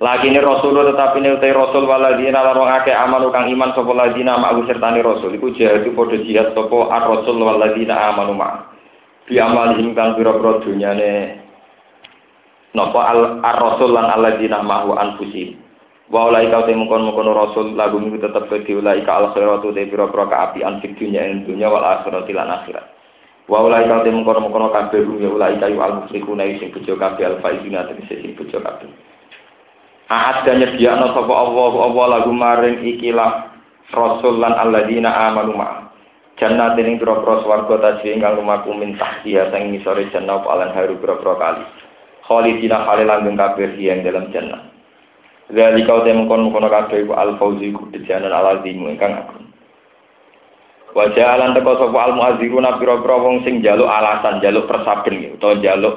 Lagi 0.00 0.32
ini 0.32 0.40
Rasul 0.40 0.74
tetapi 0.74 1.20
ini 1.20 1.36
utai 1.36 1.52
Rasul 1.52 1.84
waladina 1.84 2.40
lan 2.40 2.56
wong 2.56 2.70
akeh 2.70 2.96
amanu 2.96 3.28
kang 3.28 3.52
iman 3.52 3.76
sapa 3.76 3.92
ladina 3.92 4.40
ma'u 4.40 4.64
sertani 4.64 5.04
Rasul 5.04 5.36
iku 5.36 5.52
jihad 5.52 5.84
padha 5.92 6.16
jihad 6.24 6.56
sapa 6.56 6.78
ar 6.88 7.02
Rasul 7.06 7.36
waladina 7.38 8.10
amanu 8.10 8.34
ma. 8.34 8.71
Bi 9.32 9.40
amalihim 9.40 9.96
kang 9.96 10.12
pira-pira 10.20 10.60
dunyane 10.60 11.40
napa 12.76 13.00
al 13.00 13.40
ar 13.40 13.56
Rasul 13.56 13.96
lan 13.96 14.12
aladina 14.12 14.60
ma'u 14.60 14.92
anfusihim. 14.92 15.56
Wa 16.12 16.28
ulai 16.28 16.52
kau 16.52 16.68
temu 16.68 16.84
kon 16.92 17.08
mengkono 17.08 17.32
rasul 17.32 17.72
lagu 17.72 17.96
minggu 17.96 18.20
tetap 18.20 18.44
ke 18.52 18.68
ulai 18.76 19.00
ka 19.00 19.16
al 19.16 19.32
khairatu 19.32 19.72
te 19.72 19.88
pira 19.88 20.12
pira 20.12 20.28
kaapian 20.28 20.84
fik 20.84 21.00
dunya 21.00 21.24
ing 21.24 21.48
dunya 21.48 21.72
wal 21.72 21.80
akhirat 21.80 22.28
lan 22.28 22.52
akhirat. 22.52 22.84
Wa 23.48 23.64
ulai 23.64 23.88
kau 23.88 24.04
temu 24.04 24.20
kon 24.20 24.44
mengkono 24.44 24.68
kabeh 24.76 25.00
ya 25.00 25.32
ulai 25.32 25.56
kayu 25.56 25.80
al 25.80 26.04
musyrikuna 26.04 26.44
sing 26.60 26.68
bejo 26.68 27.00
kabeh 27.00 27.24
al 27.24 27.40
faizina 27.40 27.88
tegese 27.88 28.20
sing 28.20 28.36
bejo 28.36 28.60
kabeh. 28.60 28.92
Aat 30.12 30.44
dan 30.44 30.60
nyediakno 30.60 31.16
sapa 31.16 31.32
Allah 31.32 31.72
Allah 31.80 32.06
lagu 32.20 32.32
maring 32.36 32.84
ikilah 32.84 33.48
rasul 33.96 34.36
lan 34.36 34.52
alladzina 34.52 35.32
amanu 35.32 35.56
ma. 35.56 35.81
Jannah 36.40 36.72
dening 36.72 36.96
pira-pira 36.96 37.44
swarga 37.44 37.74
tajri 37.76 38.16
ingkang 38.16 38.40
lumaku 38.40 38.72
min 38.72 38.96
tahtiha 38.96 39.52
sang 39.52 39.68
ngisore 39.68 40.08
jannah 40.08 40.40
alan 40.48 40.72
haru 40.72 40.96
pira-pira 40.96 41.36
kali. 41.36 41.64
Khalidina 42.24 42.88
khali 42.88 43.04
langgeng 43.04 43.36
kabeh 43.36 43.76
yang 43.76 44.00
dalam 44.00 44.32
jannah. 44.32 44.72
Dari 45.52 45.84
kau 45.84 46.00
temu 46.00 46.24
kon 46.30 46.48
kono 46.48 46.72
kabeh 46.72 47.04
al 47.12 47.36
fauzi 47.36 47.68
ku 47.76 47.92
dejanan 47.92 48.32
al 48.32 48.58
azimu 48.58 48.88
ingkang 48.88 49.12
agung. 49.12 49.52
Wajah 50.96 51.36
alan 51.36 51.52
teko 51.52 51.76
sapa 51.76 51.98
al 52.00 52.12
muadziruna 52.16 52.80
pira-pira 52.80 53.16
wong 53.20 53.44
sing 53.44 53.60
njaluk 53.60 53.88
alasan, 53.88 54.40
njaluk 54.40 54.68
persaben 54.68 55.36
utawa 55.36 55.60
njaluk 55.60 55.94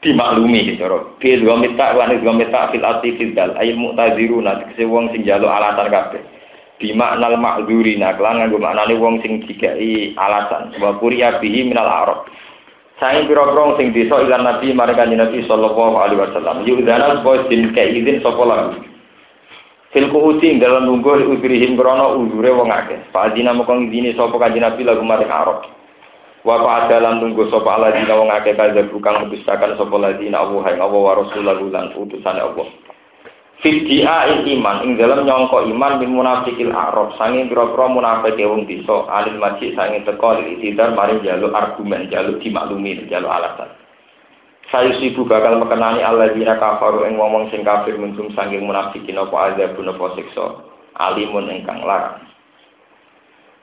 dimaklumi 0.00 0.72
gitu 0.72 0.80
cara. 0.84 0.98
Fi 1.20 1.36
gomita 1.44 1.92
wa 1.92 2.08
gomita 2.08 2.72
fil 2.72 2.84
ati 2.84 3.08
fil 3.20 3.36
dal 3.36 3.52
ayil 3.60 3.76
mu'taziruna 3.76 4.72
wong 4.80 5.12
sing 5.12 5.20
njaluk 5.28 5.52
alasan 5.52 5.92
kabeh. 5.92 6.37
Bima 6.78 7.18
nal 7.18 7.34
ma'dzurina 7.42 8.14
kelan 8.14 8.38
nganggo 8.38 8.62
maknane 8.62 8.94
wong 9.02 9.18
sing 9.18 9.42
dikai 9.42 10.14
alasan 10.14 10.70
wa 10.78 10.94
kuriya 11.02 11.42
bihi 11.42 11.66
minal 11.66 11.90
arab. 11.90 12.30
Saya 13.02 13.26
pira-pira 13.26 13.78
sing 13.78 13.90
desa 13.94 14.22
ilan 14.22 14.46
Nabi 14.46 14.74
mereka 14.74 15.06
Nabi 15.06 15.42
sallallahu 15.46 15.98
alaihi 15.98 16.22
wasallam. 16.22 16.62
Yudana 16.66 17.22
boy 17.26 17.46
din 17.50 17.74
kayak 17.74 17.98
izin 17.98 18.22
sapa 18.22 18.42
lagu. 18.46 18.78
Fil 19.90 20.06
dalam 20.62 20.86
nunggu 20.86 21.30
udrihim 21.34 21.74
krono 21.74 22.14
udure 22.18 22.50
wong 22.54 22.70
akeh. 22.70 23.10
Fadina 23.10 23.54
moko 23.54 23.74
ngizini 23.74 24.14
sapa 24.14 24.38
kanjeng 24.38 24.62
Nabi 24.62 24.82
lagu 24.86 25.02
marang 25.02 25.30
Arab. 25.30 25.58
Wa 26.46 26.62
fa 26.62 26.86
dalam 26.86 27.18
nunggu 27.18 27.50
sapa 27.50 27.74
aladina 27.74 28.14
wong 28.14 28.30
akeh 28.30 28.54
kaza 28.54 28.86
bukan 28.86 29.26
mendustakan 29.26 29.74
sapa 29.74 29.96
ladina 29.98 30.46
Allah 30.46 30.86
wa 30.86 31.12
rasulahu 31.18 31.74
lan 31.74 31.90
Allah. 31.90 32.87
Fidia 33.58 34.38
iman 34.38 34.86
ing 34.86 34.94
dalam 34.94 35.26
nyongko 35.26 35.66
iman 35.66 35.98
min 35.98 36.14
munafikil 36.14 36.70
arab 36.70 37.10
sanging 37.18 37.50
pira-pira 37.50 37.90
munafik 37.90 38.38
wong 38.38 38.70
desa 38.70 39.02
alil 39.10 39.34
maji 39.34 39.74
sanging 39.74 40.06
teko 40.06 40.38
itidar 40.38 40.94
mari 40.94 41.18
jaluk 41.26 41.50
argumen 41.50 42.06
jaluk 42.06 42.38
dimaklumi 42.38 43.02
jaluk 43.10 43.26
alasan. 43.26 43.66
Saya 44.70 44.94
sibu 45.02 45.26
bakal 45.26 45.58
mekenani 45.58 46.06
Allah 46.06 46.30
dina 46.38 46.54
kafaru 46.54 47.02
ing 47.10 47.18
wong 47.18 47.50
sing 47.50 47.66
kafir 47.66 47.98
mintum 47.98 48.30
sanging 48.38 48.62
munafikin 48.62 49.18
apa 49.18 49.50
azabun 49.50 49.90
apa 49.90 50.06
siksa 50.14 50.46
alimun 50.94 51.50
ingkang 51.50 51.82
larang. 51.82 52.22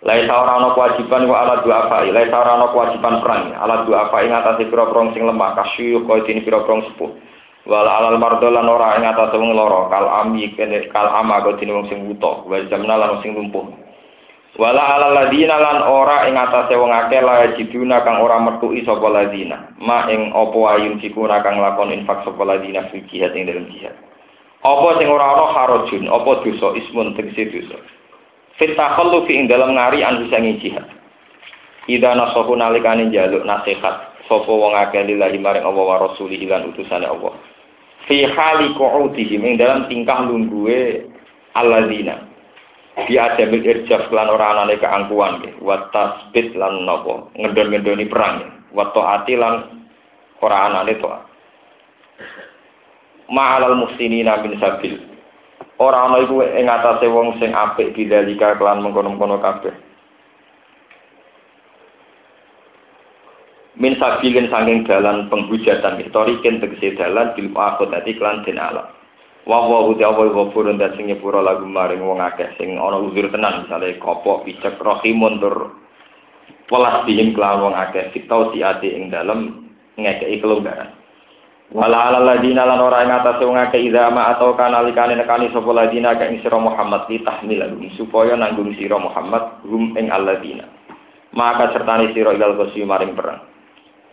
Lai 0.04 0.28
ana 0.28 0.76
kewajiban 0.76 1.24
wa 1.24 1.40
ala 1.40 1.64
dua 1.64 1.88
apa, 1.88 2.04
lai 2.12 2.28
ana 2.28 2.68
kewajiban 2.68 3.24
perang, 3.24 3.56
ala 3.56 3.88
dua 3.88 4.12
apa 4.12 4.28
ing 4.28 4.36
atase 4.36 4.68
pira-pira 4.68 5.16
sing 5.16 5.24
lemah 5.24 5.56
kasyu 5.56 6.04
kaya 6.04 6.28
dene 6.28 6.44
pira-pira 6.44 6.84
sepuh. 6.92 7.12
Wala 7.66 7.98
alal 7.98 8.22
mardo 8.22 8.46
lan 8.54 8.70
ora 8.70 8.94
ing 9.02 9.10
atas 9.10 9.34
wong 9.34 9.58
loro, 9.58 9.90
kal 9.90 10.06
ami 10.06 10.54
kene 10.54 10.86
kal 10.94 11.10
ama 11.10 11.42
kok 11.42 11.58
dene 11.58 11.74
wong 11.74 11.90
sing 11.90 12.06
buta, 12.06 12.46
wa 12.46 12.62
jamna 12.70 12.94
lan 12.94 13.18
sing 13.26 13.34
lumpuh. 13.34 13.66
Wala 14.62 14.86
alal 14.86 15.18
ladina 15.18 15.58
lan 15.58 15.82
ora 15.82 16.30
ing 16.30 16.38
atas 16.38 16.70
wong 16.70 16.94
akeh 16.94 17.26
la 17.26 17.58
jiduna 17.58 18.06
kang 18.06 18.22
ora 18.22 18.38
metuki 18.38 18.86
sapa 18.86 19.10
ladina. 19.10 19.74
Ma 19.82 20.06
ing 20.14 20.30
apa 20.30 20.78
ayun 20.78 21.02
sikuna 21.02 21.42
kang 21.42 21.58
lakon 21.58 21.90
infak 21.90 22.22
sapa 22.22 22.46
ladina 22.46 22.86
fi 22.94 23.02
jihad 23.10 23.34
ing 23.34 23.50
dalam 23.50 23.66
jihad. 23.74 23.98
Apa 24.62 25.02
sing 25.02 25.10
ora 25.10 25.26
ana 25.34 25.46
harajun, 25.50 26.06
apa 26.06 26.46
dosa 26.46 26.70
ismun 26.78 27.18
tegese 27.18 27.50
dosa. 27.50 27.82
Fit 28.62 28.78
takhallu 28.78 29.26
fi 29.26 29.42
ing 29.42 29.50
dalam 29.50 29.74
ngari 29.74 30.06
an 30.06 30.22
bisa 30.22 30.38
jihad. 30.38 30.86
Ida 31.90 32.14
nasahu 32.14 32.54
nalikane 32.54 33.10
jaluk 33.10 33.42
nasihat 33.42 34.14
sapa 34.30 34.54
wong 34.54 34.78
akeh 34.78 35.02
lillahi 35.02 35.42
maring 35.42 35.66
Allah 35.66 35.82
wa 35.82 35.98
rasulih 35.98 36.46
lan 36.46 36.70
utusane 36.70 37.10
Allah 37.10 37.55
fi 38.06 38.26
hali 38.26 38.74
qu'udihim 38.78 39.42
ing 39.46 39.56
dalam 39.58 39.86
tingkah 39.90 40.26
lungguhe 40.26 41.06
alladzina. 41.54 42.26
Bi 42.96 43.20
adamil 43.20 43.66
irjaf 43.66 44.08
lan 44.08 44.32
ora 44.32 44.56
anane 44.56 44.80
keangkuhan 44.80 45.44
nggih. 45.44 45.60
Wa 45.60 45.92
tasbit 45.92 46.56
lan 46.56 46.88
napa? 46.88 47.28
Ngendon-ngendoni 47.36 48.08
perang 48.08 48.36
wa 48.72 48.88
taati 48.96 49.36
lan 49.36 49.84
ora 50.40 50.72
anane 50.72 50.96
taat 50.98 51.22
ma'alal 53.30 53.78
muhsinina 53.78 54.42
min 54.46 54.58
sabil. 54.62 54.96
Ora 55.76 56.08
ana 56.08 56.24
iku 56.24 56.40
ing 56.40 56.72
atase 56.72 57.10
wong 57.12 57.36
sing 57.42 57.52
apik 57.52 57.92
bidzalika 57.92 58.56
kelan 58.56 58.80
mengkono-mengkono 58.80 59.44
kabeh 59.44 59.85
min 63.76 64.00
sabilin 64.00 64.48
saking 64.48 64.88
dalan 64.88 65.28
penghujatan 65.28 66.00
historikin 66.00 66.64
tegese 66.64 66.96
dalan 66.96 67.36
bil 67.36 67.52
tadi 67.92 68.16
klan 68.16 68.48
den 68.48 68.56
ala 68.56 68.88
wa 69.44 69.68
wa 69.68 69.92
uti 69.92 70.02
apa 70.02 70.32
ghafurun 70.32 70.80
dan 70.80 70.96
sing 70.96 71.12
nyepuro 71.12 71.44
lagu 71.44 71.68
maring 71.68 72.00
wong 72.00 72.24
akeh 72.24 72.56
sing 72.56 72.80
ana 72.80 72.98
uzur 73.04 73.28
tenan 73.28 73.68
misale 73.68 74.00
kopok 74.00 74.48
picek 74.48 74.80
rahimun 74.80 75.44
tur 75.44 75.76
welas 76.72 77.04
dihim 77.04 77.36
klan 77.36 77.60
wong 77.60 77.76
akeh 77.76 78.16
kitau 78.16 78.56
siati 78.56 78.96
ing 78.96 79.12
dalem 79.12 79.70
ngekeki 79.96 80.44
kelonggaran. 80.44 80.92
Wala 81.74 82.14
ala 82.14 82.20
ladina 82.22 82.62
lan 82.62 82.78
ora 82.78 83.04
ing 83.04 83.12
atase 83.12 83.44
wong 83.44 83.60
akeh 83.60 83.90
idza 83.90 84.08
ma 84.08 84.32
atau 84.34 84.56
kanalikane 84.56 85.20
nekani 85.20 85.52
sapa 85.52 85.72
ladina 85.76 86.16
ka 86.16 86.32
ing 86.32 86.40
sira 86.40 86.62
Muhammad 86.62 87.10
li 87.12 87.20
tahmil 87.26 87.60
supaya 88.00 88.40
nanggung 88.40 88.72
sira 88.80 88.96
Muhammad 89.02 89.66
hum 89.68 89.98
ing 89.98 90.14
alladina 90.14 90.64
maka 91.36 91.76
sertane 91.76 92.14
sira 92.16 92.32
ilal 92.38 92.56
maring 92.56 93.14
perang 93.18 93.55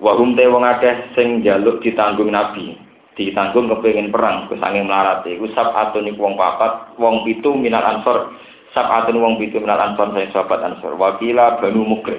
Wahum 0.02 0.34
te 0.34 0.42
wong 0.50 0.66
akeh 0.66 1.14
sing 1.14 1.46
jaluk 1.46 1.78
ditanggung 1.78 2.34
Nabi, 2.34 2.74
ditanggung 3.14 3.70
kepengin 3.70 4.10
perang 4.10 4.50
kesanging 4.50 4.90
melarat 4.90 5.22
iku 5.30 5.46
atun 5.54 6.10
iku 6.10 6.26
wong 6.26 6.34
papat, 6.34 6.98
wong 6.98 7.22
pitu 7.22 7.54
minal 7.54 7.86
ansor, 7.86 8.34
atun 8.74 9.22
wong 9.22 9.38
pitu 9.38 9.62
minal 9.62 9.78
ansor 9.78 10.10
saya 10.10 10.26
sahabat 10.34 10.58
ansor. 10.66 10.98
Wakila 10.98 11.62
Banu 11.62 11.86
Mukrim. 11.86 12.18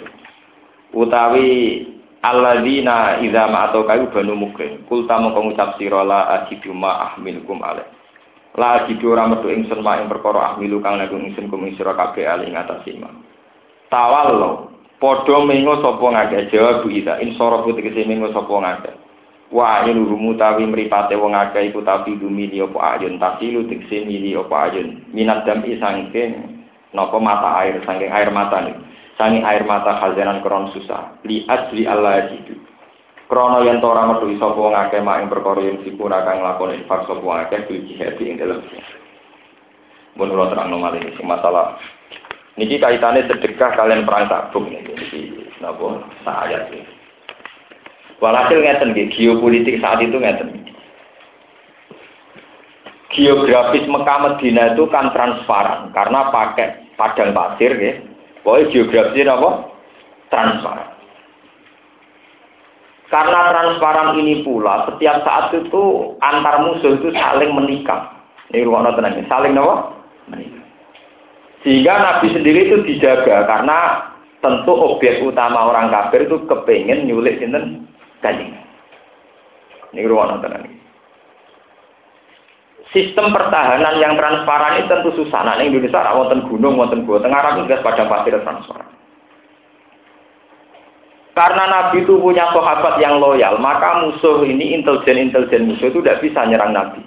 Utawi 0.95 1.83
alladzina 2.23 3.19
idza 3.19 3.51
ma 3.51 3.67
atau 3.67 3.83
kayu 3.83 4.07
Banu 4.15 4.39
Mukrim. 4.39 4.87
Kulta 4.87 5.19
mongko 5.19 5.51
ngucap 5.51 5.75
sira 5.75 6.07
la 6.07 6.39
ajidu 6.39 6.71
ma 6.71 7.11
ahmilukum 7.11 7.59
alaih. 7.59 7.83
La 8.55 8.79
ajidu 8.79 9.11
ora 9.11 9.27
metu 9.27 9.51
ingsun 9.51 9.83
ma 9.83 9.99
ing 9.99 10.07
perkara 10.07 10.55
ahmilu 10.55 10.79
kang 10.79 11.03
nanggung 11.03 11.27
ingsun 11.27 11.51
kum 11.51 11.67
sira 11.75 11.99
kabeh 11.99 12.31
ali 12.31 12.47
ing 12.47 12.55
Padha 15.03 15.43
mengo 15.43 15.83
sapa 15.83 15.99
ngake 15.99 16.47
jawab 16.47 16.87
insara 16.87 17.59
putih 17.67 17.83
kese 17.83 18.07
mengo 18.07 18.31
sapa 18.31 18.55
ngake. 18.55 18.91
Wa 19.51 19.83
ayun 19.83 20.07
rumu 20.07 20.39
tawi 20.39 20.63
mripate 20.63 21.19
wong 21.19 21.35
akeh 21.35 21.75
iku 21.75 21.83
tapi 21.83 22.15
dumili 22.15 22.63
apa 22.63 22.95
ayun 22.95 23.19
tasilu 23.19 23.67
tekse 23.67 24.07
mili 24.07 24.31
apa 24.31 24.71
ayun. 24.71 25.03
Minat 25.11 25.43
dam 25.43 25.59
isangking 25.67 26.63
napa 26.95 27.19
mata 27.19 27.51
air 27.67 27.83
saking 27.83 28.15
air 28.15 28.31
mata 28.31 28.63
nih. 28.63 28.79
Sangi 29.19 29.43
air 29.43 29.67
mata 29.67 29.99
khazanan 29.99 30.39
kron 30.39 30.71
susah. 30.71 31.19
Li 31.27 31.43
ajli 31.51 31.83
Allah 31.83 32.31
jitu. 32.31 32.55
Krono 33.27 33.59
yen 33.59 33.83
to 33.83 33.91
ora 33.91 34.07
metu 34.07 34.31
sapa 34.39 34.55
wong 34.55 34.71
akeh 34.71 35.03
mak 35.03 35.19
ing 35.19 35.27
perkara 35.27 35.67
yen 35.67 35.83
sipuna 35.83 36.23
kang 36.23 36.39
lakoni 36.39 36.79
infak 36.79 37.11
sapa 37.11 37.19
wong 37.19 37.43
akeh 37.43 37.67
jihad 37.67 38.15
ing 38.23 38.39
dalem. 38.39 38.63
Menurut 40.15 40.47
terang 40.47 40.71
ini 40.71 41.11
masalah 41.27 41.75
Niki 42.53 42.77
kaitannya 42.77 43.25
sedekah 43.25 43.73
kalian 43.73 44.05
perang 44.05 44.29
tabung 44.29 44.69
nabo 45.57 46.05
saya 46.21 46.69
sih. 46.69 46.85
Walhasil 48.21 48.61
ngeten 48.61 48.93
nggih, 48.93 49.09
geopolitik 49.15 49.81
saat 49.81 49.99
itu 50.05 50.15
ngeten. 50.21 50.69
Geografis 53.13 53.85
Mekah 53.89 54.19
Medina 54.25 54.73
itu 54.73 54.85
kan 54.89 55.09
transparan 55.13 55.89
karena 55.93 56.29
pakai 56.29 56.93
padang 56.93 57.33
pasir 57.33 57.73
ya. 57.77 57.93
Pokoknya 58.45 58.69
geografisnya 58.69 59.33
apa? 59.33 59.49
Transparan. 60.29 60.89
Karena 63.13 63.39
transparan 63.53 64.17
ini 64.17 64.41
pula, 64.41 64.89
setiap 64.89 65.21
saat 65.21 65.53
itu 65.53 65.83
antar 66.17 66.65
musuh 66.65 66.97
itu 66.97 67.13
saling 67.13 67.53
menikah. 67.53 68.09
Ini 68.49 68.65
ruang 68.65 68.89
tenang, 68.97 69.21
saling 69.29 69.53
apa? 69.53 69.75
Menikah. 70.33 70.62
Sehingga 71.63 71.95
Nabi 71.95 72.27
sendiri 72.35 72.67
itu 72.67 72.77
dijaga 72.83 73.47
karena 73.47 74.11
tentu 74.43 74.75
objek 74.75 75.23
utama 75.23 75.71
orang 75.71 75.87
kafir 75.87 76.27
itu 76.27 76.43
kepengen 76.43 77.07
nyulik 77.07 77.39
sinten 77.39 77.87
kanjeng. 78.19 78.51
Ini 79.95 80.03
ruang 80.03 80.35
nonton 80.35 80.59
ini. 80.59 80.83
Sistem 82.91 83.33
pertahanan 83.33 83.97
yang 83.97 84.13
transparan 84.19 84.83
ini 84.83 84.91
tentu 84.91 85.09
susah. 85.17 85.41
Nah, 85.41 85.57
ini 85.57 85.73
Indonesia 85.73 86.13
wonten 86.13 86.45
gunung, 86.45 86.77
wonten 86.77 87.07
gua, 87.09 87.23
tengah 87.23 87.41
rapi 87.41 87.65
gas 87.65 87.81
pada 87.81 88.05
pasir 88.05 88.37
transparan. 88.43 88.91
Karena 91.33 91.63
Nabi 91.65 92.05
itu 92.05 92.13
punya 92.21 92.53
sahabat 92.53 93.01
yang 93.01 93.17
loyal, 93.17 93.57
maka 93.57 94.05
musuh 94.05 94.45
ini 94.45 94.77
intelijen-intelijen 94.77 95.65
musuh 95.65 95.89
itu 95.89 96.05
tidak 96.05 96.21
bisa 96.21 96.45
nyerang 96.45 96.77
Nabi. 96.77 97.01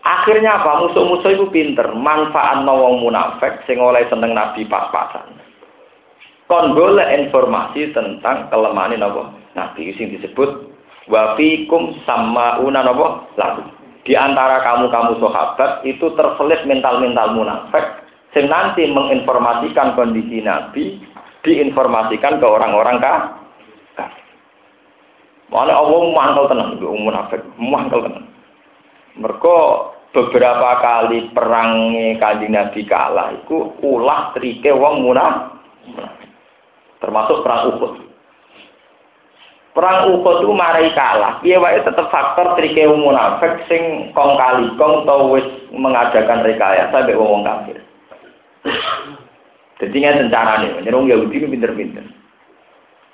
Akhirnya 0.00 0.56
apa? 0.56 0.88
Musuh-musuh 0.88 1.36
itu 1.36 1.46
pinter, 1.52 1.92
manfaat 1.92 2.64
wong 2.64 3.04
munafik 3.04 3.60
sing 3.68 3.76
oleh 3.76 4.08
seneng 4.08 4.32
Nabi 4.32 4.64
pas-pasan. 4.64 5.36
Kon 6.48 6.74
golek 6.74 7.06
informasi 7.14 7.92
tentang 7.94 8.48
kelemahan 8.50 8.96
napa? 8.96 9.30
Nabi 9.54 9.92
sing 9.94 10.10
disebut 10.16 10.72
wa 11.06 11.36
fikum 11.36 11.94
una 12.64 12.80
napa? 12.80 13.28
Lalu 13.36 13.64
di 14.08 14.16
antara 14.16 14.64
kamu-kamu 14.64 15.20
sahabat 15.20 15.84
itu 15.84 16.10
terselip 16.16 16.64
mental-mental 16.64 17.36
munafik 17.36 17.84
sing 18.32 18.48
nanti 18.48 18.88
menginformasikan 18.88 19.94
kondisi 19.94 20.40
Nabi 20.40 20.98
diinformasikan 21.44 22.40
ke 22.40 22.46
orang-orang 22.48 22.98
kah? 23.04 23.18
Mana 25.50 25.74
Allah 25.74 26.02
mangkel 26.14 26.46
tenang, 26.46 26.78
munafik, 26.78 27.42
mangkel 27.58 28.06
tenang. 28.06 28.26
Mereka 29.20 29.56
beberapa 30.16 30.70
kali 30.80 31.28
perangnya 31.30 32.16
kali 32.16 32.48
Nabi 32.48 32.80
kalah, 32.88 33.36
itu 33.36 33.76
ulah 33.84 34.32
trike 34.32 34.72
wong 34.72 35.04
munah, 35.04 35.60
termasuk 36.98 37.44
perang 37.44 37.70
Uhud. 37.76 37.92
Perang 39.70 40.10
Uhud 40.10 40.36
itu 40.42 40.50
marai 40.56 40.90
kalah, 40.96 41.38
dia 41.44 41.62
wae 41.62 41.78
tetap 41.84 42.10
faktor 42.10 42.58
trike 42.58 42.90
wong 42.90 43.06
munafik 43.06 43.60
sing 43.70 44.10
kong 44.16 44.34
kali 44.34 44.66
kong 44.74 45.06
tau 45.06 45.30
wis 45.36 45.46
mengadakan 45.70 46.42
rekayasa 46.42 47.06
mbek 47.06 47.20
wong 47.20 47.44
kafir. 47.46 47.78
Jadi 49.78 49.94
nggak 49.94 50.16
secara 50.26 50.64
nih, 50.64 50.80
nyerung 50.84 51.08
Yahudi 51.08 51.44
ini 51.44 51.52
pinter-pinter. 51.54 52.04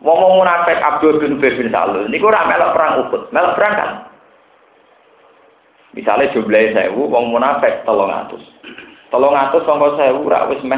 Wong 0.00 0.38
munafik 0.38 0.80
Abdul 0.80 1.18
bin 1.18 1.42
bin 1.42 1.68
Salul, 1.68 2.08
ini 2.08 2.22
kurang 2.22 2.48
melok 2.48 2.72
perang 2.72 2.92
Uhud, 3.04 3.22
melok 3.34 3.54
perang 3.58 3.74
kan? 3.74 3.90
Misalnya 5.96 6.28
jumlahnya 6.36 6.92
sewu, 6.92 7.08
wong 7.08 7.32
munafik 7.32 7.80
tolong 7.88 8.12
atus. 8.12 8.44
Tolong 9.08 9.32
atus 9.32 9.64
songkos 9.64 9.96
sewu, 9.96 10.28
rak 10.28 10.52
wis 10.52 10.60
meh, 10.60 10.76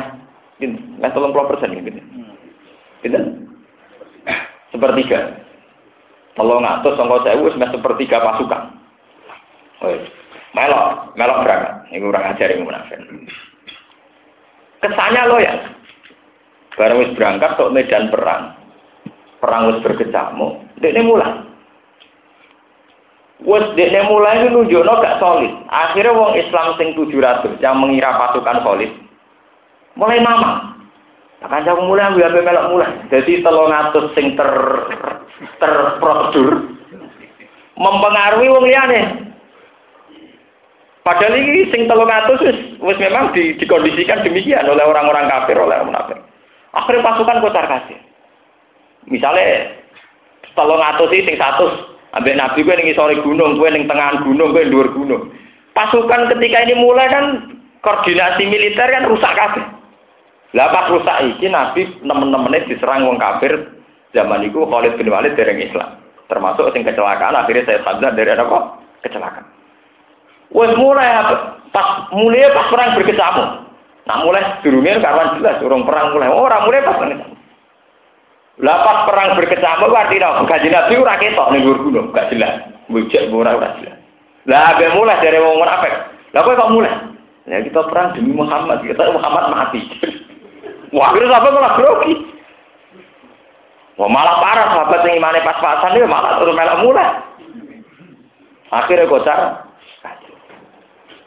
meh 0.62 1.10
tolong 1.10 1.34
puluh 1.34 1.50
persen 1.50 1.74
gitu. 1.74 1.90
Gitu? 3.02 3.18
Sepertiga. 4.70 5.42
Tolong 6.38 6.62
atus 6.62 6.94
songkos 6.94 7.26
sewu, 7.26 7.50
wis 7.50 7.58
meh 7.58 7.66
sepertiga 7.66 8.22
pasukan. 8.22 8.78
Oh, 9.82 9.90
melok, 10.54 11.18
melok 11.18 11.42
berangkat. 11.42 11.74
Ini 11.90 11.98
kurang 11.98 12.24
ajar 12.30 12.48
yang 12.54 12.62
munafik. 12.62 12.98
Kesannya 14.86 15.22
lo 15.26 15.36
ya. 15.42 15.54
Barang 16.78 17.02
wis 17.02 17.10
berangkat 17.18 17.58
ke 17.58 17.64
medan 17.74 18.06
perang. 18.14 18.54
Perang 19.42 19.74
wis 19.74 19.82
berkecamuk, 19.82 20.62
ini 20.78 21.02
mulai. 21.02 21.47
Wes 23.38 23.70
dekne 23.78 24.02
mulai 24.10 24.42
ini 24.42 24.50
nunjukno 24.50 24.98
gak 24.98 25.22
solid. 25.22 25.52
Akhirnya 25.70 26.10
wong 26.10 26.34
Islam 26.34 26.74
sing 26.74 26.98
700 26.98 27.62
yang 27.62 27.78
mengira 27.78 28.18
pasukan 28.18 28.66
solid 28.66 28.90
mulai 29.98 30.22
mama. 30.22 30.78
Akan 31.38 31.62
jauh 31.62 31.86
mulai 31.86 32.10
ambil 32.10 32.26
apa 32.26 32.42
melok 32.42 32.66
mulai. 32.74 32.90
Jadi 33.14 33.46
telung 33.46 33.70
atus 33.70 34.10
sing 34.18 34.34
ter 34.34 34.50
terprosedur 35.62 36.66
mempengaruhi 37.78 38.50
wong 38.50 38.64
liyane. 38.66 39.02
Padahal 41.06 41.38
ini 41.38 41.70
sing 41.70 41.86
telung 41.86 42.10
atus 42.10 42.42
wis 42.82 42.98
memang 42.98 43.30
di, 43.38 43.54
dikondisikan 43.54 44.26
demikian 44.26 44.66
oleh 44.66 44.82
orang-orang 44.82 45.30
kafir 45.30 45.54
oleh 45.54 45.78
orang 45.78 45.94
munafik. 45.94 46.18
Akhirnya 46.74 47.06
pasukan 47.06 47.38
kocar 47.38 47.66
kasih. 47.70 47.98
Misalnya 49.06 49.78
telung 50.58 50.82
atus 50.82 51.14
sing 51.14 51.38
satu 51.38 51.70
Ambek 52.16 52.40
Nabi 52.40 52.64
gue 52.64 52.72
ning 52.72 52.96
sore 52.96 53.20
gunung, 53.20 53.60
gue 53.60 53.68
ning 53.68 53.84
tengah 53.84 54.24
gunung, 54.24 54.56
gue 54.56 54.72
dhuwur 54.72 54.88
gunung. 54.96 55.28
Pasukan 55.76 56.32
ketika 56.32 56.64
ini 56.64 56.74
mulai 56.80 57.06
kan 57.12 57.24
koordinasi 57.84 58.48
militer 58.48 58.88
kan 58.88 59.04
rusak 59.04 59.32
kabeh. 59.36 59.64
Lah 60.56 60.72
pas 60.72 60.88
rusak 60.88 61.36
iki 61.36 61.52
Nabi 61.52 61.84
nemen-nemene 62.00 62.64
diserang 62.64 63.04
wong 63.04 63.20
kafir 63.20 63.76
zaman 64.16 64.48
itu 64.48 64.64
Khalid 64.64 64.96
bin 64.96 65.12
Walid 65.12 65.36
dari 65.36 65.68
Islam. 65.68 66.00
Termasuk 66.32 66.72
sing 66.72 66.84
kecelakaan 66.84 67.36
akhirnya 67.36 67.68
saya 67.68 67.84
sadar 67.84 68.16
dari 68.16 68.32
apa? 68.32 68.80
Kecelakaan. 69.04 69.46
Wes 70.48 70.72
mulai 70.80 71.08
pas 71.76 72.08
mulai 72.16 72.48
pas 72.56 72.72
perang 72.72 72.96
berkecamuk. 72.96 73.48
Nah 74.08 74.16
mulai 74.24 74.42
durungnya 74.64 75.04
karuan 75.04 75.36
jelas 75.36 75.60
urung 75.60 75.84
perang 75.84 76.16
mulai. 76.16 76.32
Oh, 76.32 76.48
orang 76.48 76.64
mulai 76.64 76.80
pas 76.80 76.96
perang. 76.96 77.37
Lapas 78.58 79.06
perang 79.06 79.38
berkecamuk 79.38 79.94
artinya 79.94 80.42
gaji 80.42 80.68
Nabi 80.74 80.98
ora 80.98 81.14
ketok 81.14 81.50
ning 81.54 81.62
dhuwur 81.62 81.78
gunung, 81.86 82.06
gak 82.10 82.34
jelas. 82.34 82.66
Bujak 82.90 83.30
ora 83.30 83.54
ora 83.54 83.78
jelas. 83.78 83.98
Lah 84.50 84.74
abe 84.74 84.90
mulai 84.98 85.22
dari 85.22 85.38
wong 85.38 85.62
munafik. 85.62 85.94
Lah 86.34 86.42
kok 86.42 86.72
mulai? 86.74 86.94
Ya 87.46 87.64
kita 87.64 87.86
perang 87.86 88.12
demi 88.12 88.34
Muhammad, 88.34 88.82
kita 88.84 89.08
Muhammad 89.14 89.44
mati. 89.54 89.80
Wah, 90.96 91.12
akhirnya 91.12 91.32
sahabat 91.36 91.52
malah 91.52 91.74
grogi. 91.76 92.14
Wah, 94.00 94.08
malah 94.08 94.36
parah 94.40 94.66
sahabat 94.72 95.00
yang 95.04 95.20
imannya 95.20 95.44
pas-pasan 95.44 95.96
dia 95.96 96.08
malah 96.08 96.40
terus 96.40 96.56
melak 96.56 96.80
mulai. 96.80 97.08
Akhirnya 98.68 99.08
kocar. 99.08 99.40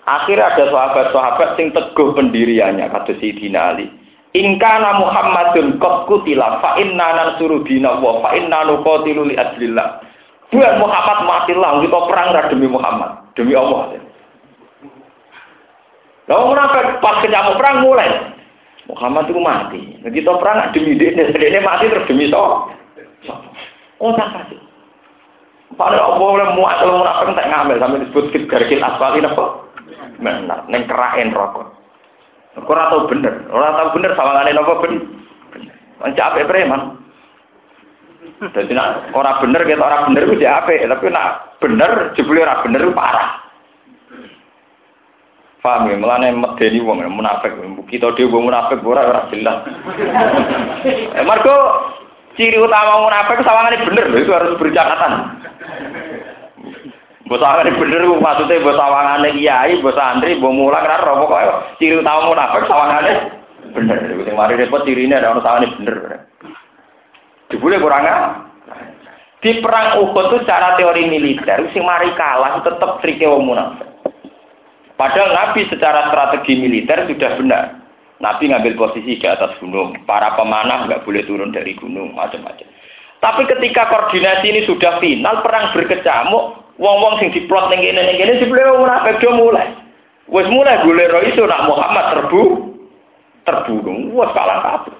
Akhirnya 0.02 0.50
ada 0.50 0.66
sahabat-sahabat 0.70 1.50
yang 1.62 1.70
teguh 1.78 2.10
pendiriannya, 2.18 2.90
kata 2.90 3.18
Sayyidina 3.22 3.78
Ali. 3.78 4.01
Ingkana 4.32 4.96
Muhammadun 4.96 5.76
qad 5.76 6.08
kutila 6.08 6.64
fa 6.64 6.80
inna 6.80 7.08
nansuru 7.20 7.68
dina 7.68 8.00
wa 8.00 8.24
fa 8.24 8.32
inna 8.32 8.64
nuqatilu 8.64 9.28
li 9.28 9.36
adlillah. 9.36 10.00
Buat 10.52 10.80
Muhammad 10.80 11.20
matilah 11.28 11.80
kita 11.84 12.00
perang 12.12 12.30
demi 12.52 12.68
Muhammad, 12.68 13.12
demi 13.36 13.56
Allah. 13.56 13.96
Lalu 16.32 16.44
munafik 16.48 17.00
pas 17.04 17.20
kenyamuk 17.20 17.60
perang 17.60 17.84
mulai. 17.84 18.08
Muhammad 18.88 19.28
itu 19.28 19.40
mati. 19.40 19.82
Nah, 20.04 20.12
kita 20.12 20.32
perang 20.40 20.72
demi 20.72 20.96
dia, 20.96 21.12
dia 21.16 21.64
mati 21.64 21.92
terus 21.92 22.08
demi 22.08 22.32
so. 22.32 22.72
Oh 24.00 24.12
tak 24.16 24.32
kasih. 24.32 24.60
Padahal 25.76 26.16
Allah 26.16 26.28
oleh 26.40 26.48
muat 26.56 26.76
kalau 26.80 27.04
munafik 27.04 27.36
tak 27.36 27.48
ngambil 27.52 27.78
sampai 27.80 28.02
disebut 28.08 28.26
garkil 28.48 28.84
asfal 28.84 29.12
ini 29.16 29.28
apa? 29.28 29.46
Benar, 30.20 30.60
neng 30.72 30.84
kerain 30.88 31.36
rokok. 31.36 31.81
Ora 32.60 32.92
tau 32.92 33.08
bener, 33.08 33.48
ora 33.48 33.72
tau 33.80 33.96
bener 33.96 34.12
sawangane 34.12 34.52
napa 34.52 34.84
ben. 34.84 34.94
Mencap 36.04 36.36
apik 36.36 36.48
preman. 36.52 37.00
Dadi 38.52 38.74
nak 38.76 39.16
ora 39.16 39.40
bener 39.40 39.64
kita 39.64 39.80
ora 39.80 40.04
bener 40.04 40.28
ku 40.28 40.36
apik, 40.36 40.84
tapi 40.84 41.08
nak 41.12 41.56
bener 41.64 42.12
jebule 42.16 42.44
ora 42.44 42.60
bener 42.60 42.84
parah. 42.92 43.30
Paham 45.62 45.94
ya, 45.94 45.96
melane 45.96 46.34
medeni 46.34 46.82
wong 46.82 47.06
munafik. 47.06 47.54
Kita 47.88 48.18
dhewe 48.18 48.34
wong 48.34 48.50
munafik 48.50 48.84
ora 48.84 49.06
ora 49.06 49.22
jelas. 49.30 49.62
Eh, 50.84 51.24
Marco 51.24 51.56
ciri 52.36 52.58
utama 52.60 53.06
munafik 53.06 53.46
sawangane 53.46 53.86
bener 53.86 54.06
lho, 54.12 54.18
itu 54.20 54.32
harus 54.34 54.58
bercakatan. 54.60 55.41
Bos 57.32 57.40
ini 57.40 57.72
bener 57.80 58.04
maksudnya 58.20 58.60
bos 58.60 58.76
sawangane 58.76 59.32
kiai, 59.40 59.80
bos 59.80 59.96
santri, 59.96 60.36
bos 60.36 60.52
mulang 60.52 60.84
kan 60.84 61.00
roh 61.00 61.24
pokoknya 61.24 61.80
ciri 61.80 62.04
utama 62.04 62.28
munafik 62.28 62.68
sawangane 62.68 63.12
bener. 63.72 63.98
Sing 64.28 64.36
mari 64.36 64.60
repot 64.60 64.84
cirine 64.84 65.16
ada 65.16 65.32
orang 65.32 65.40
sawangane 65.40 65.68
bener. 65.80 65.96
Dibule 67.48 67.80
kurang 67.80 68.04
Di 69.40 69.64
perang 69.64 70.04
Uhud 70.04 70.28
itu 70.28 70.38
secara 70.44 70.76
teori 70.76 71.08
militer, 71.08 71.72
sing 71.72 71.88
mari 71.88 72.12
kalah 72.20 72.60
tetap 72.68 73.00
trike 73.00 73.24
wong 73.24 73.48
munafik. 73.48 73.88
Padahal 75.00 75.32
Nabi 75.32 75.72
secara 75.72 76.12
strategi 76.12 76.60
militer 76.60 77.08
sudah 77.08 77.32
benar. 77.40 77.64
Nabi 78.20 78.52
ngambil 78.52 78.76
posisi 78.76 79.18
di 79.18 79.26
atas 79.26 79.56
gunung. 79.64 79.96
Para 80.04 80.36
pemanah 80.36 80.84
nggak 80.84 81.08
boleh 81.08 81.24
turun 81.24 81.56
dari 81.56 81.80
gunung, 81.80 82.12
macam-macam. 82.12 82.68
Tapi 83.18 83.42
ketika 83.50 83.90
koordinasi 83.90 84.46
ini 84.46 84.62
sudah 84.70 85.02
final, 85.02 85.42
perang 85.42 85.74
berkecamuk, 85.74 86.61
Wong-wong 86.82 87.22
sing 87.22 87.30
diplot 87.30 87.70
ning 87.70 87.86
kene 87.86 88.02
ning 88.02 88.18
kene 88.18 88.42
wong 88.42 88.90
munafik 88.90 89.22
do 89.22 89.30
mulai. 89.38 89.70
Wis 90.26 90.50
mulai 90.50 90.82
golek 90.82 91.14
ro 91.14 91.22
iso 91.22 91.46
nak 91.46 91.70
Muhammad 91.70 92.06
terbu 92.18 92.42
terbunuh. 93.46 94.18
Wes 94.18 94.34
kalang 94.34 94.66
kabut. 94.66 94.98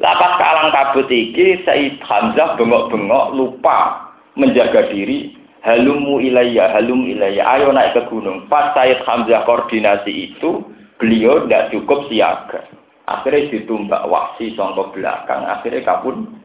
Lah 0.00 0.16
pas 0.16 0.40
kalang 0.40 0.72
kabut 0.72 1.04
iki 1.12 1.60
Said 1.68 2.00
Hamzah 2.00 2.56
bengok-bengok 2.56 3.36
lupa 3.36 4.08
menjaga 4.40 4.88
diri. 4.88 5.36
Halumu 5.58 6.22
ilayya, 6.22 6.72
halum 6.72 7.04
ilayya. 7.04 7.44
Ayo 7.44 7.74
naik 7.76 7.92
ke 7.92 8.02
gunung. 8.08 8.48
Pas 8.48 8.72
Said 8.72 9.04
Hamzah 9.04 9.44
koordinasi 9.44 10.32
itu, 10.32 10.64
beliau 10.96 11.44
tidak 11.44 11.76
cukup 11.76 12.08
siaga. 12.08 12.64
Akhirnya 13.04 13.52
ditumbak 13.52 14.06
waksi 14.08 14.56
songkok 14.56 14.96
belakang. 14.96 15.44
Akhirnya 15.44 15.84
kabun. 15.84 16.40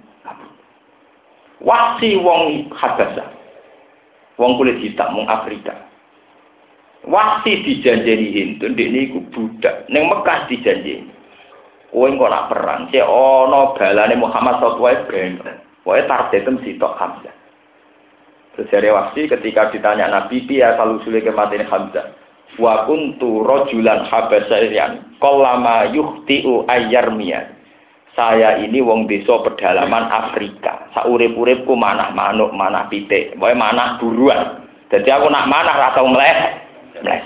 Waksi 1.64 2.20
wong 2.20 2.74
Habasah. 2.76 3.43
Wong 4.42 4.58
kulit 4.58 4.82
hitam, 4.82 5.14
wong 5.14 5.30
Afrika. 5.30 5.78
Wasi 7.04 7.60
dijanjeni 7.68 8.32
Hindu, 8.32 8.72
ini 8.72 9.12
iku 9.12 9.20
budak. 9.36 9.92
Neng 9.92 10.08
Mekah 10.08 10.48
dijanjeni. 10.48 11.12
Kowe 11.94 12.10
engko 12.10 12.26
nak 12.26 12.50
perang, 12.50 12.90
si 12.90 12.98
ono 12.98 13.78
balane 13.78 14.18
Muhammad 14.18 14.58
sallallahu 14.58 14.88
alaihi 14.90 15.38
wasallam. 15.38 15.58
Kowe 15.86 16.00
targetem 16.10 16.56
sitok 16.66 16.98
Hamzah. 16.98 17.36
Terus 18.58 18.70
dari 18.74 18.90
Wasi 18.90 19.30
ketika 19.30 19.70
ditanya 19.70 20.10
Nabi, 20.10 20.42
"Piye 20.50 20.66
asal 20.66 20.98
usule 20.98 21.22
kematian 21.22 21.70
Hamzah?" 21.70 22.18
Wa 22.58 22.86
kuntu 22.90 23.46
rajulan 23.46 24.06
habasyan, 24.10 25.18
qallama 25.18 25.90
yuhti'u 25.94 26.66
ayyarmiya. 26.70 27.50
Saya 28.14 28.62
ini 28.62 28.78
wong 28.78 29.10
desa 29.10 29.42
pedalaman 29.42 30.06
Afrika. 30.06 30.86
Saurip-uripku 30.94 31.74
manah 31.74 32.14
manuk, 32.14 32.54
manah 32.54 32.86
pitik, 32.86 33.34
pokoke 33.34 33.58
manah 33.58 33.98
buruan. 33.98 34.70
Jadi 34.94 35.10
aku 35.10 35.26
nak 35.34 35.50
manah 35.50 35.74
ra 35.74 35.90
tau 35.98 36.06
mleh. 36.06 36.38
Mleh. 37.02 37.22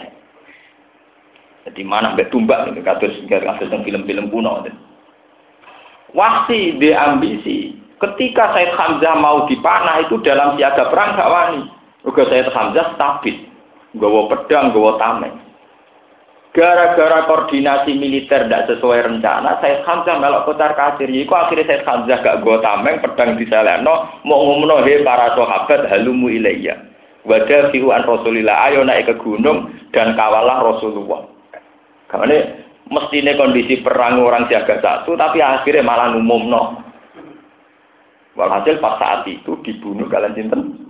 Jadi 1.68 1.82
manah 1.84 2.16
mbek 2.16 2.32
tumbak 2.32 2.72
niku 2.72 2.80
kados 2.88 3.12
kados 3.28 3.84
film-film 3.84 4.32
kuno. 4.32 4.64
Wasi 6.16 6.80
di 6.80 6.96
ambisi. 6.96 7.76
Ketika 8.00 8.56
Said 8.56 8.72
Hamzah 8.78 9.20
mau 9.20 9.50
dipanah 9.50 10.06
itu 10.06 10.22
dalam 10.24 10.56
siaga 10.56 10.88
perang 10.88 11.18
gak 11.18 11.28
wani. 11.28 11.62
Uga 12.08 12.24
Said 12.32 12.48
Hamzah 12.54 12.96
stabil. 12.96 13.52
Gawa 13.98 14.32
pedang, 14.32 14.72
gawa 14.72 14.96
tameng. 15.02 15.36
Gara-gara 16.58 17.30
koordinasi 17.30 17.94
militer 18.02 18.50
tidak 18.50 18.66
sesuai 18.66 19.06
rencana, 19.06 19.62
saya 19.62 19.86
Hamzah 19.86 20.18
melok 20.18 20.50
kocar 20.50 20.74
kasir. 20.74 21.06
Iku 21.06 21.30
akhirnya 21.38 21.70
saya 21.70 21.86
Hamzah 21.86 22.18
gak 22.26 22.42
gue 22.42 22.58
tameng 22.66 22.98
pedang 22.98 23.38
di 23.38 23.46
seleno, 23.46 24.10
mau 24.26 24.42
ngomong 24.42 24.82
he 24.90 25.06
para 25.06 25.38
sahabat 25.38 25.86
halumu 25.86 26.34
ilayya. 26.34 26.74
Wadah 27.30 27.70
fi'uan 27.70 28.02
Rasulillah, 28.10 28.74
ayo 28.74 28.82
naik 28.82 29.06
ke 29.06 29.22
gunung 29.22 29.70
dan 29.94 30.18
kawalah 30.18 30.66
Rasulullah. 30.66 31.30
Karena 32.10 32.42
mestinya 32.90 33.38
kondisi 33.38 33.86
perang 33.86 34.18
orang 34.18 34.50
siaga 34.50 34.82
satu, 34.82 35.14
tapi 35.14 35.38
akhirnya 35.38 35.86
malah 35.86 36.18
umum 36.18 36.50
no. 36.50 36.82
Walhasil 38.34 38.82
pas 38.82 38.98
saat 38.98 39.30
itu 39.30 39.62
dibunuh 39.62 40.10
kalian 40.10 40.34
cinten. 40.34 40.90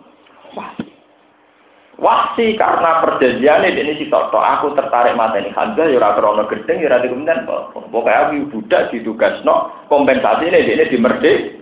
Wasi 1.98 2.54
karena 2.54 3.02
perjanjian 3.02 3.66
ini 3.66 3.98
si 3.98 4.06
Toto, 4.06 4.38
aku 4.38 4.70
tertarik 4.78 5.18
mata 5.18 5.41
ini 5.41 5.50
Hamzah, 5.50 5.89
ya 5.89 6.14
krono 6.14 6.45
gedeng, 6.45 6.78
ya 6.78 6.93
rada 6.93 7.10
kemudian 7.10 7.41
pokoknya 7.74 8.30
aku 8.30 8.54
budak 8.54 8.93
ditugas 8.93 9.41
no 9.41 9.74
kompensasi 9.89 10.45
ini 10.45 10.78
ini 10.78 10.93
di 10.93 10.98
merdek. 11.02 11.58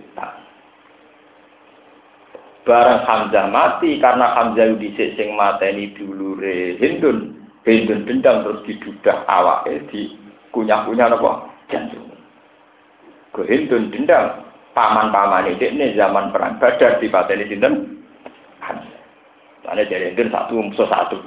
Barang 2.68 3.00
Hamzah 3.08 3.48
mati 3.48 3.96
karena 3.96 4.36
Hamzah 4.36 4.76
dhisik 4.76 5.16
sing 5.16 5.32
mateni 5.38 5.96
dulure 5.96 6.76
Hindun. 6.84 7.32
Hindun 7.64 8.04
dendam 8.04 8.44
terus 8.44 8.62
didudah 8.68 9.24
awake 9.26 9.88
di 9.88 10.14
kunyah-kunyah 10.52 11.16
napa 11.16 11.48
jantung. 11.72 12.12
Ke 13.32 13.42
Hindun 13.48 13.88
dendam 13.88 14.44
paman-paman 14.76 15.48
ini 15.48 15.96
zaman 15.96 16.28
perang 16.28 16.60
Badar 16.60 17.00
di 17.00 17.08
pateni 17.08 17.48
sinten? 17.48 18.04
Soalnya 19.66 19.90
dari 19.90 20.14
Hindun 20.14 20.30
satu 20.30 20.62
musuh 20.62 20.86
satu. 20.86 21.18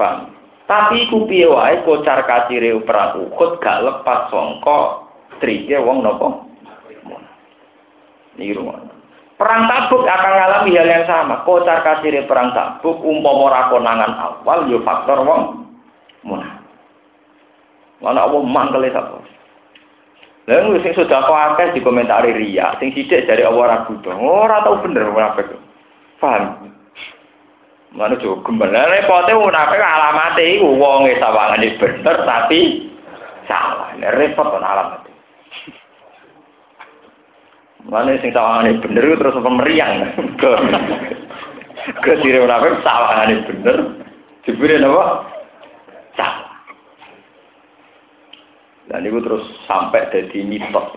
Paham? 0.00 0.32
Tapi 0.64 1.12
ku 1.12 1.28
piye 1.28 1.44
wae 1.44 1.84
kocar 1.84 2.24
kacire 2.24 2.72
perang 2.88 3.28
Uhud 3.28 3.60
gak 3.60 3.84
lepas 3.84 4.32
songko 4.32 5.04
trike 5.44 5.76
wong 5.76 6.00
napa? 6.00 6.48
Niru 8.40 8.64
Perang 9.36 9.66
tabuk 9.66 10.06
akan 10.06 10.32
mengalami 10.38 10.78
hal 10.78 10.88
yang 10.88 11.04
sama. 11.04 11.42
Kocar 11.42 11.82
kasir 11.82 12.14
perang 12.30 12.54
tabuk, 12.54 13.02
umpama 13.02 13.50
ora 13.50 13.60
konangan 13.74 14.12
awal, 14.16 14.70
yo 14.70 14.80
faktor 14.86 15.26
wong 15.26 15.66
munah. 16.22 16.62
Mana 17.98 18.24
Allah 18.24 18.40
mangkel 18.40 18.86
sapa? 18.94 19.18
Lalu 20.46 20.82
sing 20.86 20.94
sudah 20.94 21.26
kau 21.26 21.34
akeh 21.34 21.74
di 21.74 21.80
komentari 21.82 22.34
ria, 22.34 22.74
sing 22.78 22.94
sidik 22.94 23.26
dari 23.26 23.42
Allah 23.42 23.82
ragu 23.82 23.98
dong. 24.02 24.22
Ora 24.22 24.62
tau 24.62 24.78
bener 24.78 25.10
munafik. 25.10 25.54
Paham? 26.22 26.70
Mana 27.92 28.16
coba 28.16 28.40
gembel. 28.48 28.72
Repote 28.72 29.32
munafik 29.36 29.76
alamate 29.76 30.56
iku 30.56 30.80
wong 30.80 31.12
e 31.12 31.20
sawangane 31.20 31.76
bener 31.76 32.16
tapi 32.24 32.88
salah. 33.44 33.92
Repot 34.16 34.48
alamat. 34.48 35.04
Mana 37.92 38.16
sing 38.24 38.32
sawangane 38.32 38.80
bener 38.80 39.12
terus 39.20 39.36
apa 39.36 39.50
meriang. 39.52 39.92
Ke 42.00 42.16
ora 42.16 42.56
sawangane 42.80 43.44
bener. 43.44 43.76
Jebule 44.48 44.80
napa? 44.80 45.28
Salah. 46.16 46.48
Dan 48.88 49.04
itu 49.04 49.20
terus 49.20 49.44
sampai 49.68 50.08
jadi 50.08 50.48
mitos. 50.48 50.96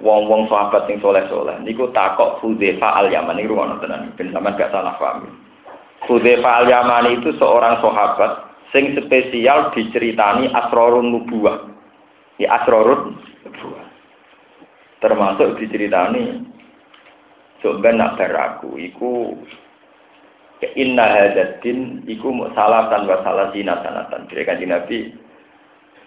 Wong-wong 0.00 0.48
sahabat 0.48 0.88
sing 0.88 0.96
soleh-soleh. 1.04 1.60
Niku 1.60 1.92
takok 1.92 2.40
Hudzefa 2.40 3.04
al-Yaman. 3.04 3.36
Ini 3.36 3.52
rumah 3.52 3.76
tenan. 3.84 4.16
Ben 4.16 4.32
sampean 4.32 4.56
gak 4.56 4.72
salah 4.72 4.96
paham. 4.96 5.49
Hudzefa 6.08 6.64
al-Yaman 6.64 7.20
itu 7.20 7.36
seorang 7.36 7.84
sahabat 7.84 8.32
sing 8.72 8.96
spesial 8.96 9.74
diceritani 9.76 10.48
asrorun 10.48 11.12
nubuah. 11.12 11.68
Ya 12.40 12.56
asrorun 12.62 13.20
nubuah 13.44 13.90
termasuk 15.00 15.56
diceritani 15.56 16.44
coba 17.64 17.90
nak 17.92 18.16
beraku 18.20 18.76
iku 18.76 19.36
inna 20.76 21.04
hadatin 21.08 22.04
iku 22.04 22.32
salatan 22.52 23.08
wa 23.08 23.20
salasina 23.24 23.80
sanatan. 23.80 24.28
Dari 24.28 24.44
kanji 24.44 24.64
nabi 24.68 24.98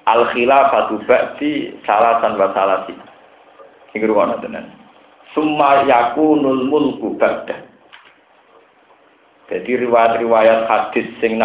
al 0.06 0.30
khilafatu 0.34 1.02
ba'di 1.10 1.74
salatan 1.86 2.38
wa 2.38 2.54
salasin 2.54 2.98
sing 3.92 4.02
ruwana 4.06 4.38
tenan. 4.42 4.70
Summa 5.34 5.86
yakunul 5.90 6.70
mulku 6.70 7.18
ba'da 7.18 7.73
jadi 9.52 9.84
riwayat-riwayat 9.84 10.72
hadis 10.72 11.08
sing 11.20 11.36